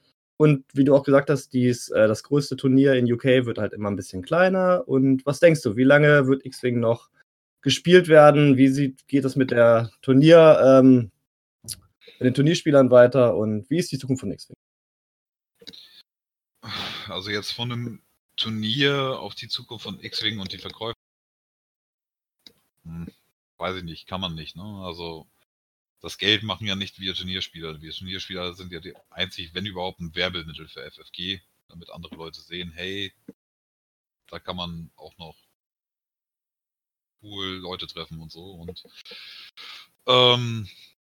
[0.42, 3.74] Und wie du auch gesagt hast, dies, äh, das größte Turnier in UK wird halt
[3.74, 4.88] immer ein bisschen kleiner.
[4.88, 7.12] Und was denkst du, wie lange wird X-Wing noch
[7.62, 8.58] gespielt werden?
[8.58, 11.12] Wie sieht, geht es mit der Turnier, ähm,
[11.62, 13.38] mit den Turnierspielern weiter?
[13.38, 14.56] Und wie ist die Zukunft von X-Wing?
[17.06, 18.02] Also jetzt von einem
[18.36, 20.96] Turnier auf die Zukunft von X-Wing und die Verkäufe.
[22.86, 23.12] Hm,
[23.60, 24.56] weiß ich nicht, kann man nicht.
[24.56, 24.64] Ne?
[24.64, 25.28] Also
[26.02, 27.82] das Geld machen ja nicht wir Turnierspieler.
[27.82, 32.42] Wir Turnierspieler sind ja die einzig, wenn überhaupt, ein Werbemittel für FFG, damit andere Leute
[32.42, 33.14] sehen, hey,
[34.28, 35.38] da kann man auch noch
[37.22, 38.52] cool Leute treffen und so.
[38.52, 38.84] Und
[40.08, 40.68] ähm,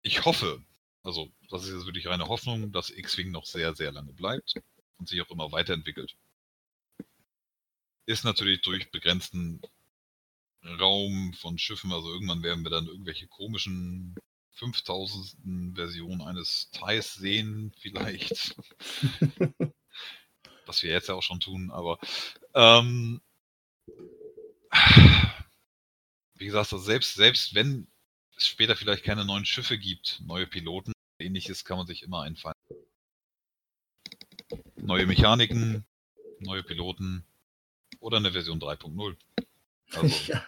[0.02, 0.62] ich hoffe,
[1.02, 4.54] also das ist jetzt wirklich reine Hoffnung, dass X-Wing noch sehr, sehr lange bleibt
[4.98, 6.14] und sich auch immer weiterentwickelt.
[8.06, 9.62] Ist natürlich durch begrenzten
[10.62, 14.14] Raum von Schiffen, also irgendwann werden wir dann irgendwelche komischen
[14.54, 15.74] 5000.
[15.74, 18.56] Version eines Thais sehen, vielleicht.
[20.66, 21.98] Was wir jetzt ja auch schon tun, aber
[22.54, 23.20] ähm,
[26.36, 27.86] wie gesagt, also selbst, selbst wenn
[28.36, 32.54] es später vielleicht keine neuen Schiffe gibt, neue Piloten, ähnliches kann man sich immer einfallen.
[34.76, 35.84] Neue Mechaniken,
[36.38, 37.24] neue Piloten
[38.00, 39.16] oder eine Version 3.0.
[39.92, 40.32] Also.
[40.32, 40.46] Ja.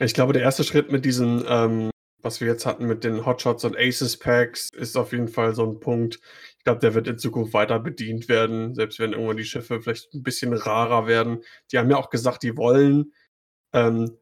[0.00, 1.90] Ich glaube, der erste Schritt mit diesen ähm,
[2.22, 5.64] was wir jetzt hatten mit den Hotshots und Aces Packs, ist auf jeden Fall so
[5.64, 6.20] ein Punkt.
[6.58, 10.12] Ich glaube, der wird in Zukunft weiter bedient werden, selbst wenn irgendwann die Schiffe vielleicht
[10.14, 11.42] ein bisschen rarer werden.
[11.70, 13.12] Die haben ja auch gesagt, die wollen
[13.72, 14.18] ähm,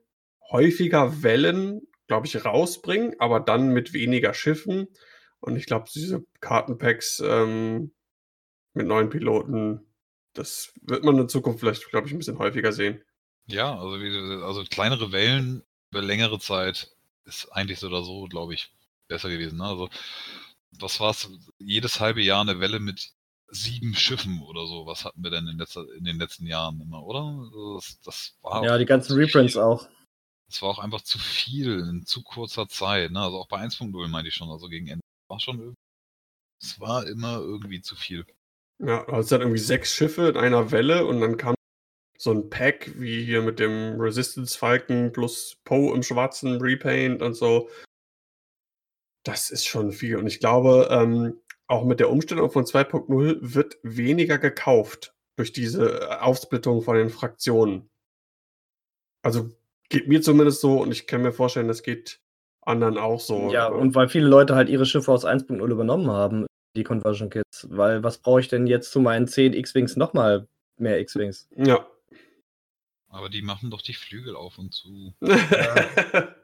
[0.51, 4.89] häufiger Wellen, glaube ich, rausbringen, aber dann mit weniger Schiffen.
[5.41, 7.93] Und ich glaube, diese Kartenpacks ähm,
[8.75, 9.87] mit neuen Piloten,
[10.35, 13.03] das wird man in Zukunft vielleicht, glaube ich, ein bisschen häufiger sehen.
[13.47, 13.97] Ja, also,
[14.45, 16.96] also kleinere Wellen über längere Zeit
[17.27, 18.73] ist eigentlich so oder so, glaube ich,
[19.09, 19.59] besser gewesen.
[19.59, 19.65] Ne?
[19.65, 19.89] Also,
[20.79, 21.31] was war es?
[21.59, 23.13] Jedes halbe Jahr eine Welle mit
[23.49, 24.87] sieben Schiffen oder so.
[24.87, 27.21] Was hatten wir denn in, letzter, in den letzten Jahren immer, oder?
[27.21, 29.63] Also das, das war ja, die ganzen Reprints viel.
[29.63, 29.89] auch.
[30.49, 33.11] Das war auch einfach zu viel in zu kurzer Zeit.
[33.11, 33.21] Ne?
[33.21, 35.03] Also auch bei 1.0 meinte ich schon, also gegen Ende.
[35.29, 35.77] War schon irgendwie.
[36.61, 38.25] Es war immer irgendwie zu viel.
[38.79, 41.56] Ja, du hast dann irgendwie sechs Schiffe in einer Welle und dann kam
[42.19, 47.35] so ein Pack wie hier mit dem Resistance Falcon plus Poe im schwarzen Repaint und
[47.35, 47.69] so.
[49.25, 50.17] Das ist schon viel.
[50.17, 56.01] Und ich glaube, ähm, auch mit der Umstellung von 2.0 wird weniger gekauft durch diese
[56.01, 57.91] äh, Aufsplittung von den Fraktionen.
[59.23, 59.51] Also
[59.89, 62.21] geht mir zumindest so und ich kann mir vorstellen, das geht
[62.63, 63.51] anderen auch so.
[63.53, 67.67] Ja, und weil viele Leute halt ihre Schiffe aus 1.0 übernommen haben, die Conversion Kits.
[67.71, 70.49] Weil was brauche ich denn jetzt zu meinen 10 X-Wings nochmal
[70.79, 71.49] mehr X-Wings?
[71.57, 71.87] Ja.
[73.17, 75.15] Aber die machen doch die Flügel auf und zu.
[75.23, 76.35] Ja.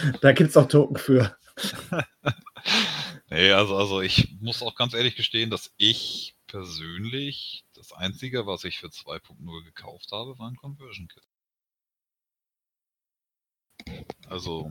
[0.20, 1.38] da gibt es auch Token für.
[3.30, 8.64] nee, also, also ich muss auch ganz ehrlich gestehen, dass ich persönlich das Einzige, was
[8.64, 11.22] ich für 2.0 gekauft habe, war ein Conversion Kit.
[14.28, 14.68] Also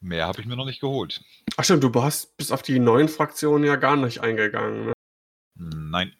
[0.00, 1.24] mehr habe ich mir noch nicht geholt.
[1.56, 4.84] Ach stimmt, du hast bis auf die neuen Fraktionen ja gar nicht eingegangen.
[4.84, 4.92] Ne?
[5.54, 6.14] Nein,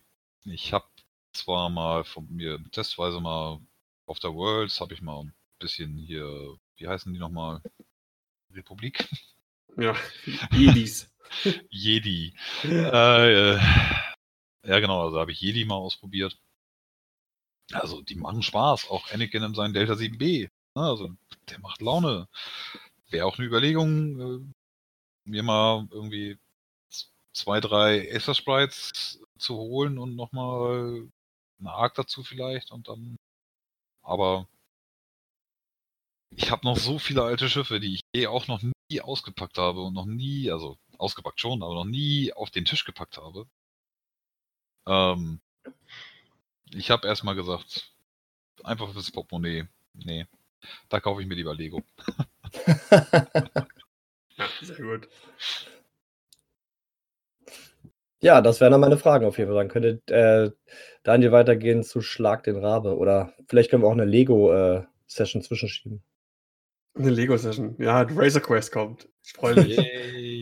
[0.45, 0.87] ich habe
[1.35, 3.61] zwar mal von mir testweise mal
[4.07, 7.61] auf der Worlds habe ich mal ein bisschen hier, wie heißen die nochmal?
[8.53, 9.09] Republik?
[9.77, 9.97] Ja,
[10.53, 11.11] Jedis.
[11.71, 12.35] Jedi.
[12.65, 13.61] äh, äh,
[14.65, 16.39] ja, genau, also habe ich Jedi mal ausprobiert.
[17.73, 18.91] Also, die machen Spaß.
[18.91, 20.43] Auch Anakin in seinem Delta 7b.
[20.43, 20.51] Ne?
[20.75, 21.11] Also,
[21.49, 22.29] der macht Laune.
[23.11, 26.39] Wäre auch eine Überlegung, äh, mir mal irgendwie
[27.33, 31.09] zwei, drei Acer Sprites zu holen und nochmal
[31.61, 33.17] eine Arc dazu vielleicht und dann
[34.03, 34.47] aber
[36.31, 39.83] ich habe noch so viele alte Schiffe, die ich eh auch noch nie ausgepackt habe
[39.83, 43.47] und noch nie, also ausgepackt schon, aber noch nie auf den Tisch gepackt habe.
[44.87, 45.41] Ähm,
[46.71, 47.93] ich habe erstmal gesagt,
[48.65, 50.27] einfach fürs Portemonnaie, nee,
[50.89, 51.83] da kaufe ich mir lieber Lego.
[54.63, 55.09] sehr gut.
[58.23, 59.59] Ja, das wären dann meine Fragen auf jeden Fall.
[59.59, 60.51] Dann könnte äh,
[61.03, 62.97] Daniel weitergehen zu Schlag den Rabe.
[62.97, 66.03] Oder vielleicht können wir auch eine Lego-Session äh, zwischenschieben.
[66.95, 67.75] Eine Lego-Session.
[67.79, 69.09] Ja, Razor Quest kommt.
[69.25, 69.77] Ich freue mich.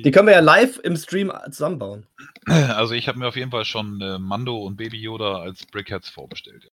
[0.04, 2.06] Die können wir ja live im Stream zusammenbauen.
[2.46, 6.08] Also ich habe mir auf jeden Fall schon äh, Mando und Baby Yoda als Brickheads
[6.08, 6.70] vorbestellt.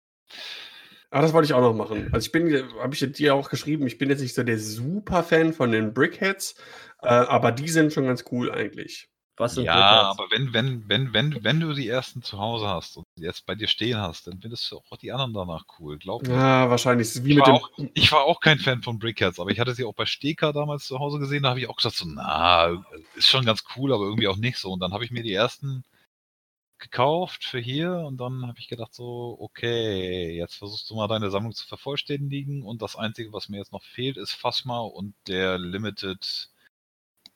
[1.11, 2.09] Ah, das wollte ich auch noch machen.
[2.13, 5.53] Also ich bin, habe ich dir auch geschrieben, ich bin jetzt nicht so der Super-Fan
[5.53, 6.55] von den Brickheads,
[7.01, 9.09] äh, aber die sind schon ganz cool eigentlich.
[9.37, 13.05] Was ja, aber wenn, wenn, wenn, wenn, wenn du die ersten zu Hause hast und
[13.17, 16.33] jetzt bei dir stehen hast, dann findest du auch die anderen danach cool, glaub mir.
[16.33, 17.21] Ja, wahrscheinlich.
[17.25, 19.75] Wie ich, mit war auch, ich war auch kein Fan von Brickheads, aber ich hatte
[19.75, 22.81] sie auch bei Steka damals zu Hause gesehen, da habe ich auch gesagt, so, na,
[23.15, 24.71] ist schon ganz cool, aber irgendwie auch nicht so.
[24.71, 25.83] Und dann habe ich mir die ersten
[26.77, 31.29] gekauft für hier und dann habe ich gedacht so, okay, jetzt versuchst du mal deine
[31.29, 35.57] Sammlung zu vervollständigen und das Einzige, was mir jetzt noch fehlt, ist Phasma und der
[35.57, 36.49] Limited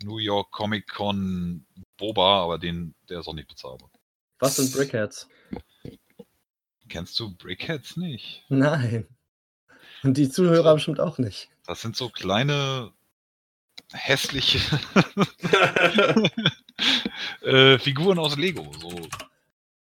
[0.03, 1.65] New York Comic Con
[1.99, 3.91] Boba, aber den, der ist auch nicht bezahlbar.
[4.39, 5.27] Was sind Brickheads?
[6.87, 8.43] Kennst du Brickheads nicht?
[8.49, 9.07] Nein.
[10.01, 11.49] Und die Zuhörer bestimmt auch nicht.
[11.67, 12.91] Das sind so kleine,
[13.91, 14.59] hässliche
[17.41, 18.71] äh, Figuren aus Lego.
[18.79, 18.89] So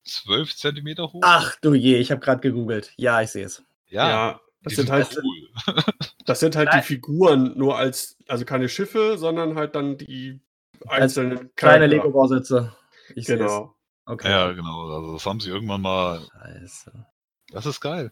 [0.03, 1.21] 12 Zentimeter hoch.
[1.23, 2.93] Ach du je, ich habe gerade gegoogelt.
[2.97, 3.63] Ja, ich sehe es.
[3.89, 5.83] Ja, ja, das sind, sind halt cool.
[6.25, 6.81] Das sind halt Nein.
[6.81, 10.41] die Figuren nur als, also keine Schiffe, sondern halt dann die
[10.87, 12.75] einzelnen als kleine Lego-Bausitze.
[13.15, 13.75] Genau.
[14.05, 14.29] Okay.
[14.29, 14.89] Ja, genau.
[14.89, 16.21] Also das haben sie irgendwann mal.
[16.31, 17.05] Scheiße.
[17.51, 18.11] Das ist geil.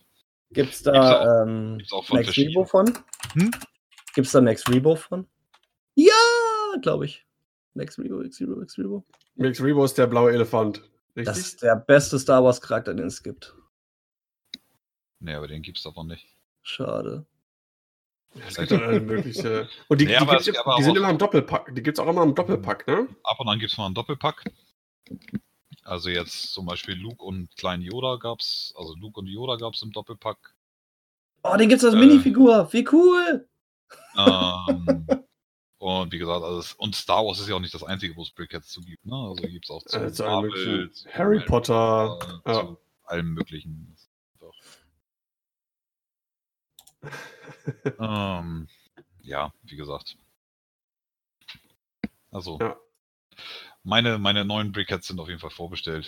[0.51, 2.93] Gibt's da gibt's auch, ähm, gibt's auch von Max Rebo von?
[3.33, 3.51] Hm?
[4.13, 5.27] Gibt's da Max Rebo von?
[5.95, 6.13] Ja,
[6.81, 7.25] glaube ich.
[7.73, 9.05] Max Rebo, Max Rebo, Max Rebo.
[9.35, 10.77] Max Rebo ist der blaue Elefant.
[11.15, 11.25] Richtig?
[11.25, 13.55] Das ist der beste Star Wars Charakter, den es gibt.
[15.19, 16.27] Nee, aber den gibt's davon nicht.
[16.61, 17.25] Schade.
[18.47, 19.69] Es gibt alle mögliche.
[19.87, 21.73] Und die, nee, die, die, die sind immer im Doppelpack.
[21.73, 23.07] Die gibt es auch immer im Doppelpack, ne?
[23.23, 24.43] Ab und an gibt es mal einen Doppelpack.
[25.83, 29.81] Also jetzt zum Beispiel Luke und Klein Yoda gab's, also Luke und Yoda gab es
[29.81, 30.55] im Doppelpack.
[31.43, 32.67] Oh, den gibt es als äh, Minifigur.
[32.71, 33.47] Wie cool!
[34.17, 35.07] Ähm,
[35.85, 38.31] Und wie gesagt, also und Star Wars ist ja auch nicht das einzige, wo es
[38.31, 39.05] Brickheads zu gibt.
[39.05, 39.13] Ne?
[39.13, 42.61] Also gibt es auch zu, äh, Marvel, zu Harry Potter, äh, ja.
[42.61, 43.95] zu allem möglichen.
[47.99, 48.67] Ähm,
[49.21, 50.17] ja, wie gesagt.
[52.31, 52.77] Also, ja.
[53.83, 56.07] meine, meine neuen Brickheads sind auf jeden Fall vorbestellt.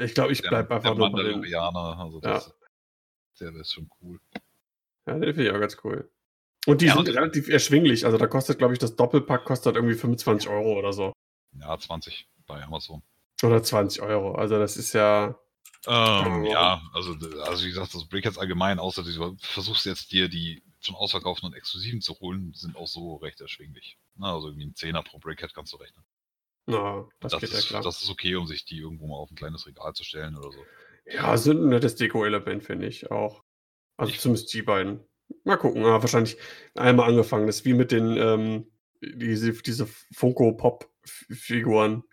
[0.00, 1.44] Ich glaube, ich bleibe einfach nur bei den...
[1.54, 2.54] Also das,
[3.38, 3.50] ja.
[3.50, 4.18] der ist schon cool.
[5.06, 6.10] Ja, den finde ich auch ganz cool.
[6.66, 8.06] Und die ja, sind und relativ erschwinglich.
[8.06, 11.12] Also da kostet, glaube ich, das Doppelpack kostet irgendwie 25 Euro oder so.
[11.60, 13.02] Ja, 20 bei Amazon.
[13.42, 14.34] Oder 20 Euro.
[14.34, 15.38] Also das ist ja.
[15.86, 17.12] Ähm, ja, also,
[17.42, 21.54] also wie gesagt, das Brickheads allgemein, außer du versuchst jetzt dir die schon ausverkauften und
[21.54, 23.98] exklusiven zu holen, sind auch so recht erschwinglich.
[24.16, 26.04] Na, also irgendwie ein Zehner pro Brickhead kannst du rechnen.
[26.66, 27.82] Na, das, das geht ist, ja klar.
[27.82, 30.50] Das ist okay, um sich die irgendwo mal auf ein kleines Regal zu stellen oder
[30.50, 30.64] so.
[31.06, 33.42] Ja, sind ein nettes Deko-Element, finde ich auch.
[33.96, 35.00] Also ich zumindest die beiden.
[35.44, 36.38] Mal gucken, ja, wahrscheinlich
[36.74, 37.46] einmal angefangen.
[37.46, 38.70] Das ist wie mit den, ähm,
[39.02, 42.04] diese, diese Funko-Pop-Figuren.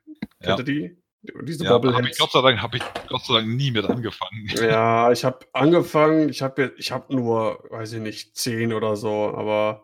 [0.42, 1.01] Kennt ihr die?
[1.44, 2.10] Diese ja, Bobbleheads.
[2.10, 4.48] Ich, Gott sei Dank habe ich Gott sei Dank nie mit angefangen.
[4.62, 9.34] Ja, ich habe angefangen, ich habe ich hab nur, weiß ich nicht, 10 oder so,
[9.36, 9.84] aber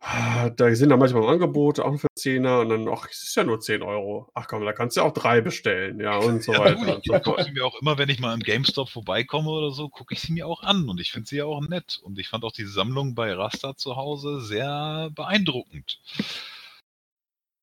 [0.00, 3.34] Ah, da sind dann manchmal im Angebot, auch für Zehner und dann, ach, es ist
[3.34, 4.30] ja nur 10 Euro.
[4.32, 6.94] Ach komm, da kannst du ja auch drei bestellen, ja, und so ja, weiter.
[6.94, 9.88] Gut, ich gucke sie mir auch immer, wenn ich mal im GameStop vorbeikomme oder so,
[9.88, 11.98] gucke ich sie mir auch an und ich finde sie ja auch nett.
[12.02, 16.00] Und ich fand auch die Sammlung bei Rasta zu Hause sehr beeindruckend.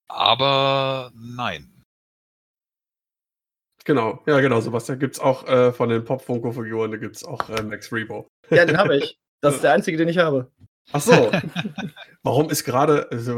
[0.09, 1.74] Aber nein.
[3.85, 4.99] Genau, ja, genau, Sebastian.
[4.99, 8.27] Gibt es auch äh, von den Pop-Funko-Figuren, da gibt es auch äh, Max Rebo.
[8.49, 9.19] Ja, den habe ich.
[9.41, 10.51] Das ist der einzige, den ich habe.
[10.91, 11.31] Ach so.
[12.23, 13.35] Warum ist gerade, also,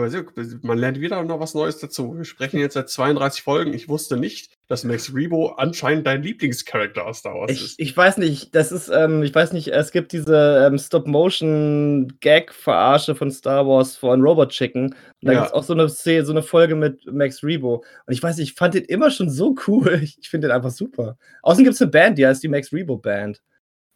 [0.61, 2.17] man lernt wieder noch was Neues dazu.
[2.17, 3.73] Wir sprechen jetzt seit 32 Folgen.
[3.73, 7.79] Ich wusste nicht, dass Max Rebo anscheinend dein Lieblingscharakter aus Star Wars ich, ist.
[7.79, 13.31] Ich weiß nicht, das ist, ähm, ich weiß nicht, es gibt diese ähm, Stop-Motion-Gag-Verarsche von
[13.31, 14.87] Star Wars von Robot Chicken.
[14.87, 15.39] Und da ja.
[15.39, 17.85] gibt es auch so eine, so eine Folge mit Max Rebo.
[18.05, 20.01] Und ich weiß nicht, ich fand den immer schon so cool.
[20.03, 21.17] Ich, ich finde den einfach super.
[21.41, 23.41] Außerdem gibt es eine Band, die heißt die Max Rebo Band.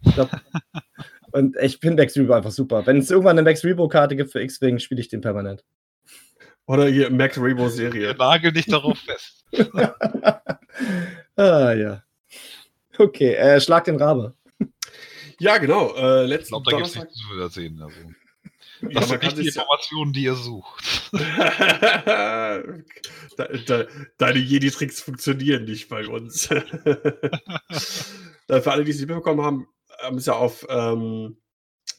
[0.03, 0.31] Ich glaube,
[1.31, 2.85] Und ich finde Max Rebo einfach super.
[2.85, 5.63] Wenn es irgendwann eine Max Rebo-Karte gibt für X-Wing, spiele ich den permanent.
[6.65, 8.15] Oder hier Max Rebo-Serie.
[8.15, 9.45] Nagel dich darauf fest.
[11.35, 12.03] ah, ja.
[12.97, 14.35] Okay, äh, schlag den Rabe.
[15.39, 15.95] Ja, genau.
[15.95, 17.81] Äh, letzten ich glaube, da gibt es nichts zu erzählen.
[17.81, 17.97] Also.
[18.81, 21.11] Das ja, sind nicht die Informationen, die ihr sucht.
[21.13, 22.83] de,
[23.65, 26.47] de, deine Jedi-Tricks funktionieren nicht bei uns.
[28.47, 29.67] Für alle, die es nicht mitbekommen haben,
[29.99, 31.37] haben es ja auf ähm,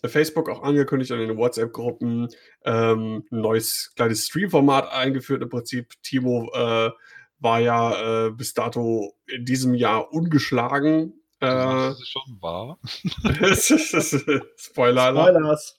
[0.09, 2.29] Facebook auch angekündigt und in den WhatsApp-Gruppen
[2.65, 5.43] ähm, ein neues kleines Stream-Format eingeführt.
[5.43, 6.91] Im Prinzip, Timo äh,
[7.39, 11.15] war ja äh, bis dato in diesem Jahr ungeschlagen.
[11.41, 12.79] Äh, das ist schon wahr.
[14.57, 15.11] Spoiler.
[15.11, 15.77] Spoilers.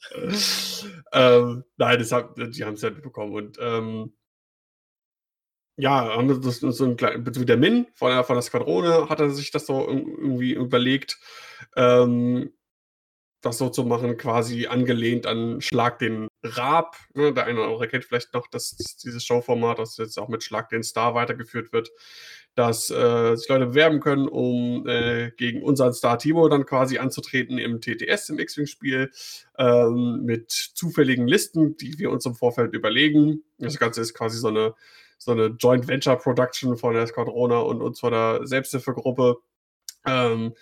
[1.14, 3.34] ähm, nein, das hab, die haben es ja mitbekommen.
[3.34, 4.14] Und ähm,
[5.78, 9.30] ja, haben das so ein kleines, der Min von der, von der Squadrone hat er
[9.32, 11.18] sich das so irgendwie überlegt,
[11.76, 12.54] ähm,
[13.44, 16.96] das so zu machen, quasi angelehnt an Schlag den Raab.
[17.14, 17.34] Ne?
[17.34, 20.70] Der eine oder andere kennt vielleicht noch das, dieses Showformat, das jetzt auch mit Schlag
[20.70, 21.92] den Star weitergeführt wird,
[22.56, 27.58] dass äh, sich Leute bewerben können, um äh, gegen unseren Star Timo dann quasi anzutreten
[27.58, 29.12] im TTS, im X-Wing-Spiel,
[29.58, 33.44] ähm, mit zufälligen Listen, die wir uns im Vorfeld überlegen.
[33.58, 34.74] Das Ganze ist quasi so eine
[35.18, 39.38] so eine Joint Venture Production von der Squadrona und uns von der Selbsthilfegruppe.
[40.06, 40.54] Ähm,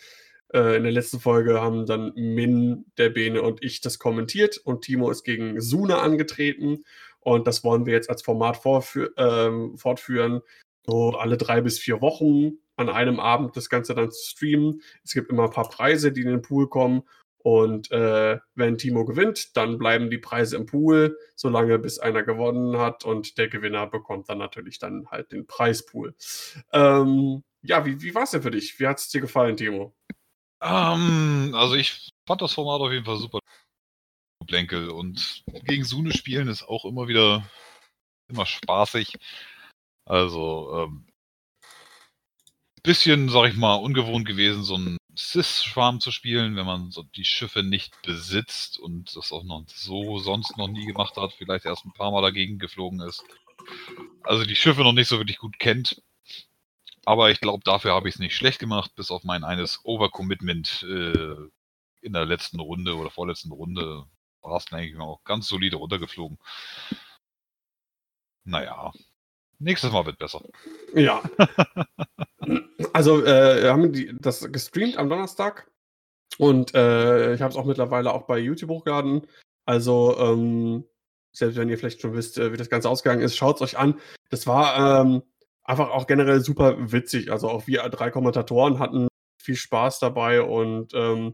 [0.53, 4.84] äh, in der letzten Folge haben dann Min, der Bene und ich das kommentiert und
[4.84, 6.84] Timo ist gegen Suna angetreten
[7.19, 8.60] und das wollen wir jetzt als Format
[9.18, 10.41] ähm, fortführen.
[10.86, 14.82] So alle drei bis vier Wochen an einem Abend das Ganze dann zu streamen.
[15.03, 17.03] Es gibt immer ein paar Preise, die in den Pool kommen
[17.44, 22.78] und äh, wenn Timo gewinnt, dann bleiben die Preise im Pool, solange bis einer gewonnen
[22.78, 26.14] hat und der Gewinner bekommt dann natürlich dann halt den Preispool.
[26.72, 28.80] Ähm, ja, wie, wie war es denn für dich?
[28.80, 29.95] Wie hat es dir gefallen, Timo?
[30.62, 33.40] Ähm, also ich fand das Format auf jeden Fall super.
[34.46, 37.48] Blenkel und gegen Sune spielen ist auch immer wieder
[38.28, 39.18] immer spaßig.
[40.06, 41.08] Also ähm,
[42.84, 47.26] bisschen, sag ich mal, ungewohnt gewesen, so ein Sys-Schwarm zu spielen, wenn man so die
[47.26, 51.86] Schiffe nicht besitzt und das auch noch so sonst noch nie gemacht hat, vielleicht erst
[51.86, 53.24] ein paar Mal dagegen geflogen ist.
[54.24, 56.02] Also die Schiffe noch nicht so wirklich gut kennt.
[57.06, 60.84] Aber ich glaube, dafür habe ich es nicht schlecht gemacht, bis auf mein eines Overcommitment
[60.84, 61.36] äh,
[62.02, 64.06] in der letzten Runde oder vorletzten Runde
[64.41, 66.38] war es eigentlich auch ganz solide runtergeflogen.
[68.44, 68.91] Naja,
[69.60, 70.41] nächstes Mal wird besser.
[70.94, 71.22] Ja.
[72.94, 75.69] Also, äh, wir haben die, das gestreamt am Donnerstag
[76.40, 79.28] und äh, ich habe es auch mittlerweile auch bei YouTube hochgeladen.
[79.65, 80.84] Also, ähm,
[81.32, 83.78] selbst wenn ihr vielleicht schon wisst, äh, wie das Ganze ausgegangen ist, schaut es euch
[83.78, 83.99] an.
[84.32, 85.22] Das war ähm,
[85.72, 87.31] einfach auch generell super witzig.
[87.31, 89.07] Also auch wir drei Kommentatoren hatten
[89.41, 91.34] viel Spaß dabei und ähm,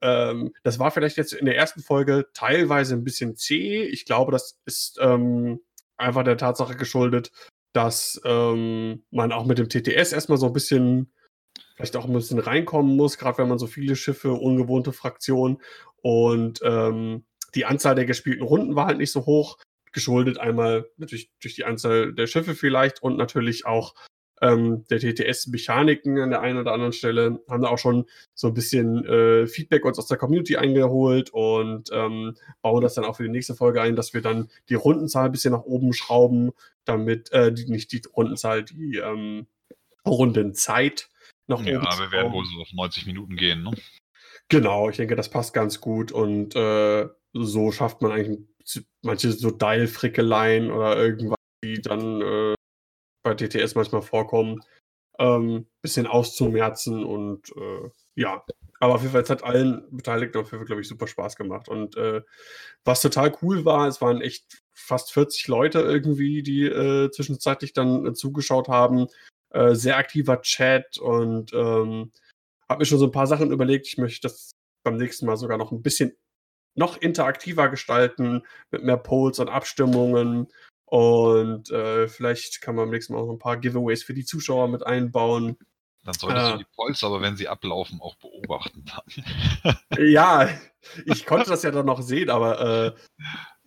[0.00, 3.82] ähm, das war vielleicht jetzt in der ersten Folge teilweise ein bisschen zäh.
[3.82, 5.60] Ich glaube, das ist ähm,
[5.96, 7.32] einfach der Tatsache geschuldet,
[7.72, 11.12] dass ähm, man auch mit dem TTS erstmal so ein bisschen,
[11.74, 15.60] vielleicht auch ein bisschen reinkommen muss, gerade wenn man so viele Schiffe, ungewohnte Fraktionen
[16.00, 17.24] und ähm,
[17.56, 19.58] die Anzahl der gespielten Runden war halt nicht so hoch,
[19.92, 23.94] geschuldet einmal natürlich durch die Anzahl der Schiffe vielleicht und natürlich auch
[24.42, 27.40] ähm, der TTS-Mechaniken an der einen oder anderen Stelle.
[27.48, 31.90] Haben da auch schon so ein bisschen äh, Feedback uns aus der Community eingeholt und
[31.92, 35.26] ähm, bauen das dann auch für die nächste Folge ein, dass wir dann die Rundenzahl
[35.26, 36.50] ein bisschen nach oben schrauben,
[36.84, 39.46] damit, äh, die, nicht die Rundenzahl, die ähm,
[40.04, 41.08] Rundenzeit
[41.46, 43.70] nach ja, oben Ja, wir werden wohl so auf 90 Minuten gehen, ne?
[44.48, 48.40] Genau, ich denke, das passt ganz gut und äh, so schafft man eigentlich
[49.02, 52.54] manche so Dial-Frickeleien oder irgendwas, die dann äh,
[53.22, 54.60] bei TTS manchmal vorkommen,
[55.18, 58.44] ähm, bisschen auszumerzen und äh, ja.
[58.80, 61.36] Aber auf jeden Fall, es hat allen Beteiligten auf jeden Fall, glaube ich, super Spaß
[61.36, 61.68] gemacht.
[61.68, 62.22] Und äh,
[62.84, 68.06] was total cool war, es waren echt fast 40 Leute irgendwie, die äh, zwischenzeitlich dann
[68.06, 69.06] äh, zugeschaut haben.
[69.50, 72.10] Äh, sehr aktiver Chat und ähm,
[72.68, 73.86] habe mir schon so ein paar Sachen überlegt.
[73.86, 74.50] Ich möchte das
[74.82, 76.16] beim nächsten Mal sogar noch ein bisschen
[76.74, 80.48] noch interaktiver gestalten, mit mehr Polls und Abstimmungen
[80.92, 84.68] und äh, vielleicht kann man am nächsten Mal auch ein paar Giveaways für die Zuschauer
[84.68, 85.56] mit einbauen.
[86.04, 88.84] Dann solltest äh, du die Polls aber, wenn sie ablaufen, auch beobachten.
[89.98, 90.50] ja,
[91.06, 92.92] ich konnte das ja dann noch sehen, aber äh,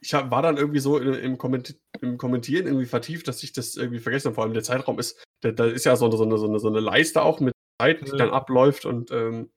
[0.01, 3.75] ich hab, war dann irgendwie so im, Kommenti im, Kommentieren irgendwie vertieft, dass ich das
[3.75, 4.35] irgendwie vergessen habe.
[4.35, 6.59] Vor allem der Zeitraum ist, da, da ist ja so eine, so, eine, so, eine,
[6.59, 9.49] so eine Leiste auch mit Zeit, die dann abläuft und ähm,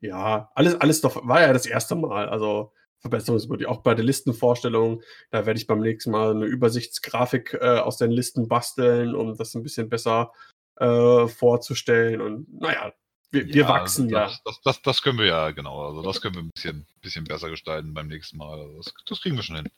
[0.00, 2.28] ja, alles, alles doch, war ja das erste Mal.
[2.28, 3.66] Also verbesserungswürdig.
[3.66, 8.10] Auch bei der Listenvorstellung, da werde ich beim nächsten Mal eine Übersichtsgrafik äh, aus den
[8.10, 10.32] Listen basteln, um das ein bisschen besser
[10.76, 12.20] äh, vorzustellen.
[12.20, 12.92] Und naja,
[13.30, 14.40] wir, ja, wir wachsen das, ja.
[14.44, 15.86] Das, das, das, können wir ja, genau.
[15.86, 18.60] Also das können wir ein bisschen, bisschen besser gestalten beim nächsten Mal.
[18.60, 19.68] Also das, das kriegen wir schon hin.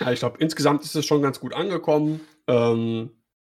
[0.00, 2.20] Ja, ich glaube, insgesamt ist es schon ganz gut angekommen.
[2.46, 3.10] Ähm,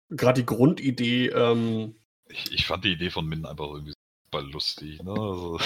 [0.09, 1.27] Gerade die Grundidee.
[1.27, 1.95] Ähm,
[2.29, 3.93] ich, ich, fand die Idee von Min einfach irgendwie
[4.31, 5.01] super lustig.
[5.03, 5.11] Ne?
[5.11, 5.59] Also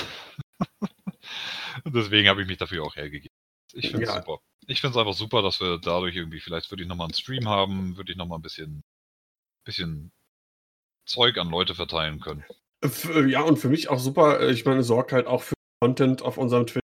[1.86, 3.36] Deswegen habe ich mich dafür auch hergegeben.
[3.74, 4.20] Ich finde es ja.
[4.20, 4.40] super.
[4.68, 7.48] Ich finde es einfach super, dass wir dadurch irgendwie, vielleicht würde ich nochmal einen Stream
[7.48, 8.84] haben, würde ich nochmal ein bisschen,
[9.64, 10.12] bisschen
[11.06, 12.46] Zeug an Leute verteilen können.
[13.28, 16.38] Ja, und für mich auch super, äh, ich meine, sorgt halt auch für Content auf
[16.38, 16.82] unserem Twitter.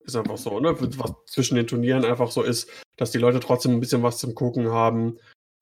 [0.00, 0.74] Ist einfach so, ne?
[0.80, 4.34] Was zwischen den Turnieren einfach so ist, dass die Leute trotzdem ein bisschen was zum
[4.34, 5.18] Gucken haben.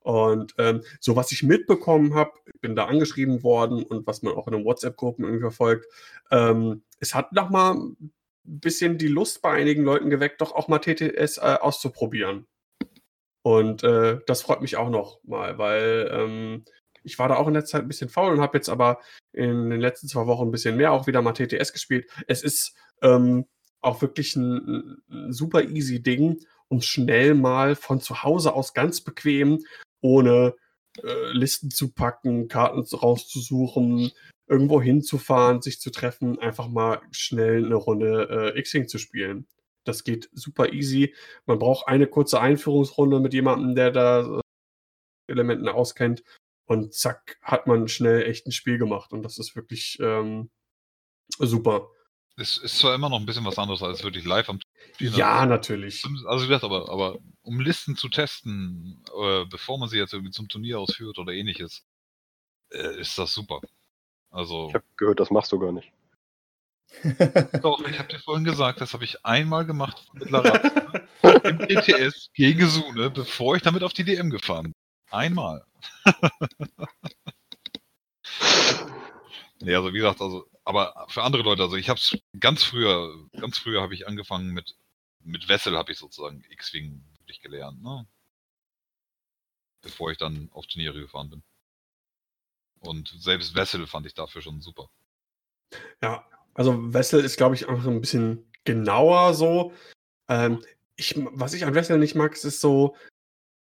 [0.07, 2.31] Und ähm, so, was ich mitbekommen habe,
[2.61, 5.87] bin da angeschrieben worden und was man auch in den WhatsApp-Gruppen irgendwie verfolgt,
[6.31, 8.13] ähm, es hat nochmal ein
[8.45, 12.47] bisschen die Lust bei einigen Leuten geweckt, doch auch mal TTS äh, auszuprobieren.
[13.43, 16.65] Und äh, das freut mich auch noch mal, weil ähm,
[17.03, 19.01] ich war da auch in der Zeit ein bisschen faul und habe jetzt aber
[19.33, 22.09] in den letzten zwei Wochen ein bisschen mehr auch wieder mal TTS gespielt.
[22.29, 23.47] Es ist ähm,
[23.81, 26.39] auch wirklich ein, ein, super easy Ding,
[26.69, 29.65] um schnell mal von zu Hause aus ganz bequem
[30.07, 30.55] ohne
[31.03, 34.13] äh, Listen zu packen, Karten rauszusuchen,
[34.47, 39.47] irgendwo hinzufahren, sich zu treffen, einfach mal schnell eine Runde äh, X-Wing zu spielen.
[39.85, 41.15] Das geht super easy.
[41.47, 44.41] Man braucht eine kurze Einführungsrunde mit jemandem, der da äh,
[45.29, 46.23] Elementen auskennt.
[46.69, 49.13] Und zack, hat man schnell echt ein Spiel gemacht.
[49.13, 50.51] Und das ist wirklich ähm,
[51.39, 51.91] super.
[52.39, 54.61] Es ist zwar immer noch ein bisschen was anderes als wirklich live am
[54.95, 55.17] Spiel.
[55.17, 56.05] Ja, also, natürlich.
[56.27, 60.33] Also wie gesagt, aber, aber um Listen zu testen, äh, bevor man sie jetzt irgendwie
[60.33, 61.87] zum Turnier ausführt oder ähnliches,
[62.71, 63.61] äh, ist das super.
[64.31, 64.69] Also.
[64.69, 65.91] Ich habe gehört, das machst du gar nicht.
[67.63, 70.57] Doch, ich habe dir vorhin gesagt, das habe ich einmal gemacht mit Lara
[71.45, 74.73] im ETS gegen Sune, bevor ich damit auf die DM gefahren bin.
[75.11, 75.65] Einmal.
[79.67, 83.29] nee, also wie gesagt, also aber für andere Leute, also ich habe es ganz früher,
[83.39, 84.77] ganz früher habe ich angefangen mit,
[85.21, 88.07] mit Wessel habe ich sozusagen X-Wing wirklich gelernt, ne?
[89.83, 91.43] Bevor ich dann auf Turniere gefahren bin.
[92.81, 94.89] Und selbst Wessel fand ich dafür schon super.
[96.01, 99.73] Ja, also Wessel ist, glaube ich, einfach ein bisschen genauer so.
[100.29, 100.65] Ähm,
[100.97, 102.97] ich, was ich an Wessel nicht mag, ist so,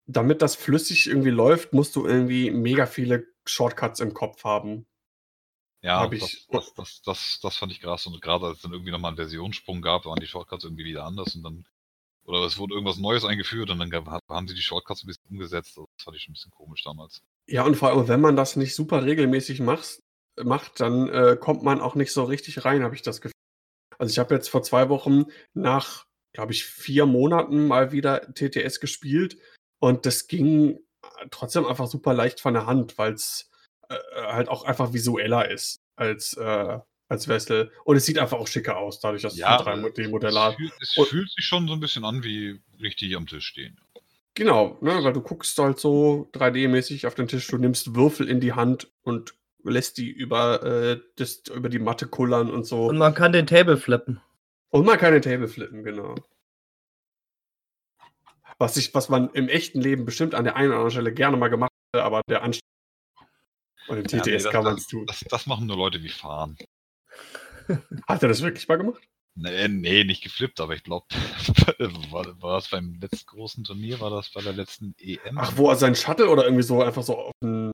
[0.05, 4.85] damit das flüssig irgendwie läuft, musst du irgendwie mega viele Shortcuts im Kopf haben.
[5.85, 8.05] Ja, das, das, das, das, das fand ich krass.
[8.07, 11.05] Und gerade als es dann irgendwie nochmal einen Versionssprung gab, waren die Shortcuts irgendwie wieder
[11.05, 11.65] anders und dann,
[12.25, 15.77] oder es wurde irgendwas Neues eingeführt und dann haben sie die Shortcuts ein bisschen umgesetzt.
[15.77, 17.21] Das fand ich schon ein bisschen komisch damals.
[17.47, 19.99] Ja, und vor allem, wenn man das nicht super regelmäßig macht,
[20.43, 23.31] macht dann äh, kommt man auch nicht so richtig rein, habe ich das Gefühl.
[23.97, 26.05] Also ich habe jetzt vor zwei Wochen nach
[26.35, 29.37] glaube ich, vier Monaten mal wieder TTS gespielt
[29.79, 30.79] und das ging
[31.31, 33.49] trotzdem einfach super leicht von der Hand, weil es
[33.89, 37.71] äh, halt auch einfach visueller ist als, äh, als Wessel.
[37.83, 40.51] Und es sieht einfach auch schicker aus, dadurch, dass ja, es 3D-Modelle hat.
[40.51, 43.79] Es, fühlt, es fühlt sich schon so ein bisschen an, wie richtig am Tisch stehen.
[44.33, 48.41] Genau, ne, weil du guckst halt so 3D-mäßig auf den Tisch, du nimmst Würfel in
[48.41, 49.33] die Hand und
[49.63, 52.87] lässt die über, äh, das, über die Matte kullern und so.
[52.87, 54.21] Und man kann den Table flippen.
[54.69, 56.15] Und man kann den Table flippen, genau.
[58.57, 61.37] Was, ich, was man im echten Leben bestimmt an der einen oder anderen Stelle gerne
[61.37, 62.63] mal gemacht hätte, aber der Anstieg
[63.87, 65.05] und im TTS ja, nee, kann man es tun.
[65.05, 66.57] Das, das, machen nur Leute wie Fahren.
[68.07, 69.01] Hat er das wirklich mal gemacht?
[69.37, 71.05] Nee, nee nicht geflippt, aber ich glaube,
[72.09, 75.37] war, war, das beim letzten großen Turnier, war das bei der letzten EM?
[75.37, 77.71] Ach, wo er seinen Shuttle oder irgendwie so einfach so auf den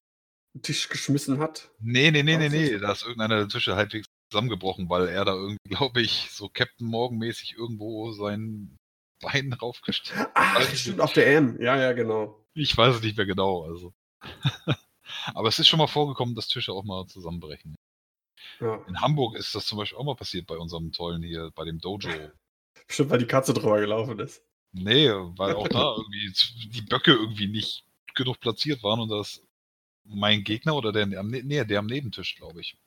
[0.63, 1.71] Tisch geschmissen hat?
[1.79, 5.33] Nee, nee, nee, nee, nee, da ist irgendeiner der Tische halbwegs zusammengebrochen, weil er da
[5.33, 8.77] irgendwie, glaube ich, so Captain Morgan-mäßig irgendwo sein
[9.21, 10.31] Bein draufgestellt hat.
[10.33, 11.61] Ach, stimmt, auf der EM.
[11.61, 12.43] Ja, ja, genau.
[12.53, 13.93] Ich weiß es nicht mehr genau, also.
[15.33, 17.75] Aber es ist schon mal vorgekommen, dass Tische auch mal zusammenbrechen.
[18.59, 18.75] Ja.
[18.87, 21.79] In Hamburg ist das zum Beispiel auch mal passiert bei unserem tollen hier, bei dem
[21.79, 22.09] Dojo.
[22.87, 24.43] Bestimmt, weil die Katze drüber gelaufen ist.
[24.73, 26.33] Nee, weil auch da irgendwie
[26.69, 27.85] die Böcke irgendwie nicht
[28.15, 29.41] genug platziert waren und das
[30.03, 32.77] mein Gegner oder der, am, ne-, nee, der am Nebentisch, glaube ich,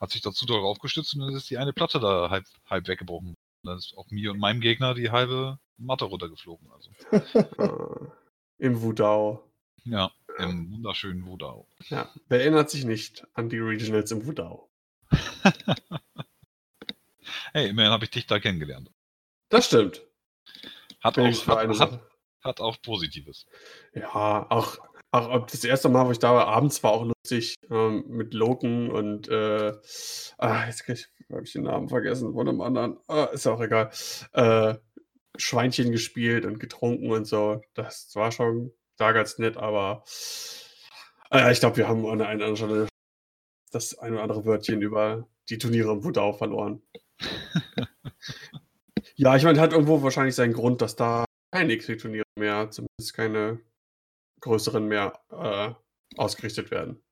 [0.00, 3.28] hat sich dazu darauf gestützt und dann ist die eine Platte da halb, halb weggebrochen.
[3.28, 6.70] Und dann ist auch mir und meinem Gegner die halbe Matte runtergeflogen.
[6.70, 6.90] Also.
[8.58, 9.42] Im Wudau.
[9.84, 11.68] Ja, im wunderschönen Wudau.
[11.88, 14.70] Ja, wer erinnert sich nicht an die Regionals im Wudau?
[17.52, 18.90] hey, immerhin habe ich dich da kennengelernt.
[19.48, 20.02] Das stimmt.
[21.00, 22.00] Hat auch, hat, hat,
[22.42, 23.46] hat auch Positives.
[23.92, 24.78] Ja, auch,
[25.10, 28.90] auch das erste Mal, wo ich da war, abends war auch lustig ähm, mit Loken
[28.90, 29.72] und äh,
[30.38, 32.98] ah, jetzt habe ich den Namen vergessen von einem anderen.
[33.06, 33.90] Ah, ist auch egal.
[34.32, 34.76] Äh,
[35.36, 37.60] Schweinchen gespielt und getrunken und so.
[37.74, 40.04] Das war schon da ganz nett, aber
[41.30, 42.88] äh, ich glaube, wir haben an einer anderen Stelle
[43.70, 46.82] das ein oder andere Wörtchen über die Turniere im Wutau verloren.
[49.16, 53.60] ja, ich meine, hat irgendwo wahrscheinlich seinen Grund, dass da keine X-Turniere mehr, zumindest keine
[54.40, 55.72] größeren mehr äh,
[56.16, 57.02] ausgerichtet werden.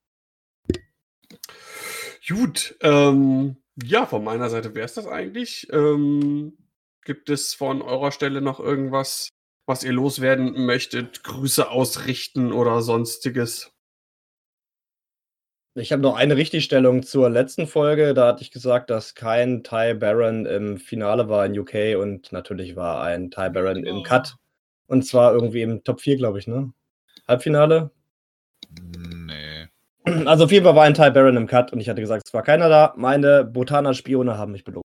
[2.28, 5.68] Gut, ähm, ja, von meiner Seite wäre es das eigentlich.
[5.72, 6.56] Ähm,
[7.04, 9.28] gibt es von eurer Stelle noch irgendwas,
[9.66, 11.22] was ihr loswerden möchtet?
[11.24, 13.72] Grüße ausrichten oder sonstiges?
[15.74, 18.12] Ich habe noch eine Richtigstellung zur letzten Folge.
[18.12, 22.76] Da hatte ich gesagt, dass kein Ty Baron im Finale war in UK und natürlich
[22.76, 24.36] war ein Ty Baron im Cut.
[24.86, 26.74] Und zwar irgendwie im Top 4, glaube ich, ne?
[27.26, 27.90] Halbfinale?
[28.68, 29.68] Nee.
[30.26, 32.34] Also auf jeden Fall war ein Ty Baron im Cut und ich hatte gesagt, es
[32.34, 32.92] war keiner da.
[32.96, 34.82] Meine Botaner-Spione haben mich belogen.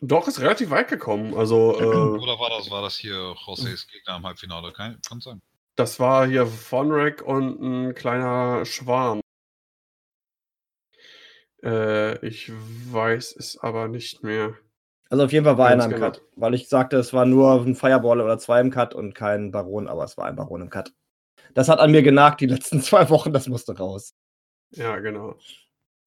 [0.00, 1.34] Doch, ist relativ weit gekommen.
[1.34, 4.72] Also, äh, Oder war das, war das hier Josés Gegner im Halbfinale?
[4.72, 5.40] Kann, kann sein.
[5.74, 9.20] Das war hier Vonrek und ein kleiner Schwarm.
[11.62, 14.54] Äh, ich weiß es aber nicht mehr.
[15.08, 16.12] Also auf jeden Fall war Ganz einer im genau.
[16.12, 19.50] Cut, weil ich sagte, es war nur ein Fireball oder zwei im Cut und kein
[19.50, 20.92] Baron, aber es war ein Baron im Cut.
[21.54, 24.14] Das hat an mir genagt die letzten zwei Wochen, das musste raus.
[24.70, 25.36] Ja, genau.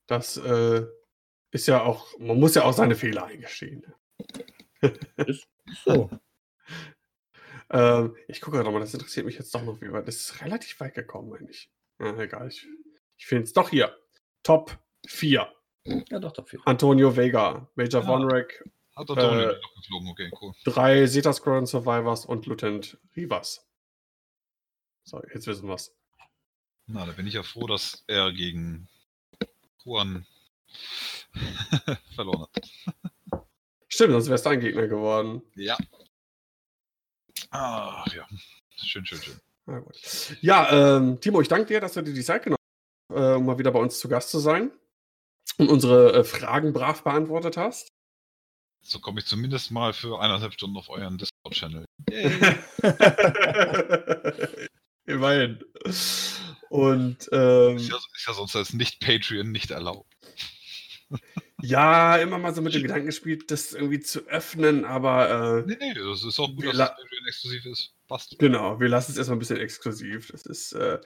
[0.08, 0.86] Das äh,
[1.52, 3.86] ist ja auch, man muss ja auch seine Fehler eingestehen.
[5.18, 5.48] ist
[5.86, 6.10] so.
[7.72, 10.08] ähm, ich gucke gerade mal, das interessiert mich jetzt doch noch, wie weit.
[10.08, 11.72] Das ist relativ weit gekommen, meine ich.
[12.00, 12.68] Ja, egal, ich,
[13.18, 13.98] ich finde es doch hier.
[14.44, 15.52] Top Vier.
[15.86, 16.60] Ja, doch, doch vier.
[16.66, 18.08] Antonio Vega, Major ja.
[18.08, 18.64] Vonrek.
[18.96, 20.54] Hat Antonio äh, geflogen, okay, cool.
[20.66, 23.66] Drei Zeta Squadron Survivors und Lieutenant Rivas.
[25.04, 25.96] So, jetzt wissen wir's.
[26.86, 28.90] Na, da bin ich ja froh, dass er gegen
[29.84, 30.26] Juan
[32.16, 33.46] verloren hat.
[33.88, 35.42] Stimmt, sonst wär's dein Gegner geworden.
[35.56, 35.78] Ja.
[37.52, 38.28] Ach ja.
[38.76, 39.40] Schön, schön, schön.
[40.42, 42.58] Ja, ähm, Timo, ich danke dir, dass du dir die Zeit genommen
[43.12, 44.72] hast, äh, um mal wieder bei uns zu Gast zu sein
[45.58, 47.90] und unsere äh, Fragen brav beantwortet hast.
[48.82, 51.86] So komme ich zumindest mal für eineinhalb Stunden auf euren Discord-Channel.
[55.06, 55.64] Immerhin.
[56.70, 60.09] Und ähm, ist, ja, ist ja sonst als Nicht-Patreon nicht erlaubt.
[61.62, 65.64] Ja, immer mal so mit dem Gedanken gespielt, das irgendwie zu öffnen, aber.
[65.66, 66.92] Äh, nee, nee, das ist auch gut, dass das
[67.28, 67.94] exklusiv ist.
[68.08, 68.38] Passt.
[68.40, 70.32] Genau, wir lassen es erstmal ein bisschen exklusiv.
[70.32, 70.74] Das ist.
[70.74, 71.00] Äh,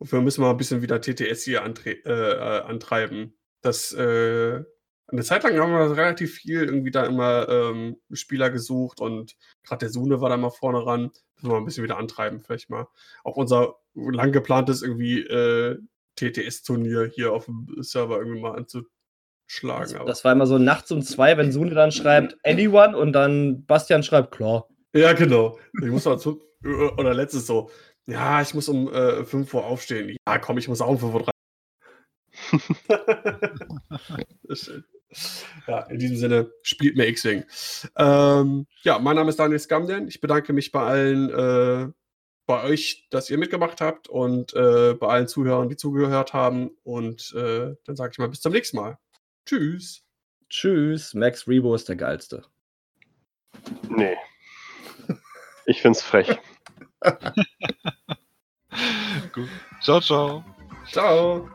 [0.00, 4.62] wir müssen mal ein bisschen wieder TTS hier äh, äh, antreiben das äh,
[5.08, 9.80] eine Zeit lang haben wir relativ viel irgendwie da immer ähm, Spieler gesucht und gerade
[9.80, 11.10] der Sune war da mal vorne ran.
[11.36, 12.88] Müssen wir mal ein bisschen wieder antreiben, vielleicht mal.
[13.24, 15.78] Auch unser lang geplantes irgendwie äh,
[16.16, 18.54] TTS-Turnier hier auf dem Server irgendwie mal
[19.52, 19.94] schlagen.
[19.94, 23.64] Das, das, war immer so nachts um zwei, wenn Sune dann schreibt anyone und dann
[23.66, 24.68] Bastian schreibt klar.
[24.94, 25.58] Ja, genau.
[25.82, 27.70] Ich muss mal zu, oder letztes so,
[28.06, 30.16] ja, ich muss um äh, 5 Uhr aufstehen.
[30.26, 31.24] Ja, komm, ich muss auch um 5 Uhr
[34.48, 34.84] schön.
[35.66, 37.44] Ja, in diesem Sinne, spielt mir X-Wing.
[37.98, 40.08] Ähm, ja, mein Name ist Daniel Skamden.
[40.08, 41.92] Ich bedanke mich bei allen, äh,
[42.46, 46.70] bei euch, dass ihr mitgemacht habt und äh, bei allen Zuhörern, die zugehört haben.
[46.82, 48.96] Und äh, dann sage ich mal bis zum nächsten Mal.
[49.46, 50.04] Tschüss.
[50.48, 51.14] Tschüss.
[51.14, 52.44] Max Rebo ist der geilste.
[53.88, 54.16] Nee.
[55.66, 56.38] Ich find's frech.
[59.32, 59.48] Gut.
[59.80, 60.44] Ciao, ciao.
[60.90, 61.48] Ciao.